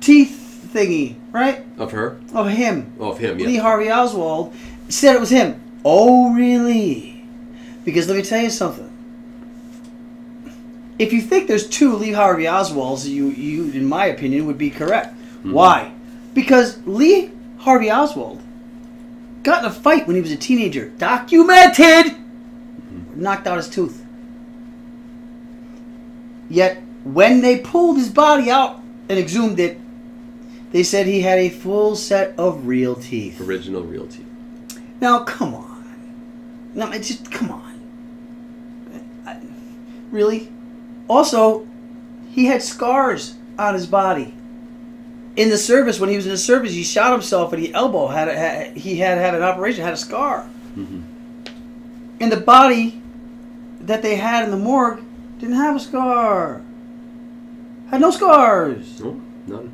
teeth 0.00 0.68
thingy, 0.72 1.16
right, 1.32 1.64
Of 1.78 1.92
her? 1.92 2.18
of 2.34 2.48
him. 2.48 2.92
Oh, 3.00 3.10
of 3.12 3.18
him, 3.18 3.38
yeah. 3.38 3.46
Lee 3.46 3.56
Harvey 3.56 3.90
Oswald 3.90 4.52
said 4.88 5.16
it 5.16 5.20
was 5.20 5.30
him. 5.30 5.60
Oh, 5.84 6.34
really? 6.34 7.24
Because 7.84 8.08
let 8.08 8.16
me 8.16 8.22
tell 8.22 8.42
you 8.42 8.50
something. 8.50 8.92
If 10.98 11.12
you 11.12 11.20
think 11.20 11.46
there's 11.46 11.68
two 11.68 11.94
Lee 11.94 12.12
Harvey 12.12 12.44
Oswalds, 12.44 13.06
you, 13.06 13.28
you, 13.28 13.70
in 13.70 13.84
my 13.84 14.06
opinion, 14.06 14.46
would 14.46 14.58
be 14.58 14.70
correct. 14.70 15.14
Hmm. 15.42 15.52
Why? 15.52 15.92
Because 16.34 16.84
Lee 16.86 17.30
Harvey 17.58 17.90
Oswald 17.90 18.42
got 19.42 19.60
in 19.60 19.70
a 19.70 19.72
fight 19.72 20.06
when 20.06 20.16
he 20.16 20.22
was 20.22 20.32
a 20.32 20.36
teenager. 20.36 20.88
Documented! 20.90 22.12
Hmm. 22.12 23.02
Knocked 23.14 23.46
out 23.46 23.58
his 23.58 23.68
tooth. 23.68 24.04
Yet, 26.48 26.82
when 27.04 27.40
they 27.40 27.58
pulled 27.58 27.98
his 27.98 28.08
body 28.08 28.50
out 28.50 28.80
and 29.08 29.18
exhumed 29.18 29.60
it, 29.60 29.78
they 30.72 30.82
said 30.82 31.06
he 31.06 31.20
had 31.20 31.38
a 31.38 31.48
full 31.48 31.94
set 31.94 32.36
of 32.38 32.66
real 32.66 32.94
teeth. 32.94 33.40
Original 33.40 33.82
real 33.82 34.06
teeth. 34.06 34.25
Now, 35.00 35.20
come 35.24 35.54
on. 35.54 36.70
No, 36.74 36.90
it's 36.90 37.08
just 37.08 37.30
come 37.30 37.50
on. 37.50 37.80
I- 39.26 39.40
really? 40.10 40.50
Also, 41.08 41.66
he 42.30 42.46
had 42.46 42.62
scars 42.62 43.34
on 43.58 43.74
his 43.74 43.86
body. 43.86 44.34
In 45.36 45.50
the 45.50 45.58
service, 45.58 46.00
when 46.00 46.08
he 46.08 46.16
was 46.16 46.26
in 46.26 46.32
the 46.32 46.38
service, 46.38 46.72
he 46.72 46.82
shot 46.82 47.12
himself 47.12 47.52
at 47.52 47.58
the 47.58 47.74
elbow. 47.74 48.06
Had, 48.06 48.28
a, 48.28 48.34
had 48.34 48.76
he 48.76 48.98
had 48.98 49.18
had 49.18 49.34
an 49.34 49.42
operation, 49.42 49.84
had 49.84 49.92
a 49.92 49.98
scar. 49.98 50.48
Mm-hmm. 50.76 51.02
And 52.20 52.32
the 52.32 52.38
body 52.38 53.02
that 53.80 54.02
they 54.02 54.16
had 54.16 54.44
in 54.44 54.50
the 54.50 54.56
morgue 54.56 55.02
didn't 55.38 55.56
have 55.56 55.76
a 55.76 55.80
scar. 55.80 56.62
Had 57.90 58.00
no 58.00 58.10
scars. 58.10 59.00
No, 59.00 59.20
none. 59.46 59.72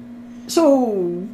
So, 0.48 1.26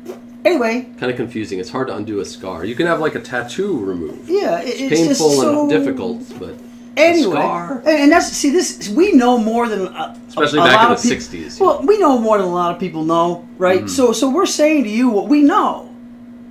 anyway, 0.44 0.88
Kind 0.98 1.10
of 1.10 1.16
confusing. 1.16 1.58
It's 1.60 1.70
hard 1.70 1.88
to 1.88 1.96
undo 1.96 2.20
a 2.20 2.24
scar. 2.24 2.64
You 2.64 2.74
can 2.74 2.86
have 2.86 3.00
like 3.00 3.14
a 3.14 3.20
tattoo 3.20 3.84
removed. 3.84 4.28
yeah, 4.28 4.60
it, 4.60 4.68
it's 4.68 4.78
Painful 4.96 5.06
just 5.08 5.20
so 5.40 5.60
and 5.62 5.70
difficult, 5.70 6.22
but 6.38 6.54
Anyway, 6.96 7.36
scar. 7.36 7.78
and, 7.78 7.88
and 7.88 8.12
that's 8.12 8.26
see 8.28 8.50
this. 8.50 8.88
We 8.88 9.12
know 9.12 9.38
more 9.38 9.68
than 9.68 9.86
a, 9.86 10.20
Especially 10.26 10.58
a, 10.58 10.62
a 10.62 10.64
back 10.66 10.88
in 10.90 10.96
the 10.96 11.00
peop- 11.16 11.18
60s, 11.22 11.60
Well, 11.60 11.82
we 11.86 11.98
know 11.98 12.18
more 12.18 12.38
than 12.38 12.46
a 12.48 12.52
lot 12.52 12.74
of 12.74 12.80
people 12.80 13.04
know, 13.04 13.46
right? 13.56 13.80
Mm-hmm. 13.80 13.88
So, 13.88 14.12
so 14.12 14.28
we're 14.28 14.46
saying 14.46 14.82
to 14.84 14.90
you 14.90 15.08
what 15.08 15.28
we 15.28 15.42
know. 15.42 15.94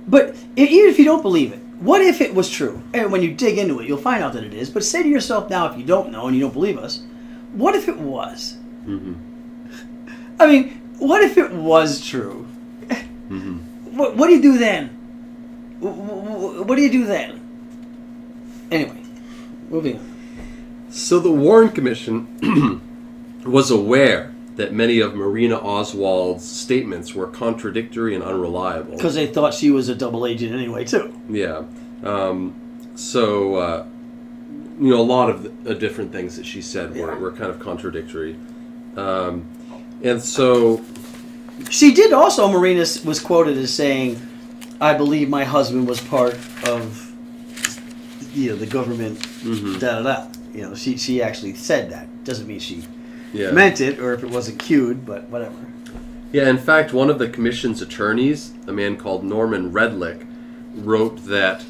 But 0.06 0.34
even 0.56 0.88
if 0.90 0.98
you 0.98 1.04
don't 1.04 1.20
believe 1.20 1.52
it, 1.52 1.58
what 1.80 2.00
if 2.00 2.22
it 2.22 2.34
was 2.34 2.48
true? 2.48 2.82
And 2.94 3.12
when 3.12 3.22
you 3.22 3.34
dig 3.34 3.58
into 3.58 3.78
it, 3.80 3.86
you'll 3.86 3.98
find 3.98 4.24
out 4.24 4.32
that 4.32 4.42
it 4.42 4.54
is. 4.54 4.70
But 4.70 4.84
say 4.84 5.02
to 5.02 5.08
yourself 5.08 5.50
now, 5.50 5.70
if 5.70 5.76
you 5.78 5.84
don't 5.84 6.10
know 6.10 6.26
and 6.28 6.34
you 6.34 6.40
don't 6.40 6.54
believe 6.54 6.78
us, 6.78 7.02
what 7.52 7.74
if 7.74 7.86
it 7.88 7.98
was? 7.98 8.56
Mm-hmm. 8.86 9.12
I 10.40 10.46
mean, 10.46 10.70
what 10.98 11.22
if 11.22 11.36
it 11.36 11.52
was 11.52 12.00
true? 12.06 12.46
Mm-hmm. 12.88 13.58
What, 13.98 14.16
what 14.16 14.28
do 14.28 14.34
you 14.34 14.42
do 14.42 14.58
then? 14.58 14.88
Wh- 15.80 15.86
wh- 15.86 16.62
wh- 16.62 16.68
What 16.68 16.76
do 16.76 16.82
you 16.82 16.90
do 16.90 17.04
then? 17.04 17.40
Anyway, 18.70 19.02
moving 19.70 19.98
on. 19.98 20.86
So 20.90 21.18
the 21.18 21.32
Warren 21.32 21.70
Commission 21.70 22.80
was 23.44 23.72
aware 23.72 24.32
that 24.54 24.72
many 24.72 25.00
of 25.00 25.14
Marina 25.16 25.56
Oswald's 25.56 26.48
statements 26.48 27.12
were 27.14 27.26
contradictory 27.26 28.14
and 28.14 28.22
unreliable. 28.22 28.96
Because 28.96 29.14
they 29.16 29.26
thought 29.26 29.52
she 29.52 29.70
was 29.72 29.88
a 29.88 29.94
double 29.96 30.26
agent 30.26 30.52
anyway, 30.52 30.84
too. 30.84 31.12
Yeah. 31.28 31.64
Um, 32.04 32.54
so, 32.94 33.56
uh, 33.56 33.86
you 34.80 34.90
know, 34.90 35.00
a 35.00 35.02
lot 35.02 35.28
of 35.28 35.64
the, 35.64 35.72
uh, 35.72 35.74
different 35.74 36.12
things 36.12 36.36
that 36.36 36.46
she 36.46 36.62
said 36.62 36.90
were, 36.92 37.12
Yeah. 37.12 37.18
were 37.18 37.32
kind 37.32 37.50
of 37.50 37.58
contradictory. 37.58 38.36
Um, 38.96 39.44
and 40.04 40.22
so, 40.22 40.78
She 41.70 41.92
did 41.92 42.12
also, 42.12 42.48
Marina 42.48 42.84
was 43.04 43.20
quoted 43.20 43.58
as 43.58 43.72
saying, 43.72 44.20
I 44.80 44.94
believe 44.94 45.28
my 45.28 45.44
husband 45.44 45.88
was 45.88 46.00
part 46.00 46.34
of, 46.66 47.12
you 48.34 48.50
know, 48.50 48.56
the 48.56 48.66
government, 48.66 49.18
Mhm. 49.42 49.78
da 49.80 50.00
da 50.00 50.02
da. 50.02 50.26
You 50.54 50.62
know, 50.62 50.74
she, 50.74 50.96
she 50.96 51.22
actually 51.22 51.54
said 51.54 51.90
that. 51.90 52.24
Doesn't 52.24 52.46
mean 52.46 52.60
she 52.60 52.84
yeah. 53.32 53.50
meant 53.50 53.80
it 53.80 53.98
or 53.98 54.14
if 54.14 54.22
it 54.22 54.30
wasn't 54.30 54.58
cued, 54.58 55.04
but 55.04 55.28
whatever. 55.28 55.54
Yeah, 56.32 56.48
in 56.48 56.58
fact, 56.58 56.92
one 56.92 57.10
of 57.10 57.18
the 57.18 57.28
commission's 57.28 57.80
attorneys, 57.82 58.52
a 58.66 58.72
man 58.72 58.96
called 58.96 59.24
Norman 59.24 59.72
Redlick, 59.72 60.26
wrote 60.74 61.24
that, 61.24 61.64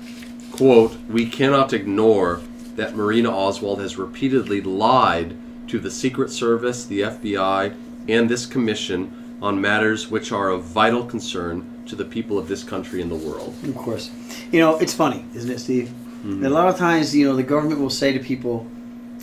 quote, 0.50 0.96
we 1.08 1.26
cannot 1.26 1.72
ignore 1.72 2.40
that 2.76 2.96
Marina 2.96 3.30
Oswald 3.30 3.80
has 3.80 3.96
repeatedly 3.98 4.60
lied 4.60 5.34
to 5.68 5.78
the 5.78 5.90
Secret 5.90 6.30
Service, 6.30 6.84
the 6.84 7.00
FBI, 7.02 7.72
and 8.08 8.28
this 8.28 8.46
commission 8.46 9.12
on 9.40 9.60
matters 9.60 10.10
which 10.10 10.32
are 10.32 10.50
of 10.50 10.64
vital 10.64 11.04
concern 11.04 11.84
to 11.86 11.96
the 11.96 12.04
people 12.04 12.38
of 12.38 12.48
this 12.48 12.64
country 12.64 13.00
and 13.00 13.10
the 13.10 13.16
world. 13.16 13.54
Of 13.64 13.76
course. 13.76 14.10
You 14.52 14.60
know, 14.60 14.76
it's 14.78 14.94
funny, 14.94 15.24
isn't 15.34 15.50
it, 15.50 15.58
Steve? 15.58 15.92
And 16.24 16.44
A 16.44 16.50
lot 16.50 16.68
of 16.68 16.76
times, 16.76 17.14
you 17.14 17.26
know, 17.26 17.36
the 17.36 17.44
government 17.44 17.80
will 17.80 17.90
say 17.90 18.12
to 18.12 18.18
people, 18.18 18.66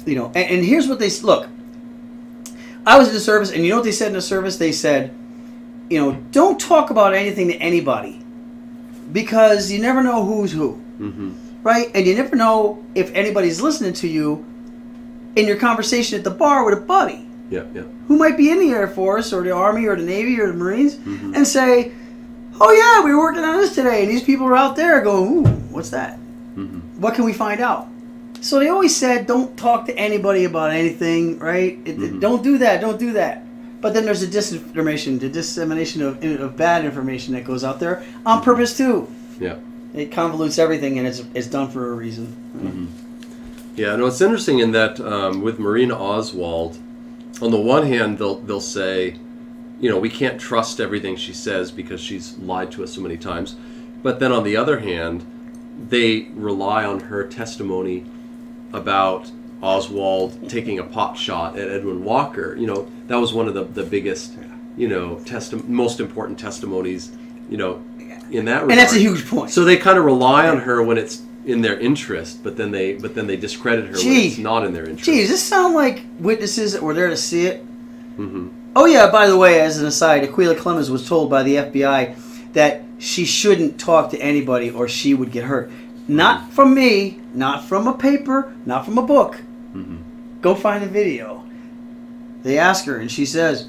you 0.06 0.16
know, 0.16 0.28
and, 0.28 0.50
and 0.50 0.66
here's 0.66 0.88
what 0.88 1.00
they 1.00 1.10
look. 1.22 1.50
I 2.86 2.98
was 2.98 3.10
in 3.10 3.14
the 3.14 3.20
service, 3.20 3.52
and 3.52 3.64
you 3.64 3.70
know 3.70 3.78
what 3.78 3.86
they 3.86 3.92
said 3.92 4.08
in 4.08 4.14
the 4.14 4.22
service? 4.22 4.58
They 4.58 4.72
said, 4.72 5.14
you 5.90 6.00
know, 6.00 6.14
don't 6.32 6.60
talk 6.60 6.90
about 6.90 7.14
anything 7.14 7.48
to 7.50 7.56
anybody 7.56 8.22
because 9.12 9.72
you 9.72 9.80
never 9.80 10.02
know 10.02 10.24
who's 10.24 10.52
who, 10.52 10.74
hmm 10.74 11.34
right? 11.66 11.90
And 11.96 12.06
you 12.06 12.14
never 12.14 12.36
know 12.36 12.86
if 12.94 13.12
anybody's 13.16 13.60
listening 13.60 13.94
to 13.94 14.08
you 14.08 14.46
in 15.36 15.48
your 15.48 15.58
conversation 15.58 16.16
at 16.16 16.24
the 16.24 16.30
bar 16.30 16.64
with 16.64 16.78
a 16.78 16.82
buddy 16.82 17.25
Yeah, 17.50 17.64
yeah. 17.76 17.84
who 18.08 18.18
might 18.18 18.38
be 18.38 18.50
in 18.50 18.60
the 18.60 18.70
Air 18.72 18.88
Force 18.88 19.32
or 19.32 19.44
the 19.44 19.52
Army 19.52 19.86
or 19.86 19.96
the 19.96 20.04
Navy 20.04 20.40
or 20.40 20.48
the 20.48 20.54
Marines 20.54 20.96
Mhm. 20.96 21.36
and 21.36 21.48
say, 21.48 21.92
"Oh 22.60 22.72
yeah, 22.72 23.04
we 23.06 23.12
were 23.14 23.20
working 23.20 23.44
on 23.44 23.58
this 23.58 23.76
today, 23.76 24.02
and 24.02 24.10
these 24.12 24.24
people 24.24 24.48
are 24.48 24.56
out 24.56 24.76
there 24.76 25.02
going, 25.02 25.32
ooh, 25.32 25.50
what's 25.72 25.90
that? 25.92 26.18
hmm 26.56 26.80
What 27.00 27.14
can 27.14 27.24
we 27.26 27.34
find 27.34 27.62
out?" 27.62 27.88
So 28.42 28.60
they 28.60 28.70
always 28.70 28.96
said, 28.96 29.28
"Don't 29.28 29.56
talk 29.58 29.86
to 29.88 29.98
anybody 29.98 30.46
about 30.46 30.72
anything, 30.72 31.38
right? 31.40 31.78
It, 31.86 31.98
Mhm. 32.00 32.20
Don't 32.20 32.44
do 32.44 32.58
that. 32.60 32.82
Don't 32.82 33.00
do 33.00 33.14
that." 33.14 33.44
But 33.82 33.94
then 33.94 34.06
there's 34.06 34.24
a 34.24 34.28
disinformation, 34.28 35.20
the 35.20 35.30
dissemination 35.30 36.02
of, 36.02 36.24
of 36.24 36.58
bad 36.58 36.84
information 36.86 37.36
that 37.36 37.44
goes 37.46 37.64
out 37.64 37.80
there 37.80 38.02
on 38.26 38.42
purpose 38.42 38.76
too. 38.76 39.08
Yeah. 39.40 39.56
It 39.94 40.10
convolutes 40.12 40.58
everything, 40.58 40.98
and 40.98 41.08
it's 41.08 41.22
it's 41.36 41.48
done 41.48 41.70
for 41.70 41.92
a 41.92 41.94
reason. 41.94 42.28
Yeah, 43.76 43.96
no, 43.98 44.06
it's 44.08 44.22
interesting 44.22 44.60
in 44.60 44.72
that 44.72 45.00
um, 45.00 45.42
with 45.42 45.60
Marina 45.60 45.96
Oswald, 45.96 46.78
on 47.42 47.52
the 47.52 47.60
one 47.60 47.86
hand, 47.86 48.18
they'll 48.18 48.40
they'll 48.40 48.62
say, 48.62 49.18
you 49.80 49.90
know, 49.90 50.00
we 50.00 50.10
can't 50.10 50.40
trust 50.40 50.80
everything 50.80 51.16
she 51.16 51.34
says 51.34 51.72
because 51.72 52.00
she's 52.00 52.38
lied 52.38 52.72
to 52.72 52.84
us 52.84 52.94
so 52.94 53.02
many 53.02 53.18
times, 53.18 53.56
but 54.02 54.20
then 54.20 54.32
on 54.32 54.44
the 54.44 54.56
other 54.56 54.80
hand, 54.80 55.26
they 55.90 56.28
rely 56.34 56.86
on 56.86 57.00
her 57.00 57.28
testimony 57.28 58.06
about 58.72 59.30
Oswald 59.62 60.50
taking 60.50 60.80
a 60.80 60.84
pot 60.84 61.18
shot 61.18 61.58
at 61.58 61.70
Edwin 61.70 62.04
Walker. 62.04 62.56
You 62.56 62.68
know, 62.68 62.88
that 63.08 63.18
was 63.18 63.34
one 63.34 63.48
of 63.48 63.54
the 63.54 63.64
the 63.64 63.84
biggest, 63.84 64.34
you 64.78 64.88
know, 64.88 65.16
testi- 65.24 65.68
most 65.68 66.00
important 66.00 66.40
testimonies, 66.40 67.12
you 67.50 67.58
know, 67.58 67.84
in 68.32 68.46
that 68.46 68.64
regard. 68.64 68.72
And 68.72 68.80
that's 68.80 68.94
a 68.94 69.00
huge 69.00 69.28
point. 69.28 69.52
So 69.52 69.64
they 69.64 69.78
kind 69.78 69.98
of 69.98 70.06
rely 70.06 70.48
on 70.48 70.60
her 70.60 70.84
when 70.84 70.98
it's 70.98 71.22
in 71.46 71.62
their 71.62 71.80
interest, 71.80 72.44
but 72.44 72.58
then 72.58 72.72
they 72.72 72.94
but 72.94 73.16
then 73.16 73.28
they 73.28 73.38
discredit 73.38 73.86
her 73.86 73.94
when 73.98 74.16
it's 74.18 74.38
not 74.38 74.66
in 74.66 74.74
their 74.74 74.84
interest. 74.84 75.06
Gee, 75.06 75.22
does 75.22 75.30
this 75.30 75.44
sound 75.44 75.74
like 75.76 76.04
witnesses 76.20 76.74
that 76.74 76.82
were 76.82 76.94
there 76.94 77.10
to 77.10 77.18
see 77.18 77.46
it? 77.46 77.62
hmm 78.16 78.48
Oh 78.76 78.86
yeah, 78.86 79.10
by 79.10 79.28
the 79.28 79.38
way, 79.38 79.62
as 79.62 79.78
an 79.80 79.86
aside, 79.86 80.24
Acquilla 80.24 80.56
Clemons 80.56 80.90
was 80.90 81.08
told 81.08 81.30
by 81.30 81.44
the 81.44 81.56
FBI 81.56 82.16
that 82.54 82.84
she 82.98 83.24
shouldn't 83.26 83.80
talk 83.80 84.10
to 84.12 84.18
anybody 84.20 84.70
or 84.70 84.88
she 84.90 85.14
would 85.14 85.32
get 85.32 85.46
hurt. 85.46 85.72
Not 86.08 86.52
from 86.52 86.74
me, 86.74 87.20
not 87.34 87.64
from 87.64 87.88
a 87.88 87.94
paper, 87.98 88.54
not 88.66 88.84
from 88.86 88.98
a 88.98 89.02
book. 89.04 89.36
hmm 89.72 89.98
Go 90.42 90.56
find 90.56 90.84
a 90.84 90.88
video. 90.88 91.44
They 92.44 92.60
ask 92.60 92.86
her 92.86 92.98
and 92.98 93.10
she 93.12 93.26
says, 93.26 93.68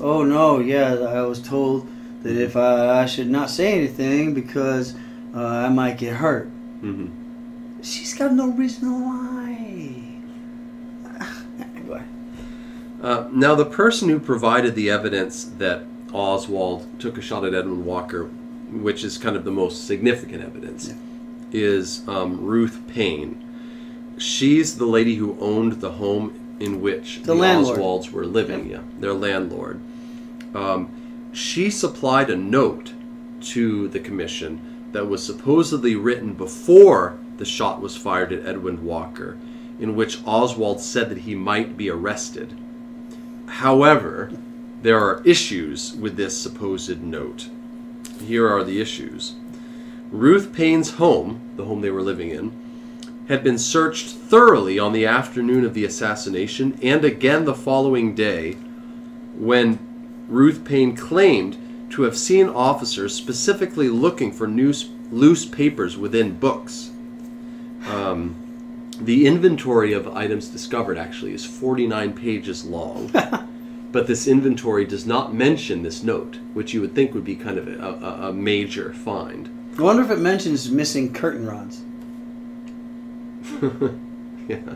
"Oh 0.00 0.22
no, 0.24 0.58
yeah, 0.58 0.94
I 0.94 1.22
was 1.22 1.40
told 1.40 1.86
that 2.22 2.36
if 2.36 2.56
I, 2.56 3.02
I 3.02 3.06
should 3.06 3.30
not 3.30 3.48
say 3.48 3.72
anything 3.72 4.34
because 4.34 4.94
uh, 5.34 5.40
I 5.40 5.68
might 5.68 5.98
get 5.98 6.14
hurt." 6.16 6.50
Hmm 6.80 7.06
She's 7.82 8.14
got 8.14 8.32
no 8.32 8.48
reason 8.50 9.04
why. 9.04 10.02
ahead. 11.92 12.08
Uh, 13.00 13.28
now, 13.30 13.54
the 13.54 13.64
person 13.64 14.08
who 14.08 14.18
provided 14.18 14.74
the 14.74 14.90
evidence 14.90 15.44
that 15.58 15.84
Oswald 16.12 16.88
took 16.98 17.16
a 17.16 17.20
shot 17.20 17.44
at 17.44 17.54
Edwin 17.54 17.84
Walker, 17.84 18.24
which 18.72 19.04
is 19.04 19.16
kind 19.16 19.36
of 19.36 19.44
the 19.44 19.52
most 19.52 19.86
significant 19.86 20.42
evidence, 20.42 20.88
Yeah. 20.88 20.94
is 21.52 22.06
um, 22.08 22.44
Ruth 22.44 22.80
Paine. 22.88 23.44
She's 24.18 24.76
the 24.78 24.86
lady 24.86 25.14
who 25.14 25.38
owned 25.40 25.74
the 25.80 25.92
home 25.92 26.56
in 26.58 26.80
which 26.80 27.22
The 27.22 27.34
the. 27.34 27.40
Oswalds 27.78 28.10
were 28.10 28.26
living. 28.26 28.68
Yeah, 28.68 28.80
their 28.98 29.14
landlord. 29.14 29.78
Um, 30.54 31.30
she 31.32 31.70
supplied 31.70 32.30
a 32.30 32.36
note 32.36 32.92
to 33.42 33.86
the 33.88 34.00
commission 34.00 34.60
that 34.92 35.06
was 35.06 35.22
supposedly 35.22 35.94
written 35.94 36.34
before 36.34 37.18
the 37.36 37.44
shot 37.44 37.80
was 37.80 37.96
fired 37.96 38.32
at 38.32 38.46
Edwin 38.46 38.84
Walker, 38.84 39.36
in 39.78 39.94
which 39.94 40.20
Oswald 40.26 40.80
said 40.80 41.08
that 41.08 41.18
he 41.18 41.34
might 41.34 41.76
be 41.76 41.88
arrested. 41.88 42.58
However, 43.46 44.30
there 44.82 44.98
are 44.98 45.22
issues 45.24 45.94
with 45.94 46.16
this 46.16 46.40
supposed 46.40 47.02
note. 47.02 47.48
Here 48.20 48.48
are 48.48 48.64
the 48.64 48.80
issues. 48.80 49.34
Ruth 50.10 50.52
Paine's 50.52 50.92
home, 50.92 51.40
the 51.56 51.64
home 51.64 51.80
they 51.80 51.90
were 51.90 52.02
living 52.02 52.30
in, 52.30 52.52
had 53.28 53.44
been 53.44 53.58
searched 53.58 54.08
thoroughly 54.08 54.78
on 54.78 54.92
the 54.92 55.04
afternoon 55.04 55.64
of 55.64 55.74
the 55.74 55.84
assassination 55.84 56.78
and 56.82 57.04
again 57.04 57.44
the 57.44 57.54
following 57.54 58.14
day 58.14 58.54
when 59.34 59.78
Ruth 60.28 60.64
Paine 60.64 60.96
claimed 60.96 61.56
to 61.90 62.02
have 62.02 62.16
seen 62.16 62.48
officers 62.48 63.14
specifically 63.14 63.88
looking 63.88 64.32
for 64.32 64.46
news, 64.46 64.90
loose 65.10 65.46
papers 65.46 65.96
within 65.96 66.38
books. 66.38 66.90
Um, 67.86 68.34
the 69.00 69.26
inventory 69.26 69.92
of 69.92 70.08
items 70.08 70.48
discovered 70.48 70.98
actually 70.98 71.32
is 71.32 71.44
49 71.44 72.12
pages 72.12 72.64
long. 72.64 73.10
but 73.92 74.06
this 74.06 74.26
inventory 74.26 74.84
does 74.84 75.06
not 75.06 75.32
mention 75.32 75.82
this 75.82 76.02
note, 76.02 76.38
which 76.52 76.74
you 76.74 76.80
would 76.80 76.94
think 76.94 77.14
would 77.14 77.24
be 77.24 77.36
kind 77.36 77.58
of 77.58 77.68
a, 77.68 77.80
a, 77.80 78.28
a 78.28 78.32
major 78.32 78.92
find. 78.92 79.48
I 79.78 79.82
wonder 79.82 80.02
if 80.02 80.10
it 80.10 80.18
mentions 80.18 80.70
missing 80.70 81.12
curtain 81.12 81.46
rods. 81.46 81.82
yeah. 84.48 84.74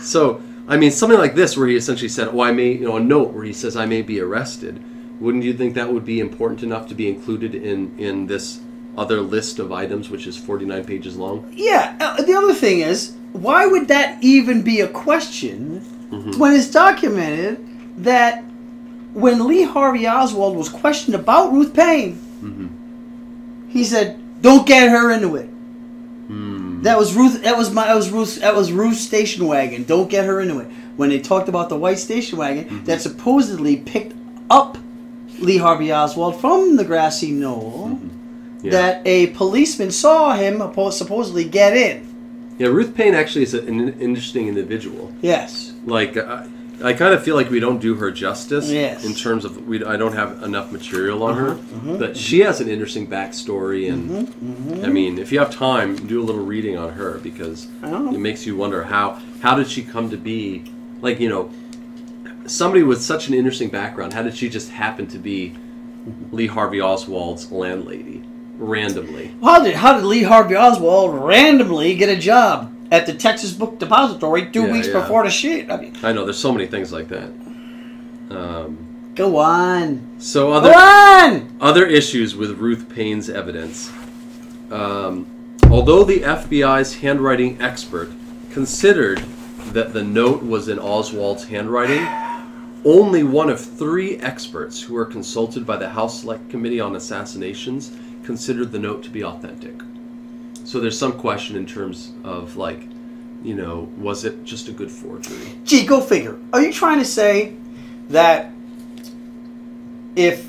So, 0.00 0.40
I 0.68 0.76
mean, 0.76 0.90
something 0.90 1.18
like 1.18 1.34
this, 1.34 1.56
where 1.56 1.66
he 1.66 1.76
essentially 1.76 2.08
said, 2.08 2.28
"Oh, 2.28 2.40
I 2.40 2.52
may," 2.52 2.72
you 2.72 2.86
know, 2.86 2.96
a 2.96 3.00
note 3.00 3.32
where 3.32 3.44
he 3.44 3.52
says, 3.52 3.76
"I 3.76 3.86
may 3.86 4.00
be 4.00 4.20
arrested." 4.20 4.82
Wouldn't 5.22 5.44
you 5.44 5.54
think 5.54 5.74
that 5.74 5.92
would 5.92 6.04
be 6.04 6.18
important 6.20 6.62
enough 6.62 6.86
to 6.88 6.94
be 6.94 7.06
included 7.08 7.54
in 7.54 7.78
in 7.98 8.26
this 8.26 8.60
other 8.96 9.20
list 9.20 9.58
of 9.58 9.70
items, 9.72 10.10
which 10.10 10.26
is 10.26 10.36
forty 10.36 10.64
nine 10.72 10.84
pages 10.84 11.16
long? 11.16 11.36
Yeah. 11.54 11.96
Uh, 12.00 12.22
the 12.22 12.34
other 12.34 12.54
thing 12.54 12.80
is, 12.80 13.14
why 13.32 13.66
would 13.66 13.86
that 13.88 14.22
even 14.22 14.62
be 14.62 14.80
a 14.80 14.88
question 14.88 15.80
Mm-hmm. 16.12 16.38
when 16.38 16.52
it's 16.54 16.70
documented 16.70 17.56
that 18.04 18.44
when 19.14 19.46
Lee 19.46 19.62
Harvey 19.64 20.06
Oswald 20.06 20.54
was 20.58 20.68
questioned 20.68 21.14
about 21.14 21.52
Ruth 21.54 21.72
Paine, 21.72 22.14
Mm-hmm. 22.44 22.66
he 23.70 23.82
said, 23.84 24.18
"Don't 24.42 24.66
get 24.66 24.90
her 24.90 25.10
into 25.10 25.36
it." 25.36 25.46
Hmm. 26.28 26.82
That 26.82 26.98
was 26.98 27.14
Ruth. 27.14 27.42
That 27.42 27.56
was 27.56 27.70
my. 27.70 27.86
That 27.86 27.94
was 27.96 28.10
Ruth. 28.10 28.40
That 28.40 28.54
was 28.54 28.72
Ruth's 28.72 29.00
station 29.00 29.46
wagon. 29.46 29.84
Don't 29.84 30.10
get 30.10 30.24
her 30.26 30.40
into 30.40 30.58
it. 30.58 30.68
When 30.96 31.08
they 31.08 31.20
talked 31.20 31.48
about 31.48 31.68
the 31.68 31.76
white 31.76 31.98
station 31.98 32.38
wagon 32.38 32.64
Mm-hmm. 32.64 32.84
that 32.84 33.00
supposedly 33.00 33.76
picked 33.78 34.14
up 34.50 34.76
Lee 35.40 35.58
Harvey 35.58 35.92
Oswald 35.92 36.40
from 36.40 36.76
the 36.76 36.84
grassy 36.84 37.30
knoll, 37.32 37.88
Mm-hmm. 37.92 38.18
Yeah. 38.66 38.70
that 38.70 39.02
a 39.06 39.26
policeman 39.28 39.90
saw 39.90 40.34
him 40.34 40.62
supposedly 40.92 41.42
get 41.44 41.76
in. 41.76 42.54
yeah, 42.58 42.68
Ruth 42.68 42.94
Paine 42.94 43.12
actually 43.12 43.42
is 43.42 43.54
an 43.54 44.00
interesting 44.00 44.46
individual. 44.46 45.12
Yes. 45.20 45.72
Like, 45.84 46.16
I, 46.16 46.46
I 46.80 46.92
kind 46.92 47.12
of 47.12 47.24
feel 47.24 47.34
like 47.34 47.50
we 47.50 47.58
don't 47.58 47.80
do 47.80 47.96
her 47.96 48.12
justice 48.12 48.70
Yes. 48.70 49.04
in 49.04 49.14
terms 49.14 49.44
of 49.44 49.66
we. 49.66 49.84
I 49.84 49.96
don't 49.96 50.12
have 50.14 50.44
enough 50.44 50.70
material 50.70 51.24
on 51.24 51.34
Uh-huh, 51.38 51.54
her, 51.92 51.98
but 51.98 52.16
she 52.16 52.38
has 52.40 52.60
an 52.60 52.68
interesting 52.68 53.08
backstory, 53.08 53.92
and 53.92 54.28
Mm-hmm, 54.28 54.84
I 54.84 54.88
mean, 54.90 55.18
if 55.18 55.32
you 55.32 55.40
have 55.40 55.50
time, 55.52 55.96
do 56.06 56.20
a 56.22 56.24
little 56.24 56.44
reading 56.44 56.76
on 56.78 56.92
her 56.92 57.18
because 57.18 57.66
it 57.82 58.18
makes 58.20 58.46
you 58.46 58.54
wonder 58.56 58.84
how 58.84 59.18
how 59.42 59.56
did 59.56 59.68
she 59.68 59.82
come 59.82 60.08
to 60.10 60.16
be 60.16 60.62
like 61.00 61.18
you 61.18 61.28
know 61.28 61.50
somebody 62.52 62.82
with 62.82 63.02
such 63.02 63.28
an 63.28 63.34
interesting 63.34 63.68
background. 63.68 64.12
How 64.12 64.22
did 64.22 64.36
she 64.36 64.48
just 64.48 64.70
happen 64.70 65.06
to 65.08 65.18
be 65.18 65.54
Lee 66.30 66.46
Harvey 66.46 66.80
Oswald's 66.80 67.50
landlady 67.50 68.22
randomly? 68.58 69.34
How 69.42 69.62
did 69.62 69.74
how 69.74 69.94
did 69.94 70.04
Lee 70.04 70.22
Harvey 70.22 70.56
Oswald 70.56 71.14
randomly 71.24 71.94
get 71.94 72.08
a 72.08 72.16
job 72.16 72.72
at 72.90 73.06
the 73.06 73.14
Texas 73.14 73.52
Book 73.52 73.78
Depository 73.78 74.50
two 74.50 74.62
Yeah, 74.66 74.72
weeks 74.72 74.88
yeah. 74.88 75.00
before 75.00 75.24
the 75.24 75.30
shoot? 75.30 75.70
I 75.70 75.76
mean, 75.80 75.96
I 76.02 76.12
know 76.12 76.24
there's 76.24 76.38
so 76.38 76.52
many 76.52 76.66
things 76.66 76.92
like 76.92 77.08
that. 77.08 77.30
Um, 78.30 79.12
go 79.14 79.36
on, 79.38 80.16
so 80.18 80.48
go 80.48 80.52
other 80.54 80.72
on. 80.74 81.56
Other 81.60 81.86
issues 81.86 82.34
with 82.36 82.52
Ruth 82.58 82.88
Paine's 82.88 83.28
evidence. 83.28 83.90
Um, 84.70 85.56
although 85.70 86.02
the 86.04 86.20
FBI's 86.20 86.96
handwriting 86.96 87.60
expert 87.60 88.10
considered 88.50 89.22
that 89.72 89.92
the 89.92 90.02
note 90.02 90.42
was 90.42 90.68
in 90.68 90.78
Oswald's 90.78 91.44
handwriting, 91.44 92.06
only 92.84 93.22
one 93.22 93.48
of 93.48 93.60
three 93.60 94.16
experts 94.18 94.80
who 94.82 94.94
were 94.94 95.04
consulted 95.04 95.66
by 95.66 95.76
the 95.76 95.88
House 95.88 96.20
Select 96.20 96.50
Committee 96.50 96.80
on 96.80 96.96
Assassinations 96.96 97.92
considered 98.24 98.72
the 98.72 98.78
note 98.78 99.02
to 99.04 99.10
be 99.10 99.24
authentic. 99.24 99.74
So 100.64 100.80
there's 100.80 100.98
some 100.98 101.12
question 101.18 101.56
in 101.56 101.66
terms 101.66 102.12
of, 102.24 102.56
like, 102.56 102.82
you 103.42 103.54
know, 103.54 103.88
was 103.98 104.24
it 104.24 104.44
just 104.44 104.68
a 104.68 104.72
good 104.72 104.90
forgery? 104.90 105.58
Gee, 105.64 105.84
go 105.84 106.00
figure. 106.00 106.38
Are 106.52 106.62
you 106.62 106.72
trying 106.72 106.98
to 106.98 107.04
say 107.04 107.56
that 108.08 108.52
if 110.14 110.48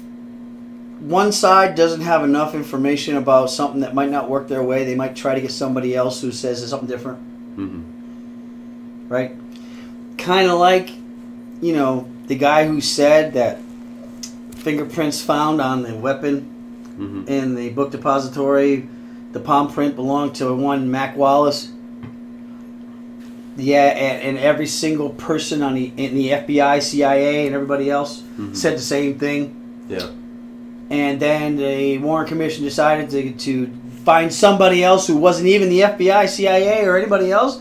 one 1.00 1.32
side 1.32 1.76
doesn't 1.76 2.02
have 2.02 2.24
enough 2.24 2.56
information 2.56 3.18
about 3.18 3.50
something 3.50 3.82
that 3.82 3.94
might 3.94 4.10
not 4.10 4.30
work 4.30 4.48
their 4.48 4.64
way, 4.64 4.86
they 4.86 4.96
might 4.96 5.16
try 5.16 5.36
to 5.36 5.42
get 5.42 5.52
somebody 5.52 5.96
else 5.96 6.22
who 6.22 6.32
says 6.32 6.62
it's 6.62 6.70
something 6.70 6.88
different, 6.88 7.20
hmm 7.56 7.82
right? 9.10 9.36
Kind 10.18 10.50
of 10.50 10.60
like, 10.60 10.90
you 11.62 11.74
know, 11.74 12.08
the 12.28 12.36
guy 12.36 12.66
who 12.68 12.80
said 12.82 13.34
that 13.34 13.60
fingerprints 14.56 15.22
found 15.22 15.60
on 15.62 15.84
the 15.84 15.94
weapon 15.96 16.42
hmm 16.96 17.24
in 17.28 17.56
the 17.56 17.70
book 17.72 17.92
depository, 17.92 18.88
the 19.32 19.40
palm 19.40 19.72
print 19.72 19.96
belonged 19.96 20.36
to 20.36 20.54
one 20.54 20.90
Mac 20.92 21.18
Wallace. 21.18 21.70
Yeah, 23.56 23.86
and, 23.90 24.22
and 24.22 24.38
every 24.40 24.66
single 24.68 25.10
person 25.10 25.62
on 25.62 25.76
the 25.76 25.92
in 25.98 26.16
the 26.16 26.30
FBI, 26.30 26.82
CIA, 26.82 27.46
and 27.46 27.54
everybody 27.56 27.90
else 27.90 28.24
Mhm. 28.40 28.56
said 28.56 28.78
the 28.78 28.82
same 28.82 29.18
thing. 29.20 29.56
Yeah. 29.90 30.08
And 30.90 31.20
then 31.20 31.58
the 31.58 31.98
Warren 32.00 32.28
Commission 32.28 32.64
decided 32.64 33.10
to, 33.12 33.32
to 33.32 33.70
find 34.06 34.32
somebody 34.34 34.84
else 34.84 35.08
who 35.08 35.18
wasn't 35.18 35.48
even 35.48 35.70
the 35.70 35.82
FBI, 35.82 36.28
CIA, 36.28 36.86
or 36.86 36.98
anybody 36.98 37.32
else, 37.32 37.60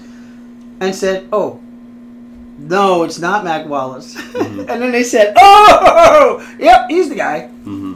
and 0.81 0.95
said, 0.95 1.25
"Oh, 1.33 1.61
no, 2.59 3.03
it's 3.03 3.18
not 3.18 3.44
Mac 3.44 3.66
Wallace." 3.66 4.14
Mhm. 4.14 4.59
and 4.68 4.82
then 4.82 4.92
they 4.92 5.03
said, 5.05 5.34
"Oh, 5.38 6.46
yep, 6.59 6.86
he's 6.88 7.09
the 7.09 7.14
guy." 7.16 7.48
hmm 7.64 7.94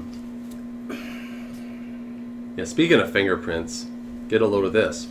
Yeah, 2.57 2.64
speaking 2.64 3.00
of 3.00 3.11
fingerprints, 3.12 3.86
get 4.28 4.42
a 4.42 4.46
load 4.46 4.64
of 4.64 4.72
this. 4.72 5.09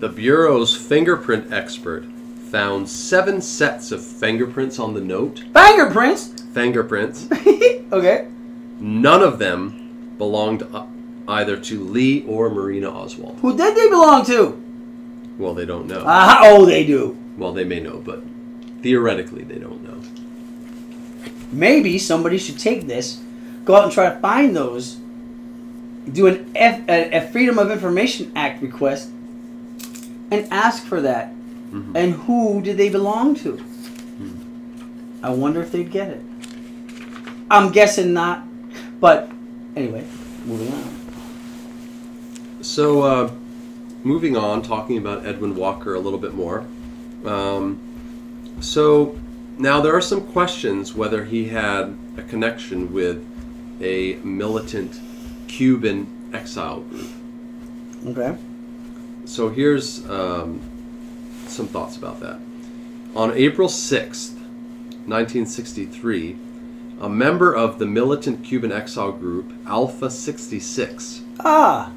The 0.00 0.08
Bureau's 0.08 0.76
fingerprint 0.76 1.52
expert 1.52 2.04
found 2.50 2.88
seven 2.88 3.40
sets 3.40 3.92
of 3.92 4.04
fingerprints 4.04 4.78
on 4.78 4.94
the 4.94 5.00
note. 5.00 5.44
Fingerprints. 5.54 6.42
Fingerprints. 6.52 7.28
okay. 7.92 8.28
None 8.78 9.22
of 9.22 9.38
them 9.38 10.14
belonged 10.18 10.64
either 11.28 11.56
to 11.56 11.80
Lee 11.84 12.24
or 12.26 12.50
Marina 12.50 12.90
Oswald. 12.90 13.38
Who 13.40 13.56
did 13.56 13.74
they 13.76 13.88
belong 13.88 14.24
to? 14.26 14.60
Well, 15.38 15.54
they 15.54 15.64
don't 15.64 15.86
know. 15.86 16.00
Uh, 16.00 16.38
oh, 16.42 16.66
they 16.66 16.84
do. 16.84 17.16
Well, 17.38 17.52
they 17.52 17.64
may 17.64 17.80
know, 17.80 18.02
but 18.04 18.22
theoretically, 18.82 19.44
they 19.44 19.58
don't 19.58 19.82
know. 19.82 19.98
Maybe 21.50 21.98
somebody 21.98 22.38
should 22.38 22.58
take 22.58 22.86
this, 22.86 23.20
go 23.64 23.76
out 23.76 23.84
and 23.84 23.92
try 23.92 24.10
to 24.10 24.18
find 24.20 24.56
those, 24.56 24.96
do 26.10 26.26
an 26.26 26.50
F, 26.54 26.88
a, 26.88 27.10
a 27.18 27.20
Freedom 27.28 27.58
of 27.58 27.70
Information 27.70 28.32
Act 28.34 28.62
request, 28.62 29.10
and 30.30 30.46
ask 30.50 30.84
for 30.84 31.00
that. 31.00 31.32
Mhm. 31.72 31.94
And 31.94 32.14
who 32.14 32.60
did 32.62 32.76
they 32.76 32.88
belong 32.88 33.34
to? 33.36 33.62
I 35.22 35.30
wonder 35.30 35.62
if 35.62 35.70
they'd 35.70 35.90
get 35.90 36.08
it. 36.08 36.20
I'm 37.50 37.70
guessing 37.70 38.12
not, 38.12 38.42
but 39.00 39.30
anyway, 39.76 40.04
moving 40.44 40.72
on. 40.72 40.82
So, 42.62 43.02
uh, 43.02 43.30
moving 44.02 44.36
on, 44.36 44.62
talking 44.62 44.98
about 44.98 45.24
Edwin 45.24 45.54
Walker 45.54 45.94
a 45.94 46.00
little 46.00 46.18
bit 46.18 46.34
more. 46.34 46.64
Um, 47.24 47.78
so, 48.62 49.18
now 49.58 49.80
there 49.80 49.94
are 49.94 50.00
some 50.00 50.22
questions 50.28 50.94
whether 50.94 51.24
he 51.24 51.48
had 51.48 51.94
a 52.16 52.22
connection 52.22 52.92
with 52.92 53.24
a 53.80 54.14
militant 54.24 54.98
Cuban 55.48 56.06
exile 56.32 56.80
group. 56.80 57.10
Okay. 58.06 58.36
So, 59.24 59.48
here's 59.50 60.08
um, 60.08 60.60
some 61.46 61.66
thoughts 61.66 61.96
about 61.96 62.20
that. 62.20 62.38
On 63.14 63.30
April 63.32 63.68
6th, 63.68 64.32
1963, 65.06 66.36
a 67.00 67.08
member 67.08 67.52
of 67.54 67.78
the 67.78 67.86
militant 67.86 68.44
Cuban 68.44 68.70
exile 68.72 69.12
group 69.12 69.52
Alpha 69.66 70.08
66 70.08 71.22
Ah. 71.40 71.90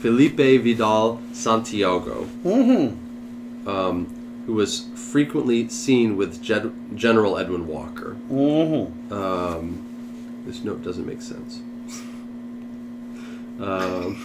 Felipe 0.00 0.36
Vidal 0.62 1.20
Santiago, 1.32 2.26
Mm-hmm. 2.44 3.68
um, 3.68 4.06
who 4.50 4.56
was 4.56 4.86
frequently 4.96 5.68
seen 5.68 6.16
with 6.16 6.42
Jed- 6.42 6.72
General 6.96 7.38
Edwin 7.38 7.68
Walker. 7.68 8.16
Mm-hmm. 8.28 9.12
Um, 9.12 10.42
this 10.44 10.64
note 10.64 10.82
doesn't 10.82 11.06
make 11.06 11.22
sense. 11.22 11.60
um, 13.60 14.18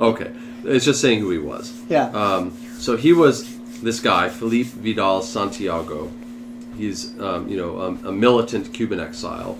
okay, 0.00 0.32
it's 0.64 0.84
just 0.84 1.00
saying 1.00 1.20
who 1.20 1.30
he 1.30 1.38
was. 1.38 1.80
Yeah. 1.88 2.06
Um, 2.06 2.50
so 2.78 2.96
he 2.96 3.12
was 3.12 3.56
this 3.80 4.00
guy, 4.00 4.28
Felipe 4.28 4.66
Vidal 4.66 5.22
Santiago. 5.22 6.10
He's, 6.76 7.16
um, 7.20 7.48
you 7.48 7.56
know, 7.56 7.80
um, 7.80 8.00
a 8.04 8.10
militant 8.10 8.72
Cuban 8.74 8.98
exile. 8.98 9.56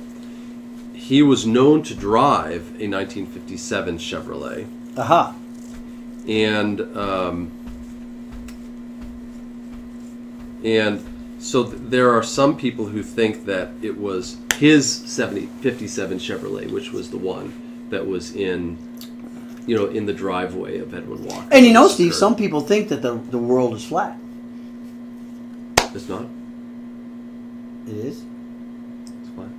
He 0.93 1.23
was 1.23 1.47
known 1.47 1.85
to 1.85 1.95
drive 1.95 2.63
a 2.81 2.89
1957 2.89 3.99
Chevrolet. 3.99 4.67
Aha. 4.97 5.37
and 6.27 6.81
um, 6.97 7.53
and 10.65 11.05
so 11.39 11.65
th- 11.65 11.77
there 11.85 12.11
are 12.13 12.23
some 12.23 12.57
people 12.57 12.87
who 12.87 13.03
think 13.03 13.45
that 13.47 13.71
it 13.83 13.97
was 13.97 14.37
his 14.57 14.91
70, 14.91 15.47
57 15.61 16.19
Chevrolet, 16.19 16.71
which 16.71 16.93
was 16.93 17.11
the 17.11 17.17
one 17.19 17.53
that 17.91 18.07
was 18.07 18.35
in, 18.35 18.77
you 19.67 19.77
know, 19.77 19.87
in 19.87 20.07
the 20.07 20.13
driveway 20.13 20.79
of 20.79 20.93
Edwin 20.95 21.25
Walker. 21.25 21.47
And 21.53 21.65
you 21.65 21.73
know, 21.73 21.89
Steve, 21.89 22.15
some 22.15 22.35
people 22.35 22.61
think 22.61 22.89
that 22.89 23.03
the 23.03 23.15
the 23.15 23.39
world 23.39 23.75
is 23.75 23.85
flat. 23.85 24.19
It's 25.95 26.09
not. 26.09 26.27
It 27.87 27.97
is. 27.97 28.25
It's 29.21 29.31
fine. 29.37 29.55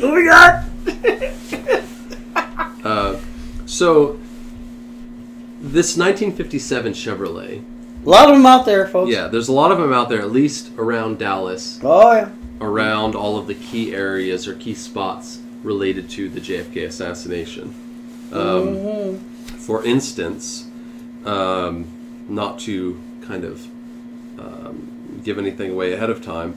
Moving 0.00 0.28
on. 0.28 0.64
Uh, 2.84 3.20
so 3.66 4.18
this 5.60 5.96
1957 5.96 6.92
Chevrolet, 6.94 7.62
A 8.08 8.10
lot 8.10 8.30
of 8.30 8.36
them 8.36 8.46
out 8.46 8.64
there, 8.64 8.86
folks. 8.88 9.10
yeah, 9.12 9.26
there's 9.28 9.48
a 9.48 9.52
lot 9.52 9.70
of 9.70 9.76
them 9.76 9.92
out 9.92 10.08
there, 10.08 10.20
at 10.22 10.32
least 10.32 10.70
around 10.78 11.18
Dallas, 11.18 11.78
Oh 11.82 12.12
yeah. 12.12 12.30
around 12.58 13.14
all 13.14 13.36
of 13.36 13.46
the 13.46 13.54
key 13.54 13.94
areas 13.94 14.48
or 14.48 14.54
key 14.54 14.72
spots 14.72 15.40
related 15.62 16.08
to 16.10 16.30
the 16.30 16.40
JFK 16.40 16.86
assassination. 16.86 17.74
Um, 18.32 18.38
Mhm. 18.76 19.18
For 19.58 19.84
instance, 19.84 20.64
um, 21.26 21.84
not 22.30 22.58
to 22.60 22.98
kind 23.26 23.44
of 23.44 23.66
um, 24.38 25.20
give 25.22 25.36
anything 25.38 25.72
away 25.72 25.92
ahead 25.92 26.08
of 26.08 26.22
time, 26.24 26.54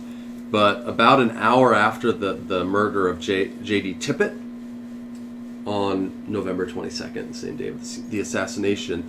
but 0.52 0.88
about 0.88 1.20
an 1.20 1.32
hour 1.32 1.76
after 1.76 2.14
the, 2.14 2.32
the 2.32 2.64
murder 2.64 3.10
of 3.10 3.20
J, 3.20 3.52
J.D. 3.62 3.96
Tippit 3.96 4.38
on 5.66 6.14
November 6.28 6.66
22nd, 6.66 7.36
same 7.36 7.58
day 7.58 7.68
of 7.68 7.82
the, 7.82 8.02
the 8.10 8.20
assassination, 8.22 9.04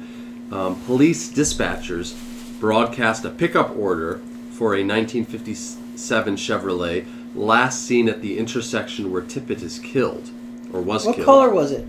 um, 0.51 0.75
police 0.87 1.31
dispatchers 1.33 2.15
broadcast 2.63 3.25
a 3.25 3.31
pickup 3.31 3.77
order 3.77 4.19
for 4.53 4.77
a 4.77 4.87
1957 4.87 6.37
Chevrolet 6.37 7.05
last 7.35 7.85
seen 7.85 8.09
at 8.09 8.23
the 8.23 8.39
intersection 8.39 9.11
where 9.11 9.21
Tippit 9.21 9.65
is 9.65 9.81
killed 9.81 10.31
or 10.73 10.81
was 10.81 11.05
What 11.05 11.17
killed. 11.17 11.27
What 11.27 11.35
color 11.35 11.51
was 11.53 11.73
it? 11.73 11.85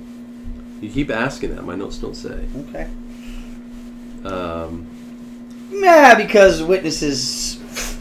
You 0.81 0.89
keep 0.89 1.11
asking 1.11 1.53
that. 1.55 1.63
My 1.63 1.75
notes 1.75 1.99
don't 1.99 2.15
say. 2.15 2.45
Okay. 2.69 2.89
Um, 4.25 4.87
Yeah, 5.71 6.15
because 6.15 6.63
witnesses 6.63 7.59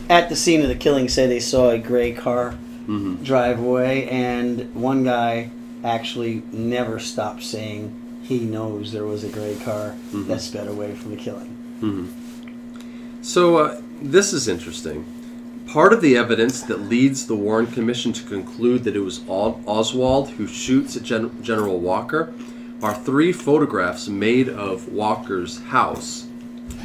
at 0.09 0.31
the 0.31 0.37
scene 0.37 0.63
of 0.63 0.69
the 0.69 0.75
killing 0.75 1.11
say 1.11 1.27
they 1.27 1.41
saw 1.41 1.69
a 1.73 1.79
gray 1.79 2.13
car 2.13 2.55
mhm. 2.87 3.23
drive 3.23 3.61
away, 3.61 4.09
and 4.09 4.75
one 4.75 5.05
guy 5.05 5.51
actually 5.85 6.43
never 6.53 6.99
stopped 6.99 7.43
saying 7.43 7.95
he 8.23 8.41
knows 8.41 8.93
there 8.93 9.05
was 9.05 9.25
a 9.25 9.29
gray 9.29 9.57
car 9.57 9.95
Mhm. 10.15 10.27
that 10.29 10.41
sped 10.41 10.69
away 10.69 10.95
from 10.95 11.11
the 11.11 11.19
killing. 11.19 12.22
So 13.23 13.57
uh, 13.59 13.81
this 14.01 14.33
is 14.33 14.49
interesting. 14.49 15.05
Part 15.69 15.93
of 15.93 16.01
the 16.01 16.17
evidence 16.17 16.63
that 16.65 16.81
leads 16.83 17.27
the 17.27 17.37
Warren 17.37 17.67
Commission 17.67 18.13
to 18.13 18.23
conclude 18.25 18.85
that 18.85 18.97
it 18.97 19.01
was 19.01 19.21
Oswald 19.29 20.31
who 20.31 20.47
shoots 20.47 20.97
at 20.97 21.03
Gen- 21.03 21.43
General 21.43 21.79
Walker 21.79 22.33
are 22.83 22.95
three 22.95 23.33
photographs 23.33 24.09
made 24.09 24.49
of 24.49 24.89
Walker's 24.93 25.61
house 25.63 26.27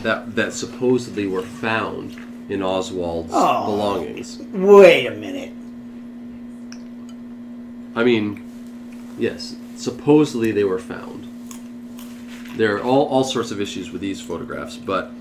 that 0.04 0.36
that 0.36 0.54
supposedly 0.54 1.26
were 1.26 1.42
found 1.42 2.16
in 2.50 2.62
Oswald's 2.62 3.32
Oh. 3.34 3.66
belongings. 3.66 4.40
Wait 4.54 5.08
a 5.08 5.12
minute. 5.12 5.52
I 7.96 8.04
mean, 8.04 8.44
yes, 9.18 9.56
supposedly 9.76 10.52
they 10.52 10.64
were 10.64 10.78
found. 10.80 11.28
There 12.56 12.76
are 12.78 12.82
all, 12.84 13.08
all 13.08 13.24
sorts 13.24 13.50
of 13.52 13.60
issues 13.60 13.92
with 13.92 14.02
these 14.02 14.22
photographs, 14.22 14.78
but 14.78 15.12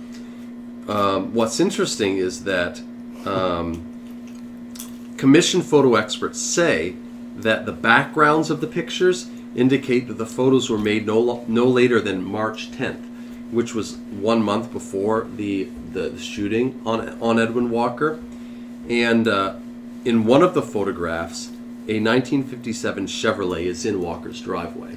um, 0.89 1.35
what's 1.35 1.61
interesting 1.61 2.19
is 2.19 2.45
that 2.45 2.81
um, 3.25 3.85
commission 5.17 5.63
photo 5.63 5.95
experts 5.95 6.41
say 6.41 6.95
that 7.37 7.67
the 7.67 7.73
backgrounds 7.73 8.51
of 8.51 8.61
the 8.61 8.67
pictures 8.67 9.29
indicate 9.55 10.07
that 10.09 10.19
the 10.19 10.27
photos 10.27 10.71
were 10.71 10.79
made 10.79 11.07
no, 11.07 11.19
lo- 11.19 11.45
no 11.49 11.65
later 11.65 12.01
than 12.01 12.23
March 12.23 12.71
10th, 12.71 13.05
which 13.51 13.75
was 13.75 13.97
one 13.97 14.43
month 14.43 14.73
before 14.73 15.27
the, 15.37 15.65
the, 15.93 16.11
the 16.11 16.19
shooting 16.19 16.81
on, 16.87 17.21
on 17.21 17.39
Edwin 17.39 17.71
Walker. 17.71 18.21
And 18.89 19.27
uh, 19.27 19.57
in 20.05 20.25
one 20.25 20.43
of 20.43 20.55
the 20.55 20.63
photographs, 20.63 21.49
a 21.89 22.01
1957 22.01 23.07
Chevrolet 23.07 23.65
is 23.65 23.85
in 23.85 24.01
Walker's 24.01 24.41
driveway. 24.41 24.97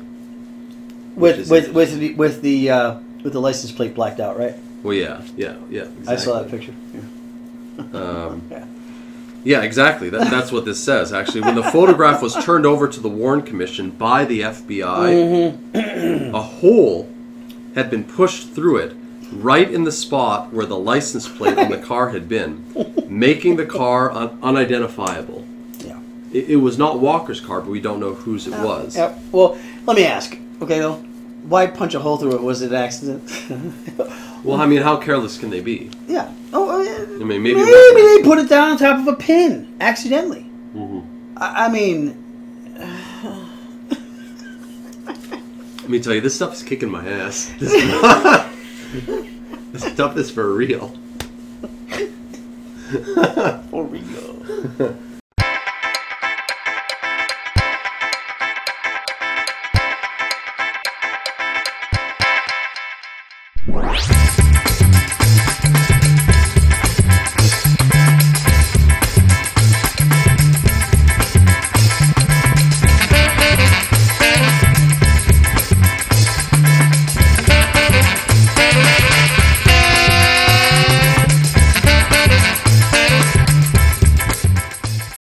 With 1.15 1.49
with 1.49 1.73
with 1.73 1.99
the 1.99 2.13
with 2.13 2.41
the 2.41 2.69
uh, 2.69 2.99
with 3.23 3.33
the 3.33 3.41
license 3.41 3.73
plate 3.73 3.93
blacked 3.93 4.19
out, 4.21 4.37
right? 4.39 4.55
Well, 4.83 4.93
yeah, 4.93 5.21
yeah, 5.35 5.55
yeah. 5.69 5.81
Exactly. 5.83 6.07
I 6.07 6.15
saw 6.15 6.41
that 6.41 6.49
picture. 6.51 6.73
Yeah. 6.93 7.99
Um, 7.99 8.41
Yeah. 8.51 8.65
yeah, 9.59 9.61
exactly. 9.61 10.09
That, 10.09 10.29
that's 10.29 10.51
what 10.51 10.65
this 10.65 10.83
says. 10.83 11.13
Actually, 11.13 11.41
when 11.41 11.55
the 11.55 11.63
photograph 11.63 12.21
was 12.21 12.35
turned 12.43 12.65
over 12.65 12.87
to 12.89 12.99
the 12.99 13.07
Warren 13.09 13.41
Commission 13.41 13.89
by 13.89 14.25
the 14.25 14.41
FBI, 14.41 15.53
Mm-hmm. 15.73 16.35
a 16.35 16.41
hole 16.41 17.09
had 17.75 17.89
been 17.89 18.03
pushed 18.03 18.49
through 18.49 18.77
it, 18.77 18.95
right 19.31 19.69
in 19.71 19.83
the 19.85 19.91
spot 19.91 20.51
where 20.51 20.65
the 20.65 20.77
license 20.77 21.27
plate 21.29 21.57
on 21.57 21.69
the 21.69 21.77
car 21.77 22.09
had 22.09 22.27
been, 22.27 22.65
making 23.07 23.55
the 23.55 23.65
car 23.65 24.11
un- 24.11 24.37
unidentifiable. 24.41 25.45
Yeah. 25.85 25.99
It, 26.33 26.49
it 26.49 26.55
was 26.57 26.77
not 26.77 26.99
Walker's 26.99 27.39
car, 27.39 27.61
but 27.61 27.69
we 27.69 27.79
don't 27.79 27.99
know 28.01 28.15
whose 28.15 28.45
it 28.47 28.53
was. 28.53 28.97
Yeah. 28.97 29.17
Well, 29.31 29.57
let 29.85 29.95
me 29.95 30.03
ask. 30.05 30.37
Okay, 30.61 30.79
though, 30.79 31.01
why 31.43 31.67
punch 31.67 31.95
a 31.95 31.99
hole 31.99 32.17
through 32.17 32.35
it? 32.35 32.41
Was 32.41 32.61
it 32.61 32.71
an 32.71 32.75
accident? 32.75 33.23
Well, 34.41 34.61
I 34.61 34.67
mean, 34.67 34.81
how 34.81 34.95
careless 34.95 35.37
can 35.37 35.49
they 35.49 35.59
be? 35.59 35.91
yeah. 36.07 36.31
Oh, 36.53 36.69
uh, 36.69 37.21
I 37.21 37.25
mean, 37.25 37.43
maybe. 37.43 37.55
maybe, 37.55 38.01
they 38.01 38.21
put 38.23 38.39
it 38.39 38.47
down 38.47 38.71
on 38.71 38.77
top 38.77 38.97
of 38.97 39.05
a 39.07 39.13
pin 39.17 39.75
accidentally. 39.81 40.49
Mhm. 40.73 41.03
I, 41.35 41.65
I 41.65 41.69
mean, 41.69 42.15
Let 45.81 45.89
me 45.89 45.99
tell 45.99 46.13
you, 46.13 46.21
this 46.21 46.35
stuff 46.35 46.53
is 46.53 46.63
kicking 46.63 46.89
my 46.89 47.05
ass. 47.05 47.51
This, 47.59 47.73
this 49.73 49.83
stuff 49.93 50.15
is 50.17 50.31
for 50.31 50.53
real. 50.53 50.93
for 53.69 53.83
real. 53.83 54.95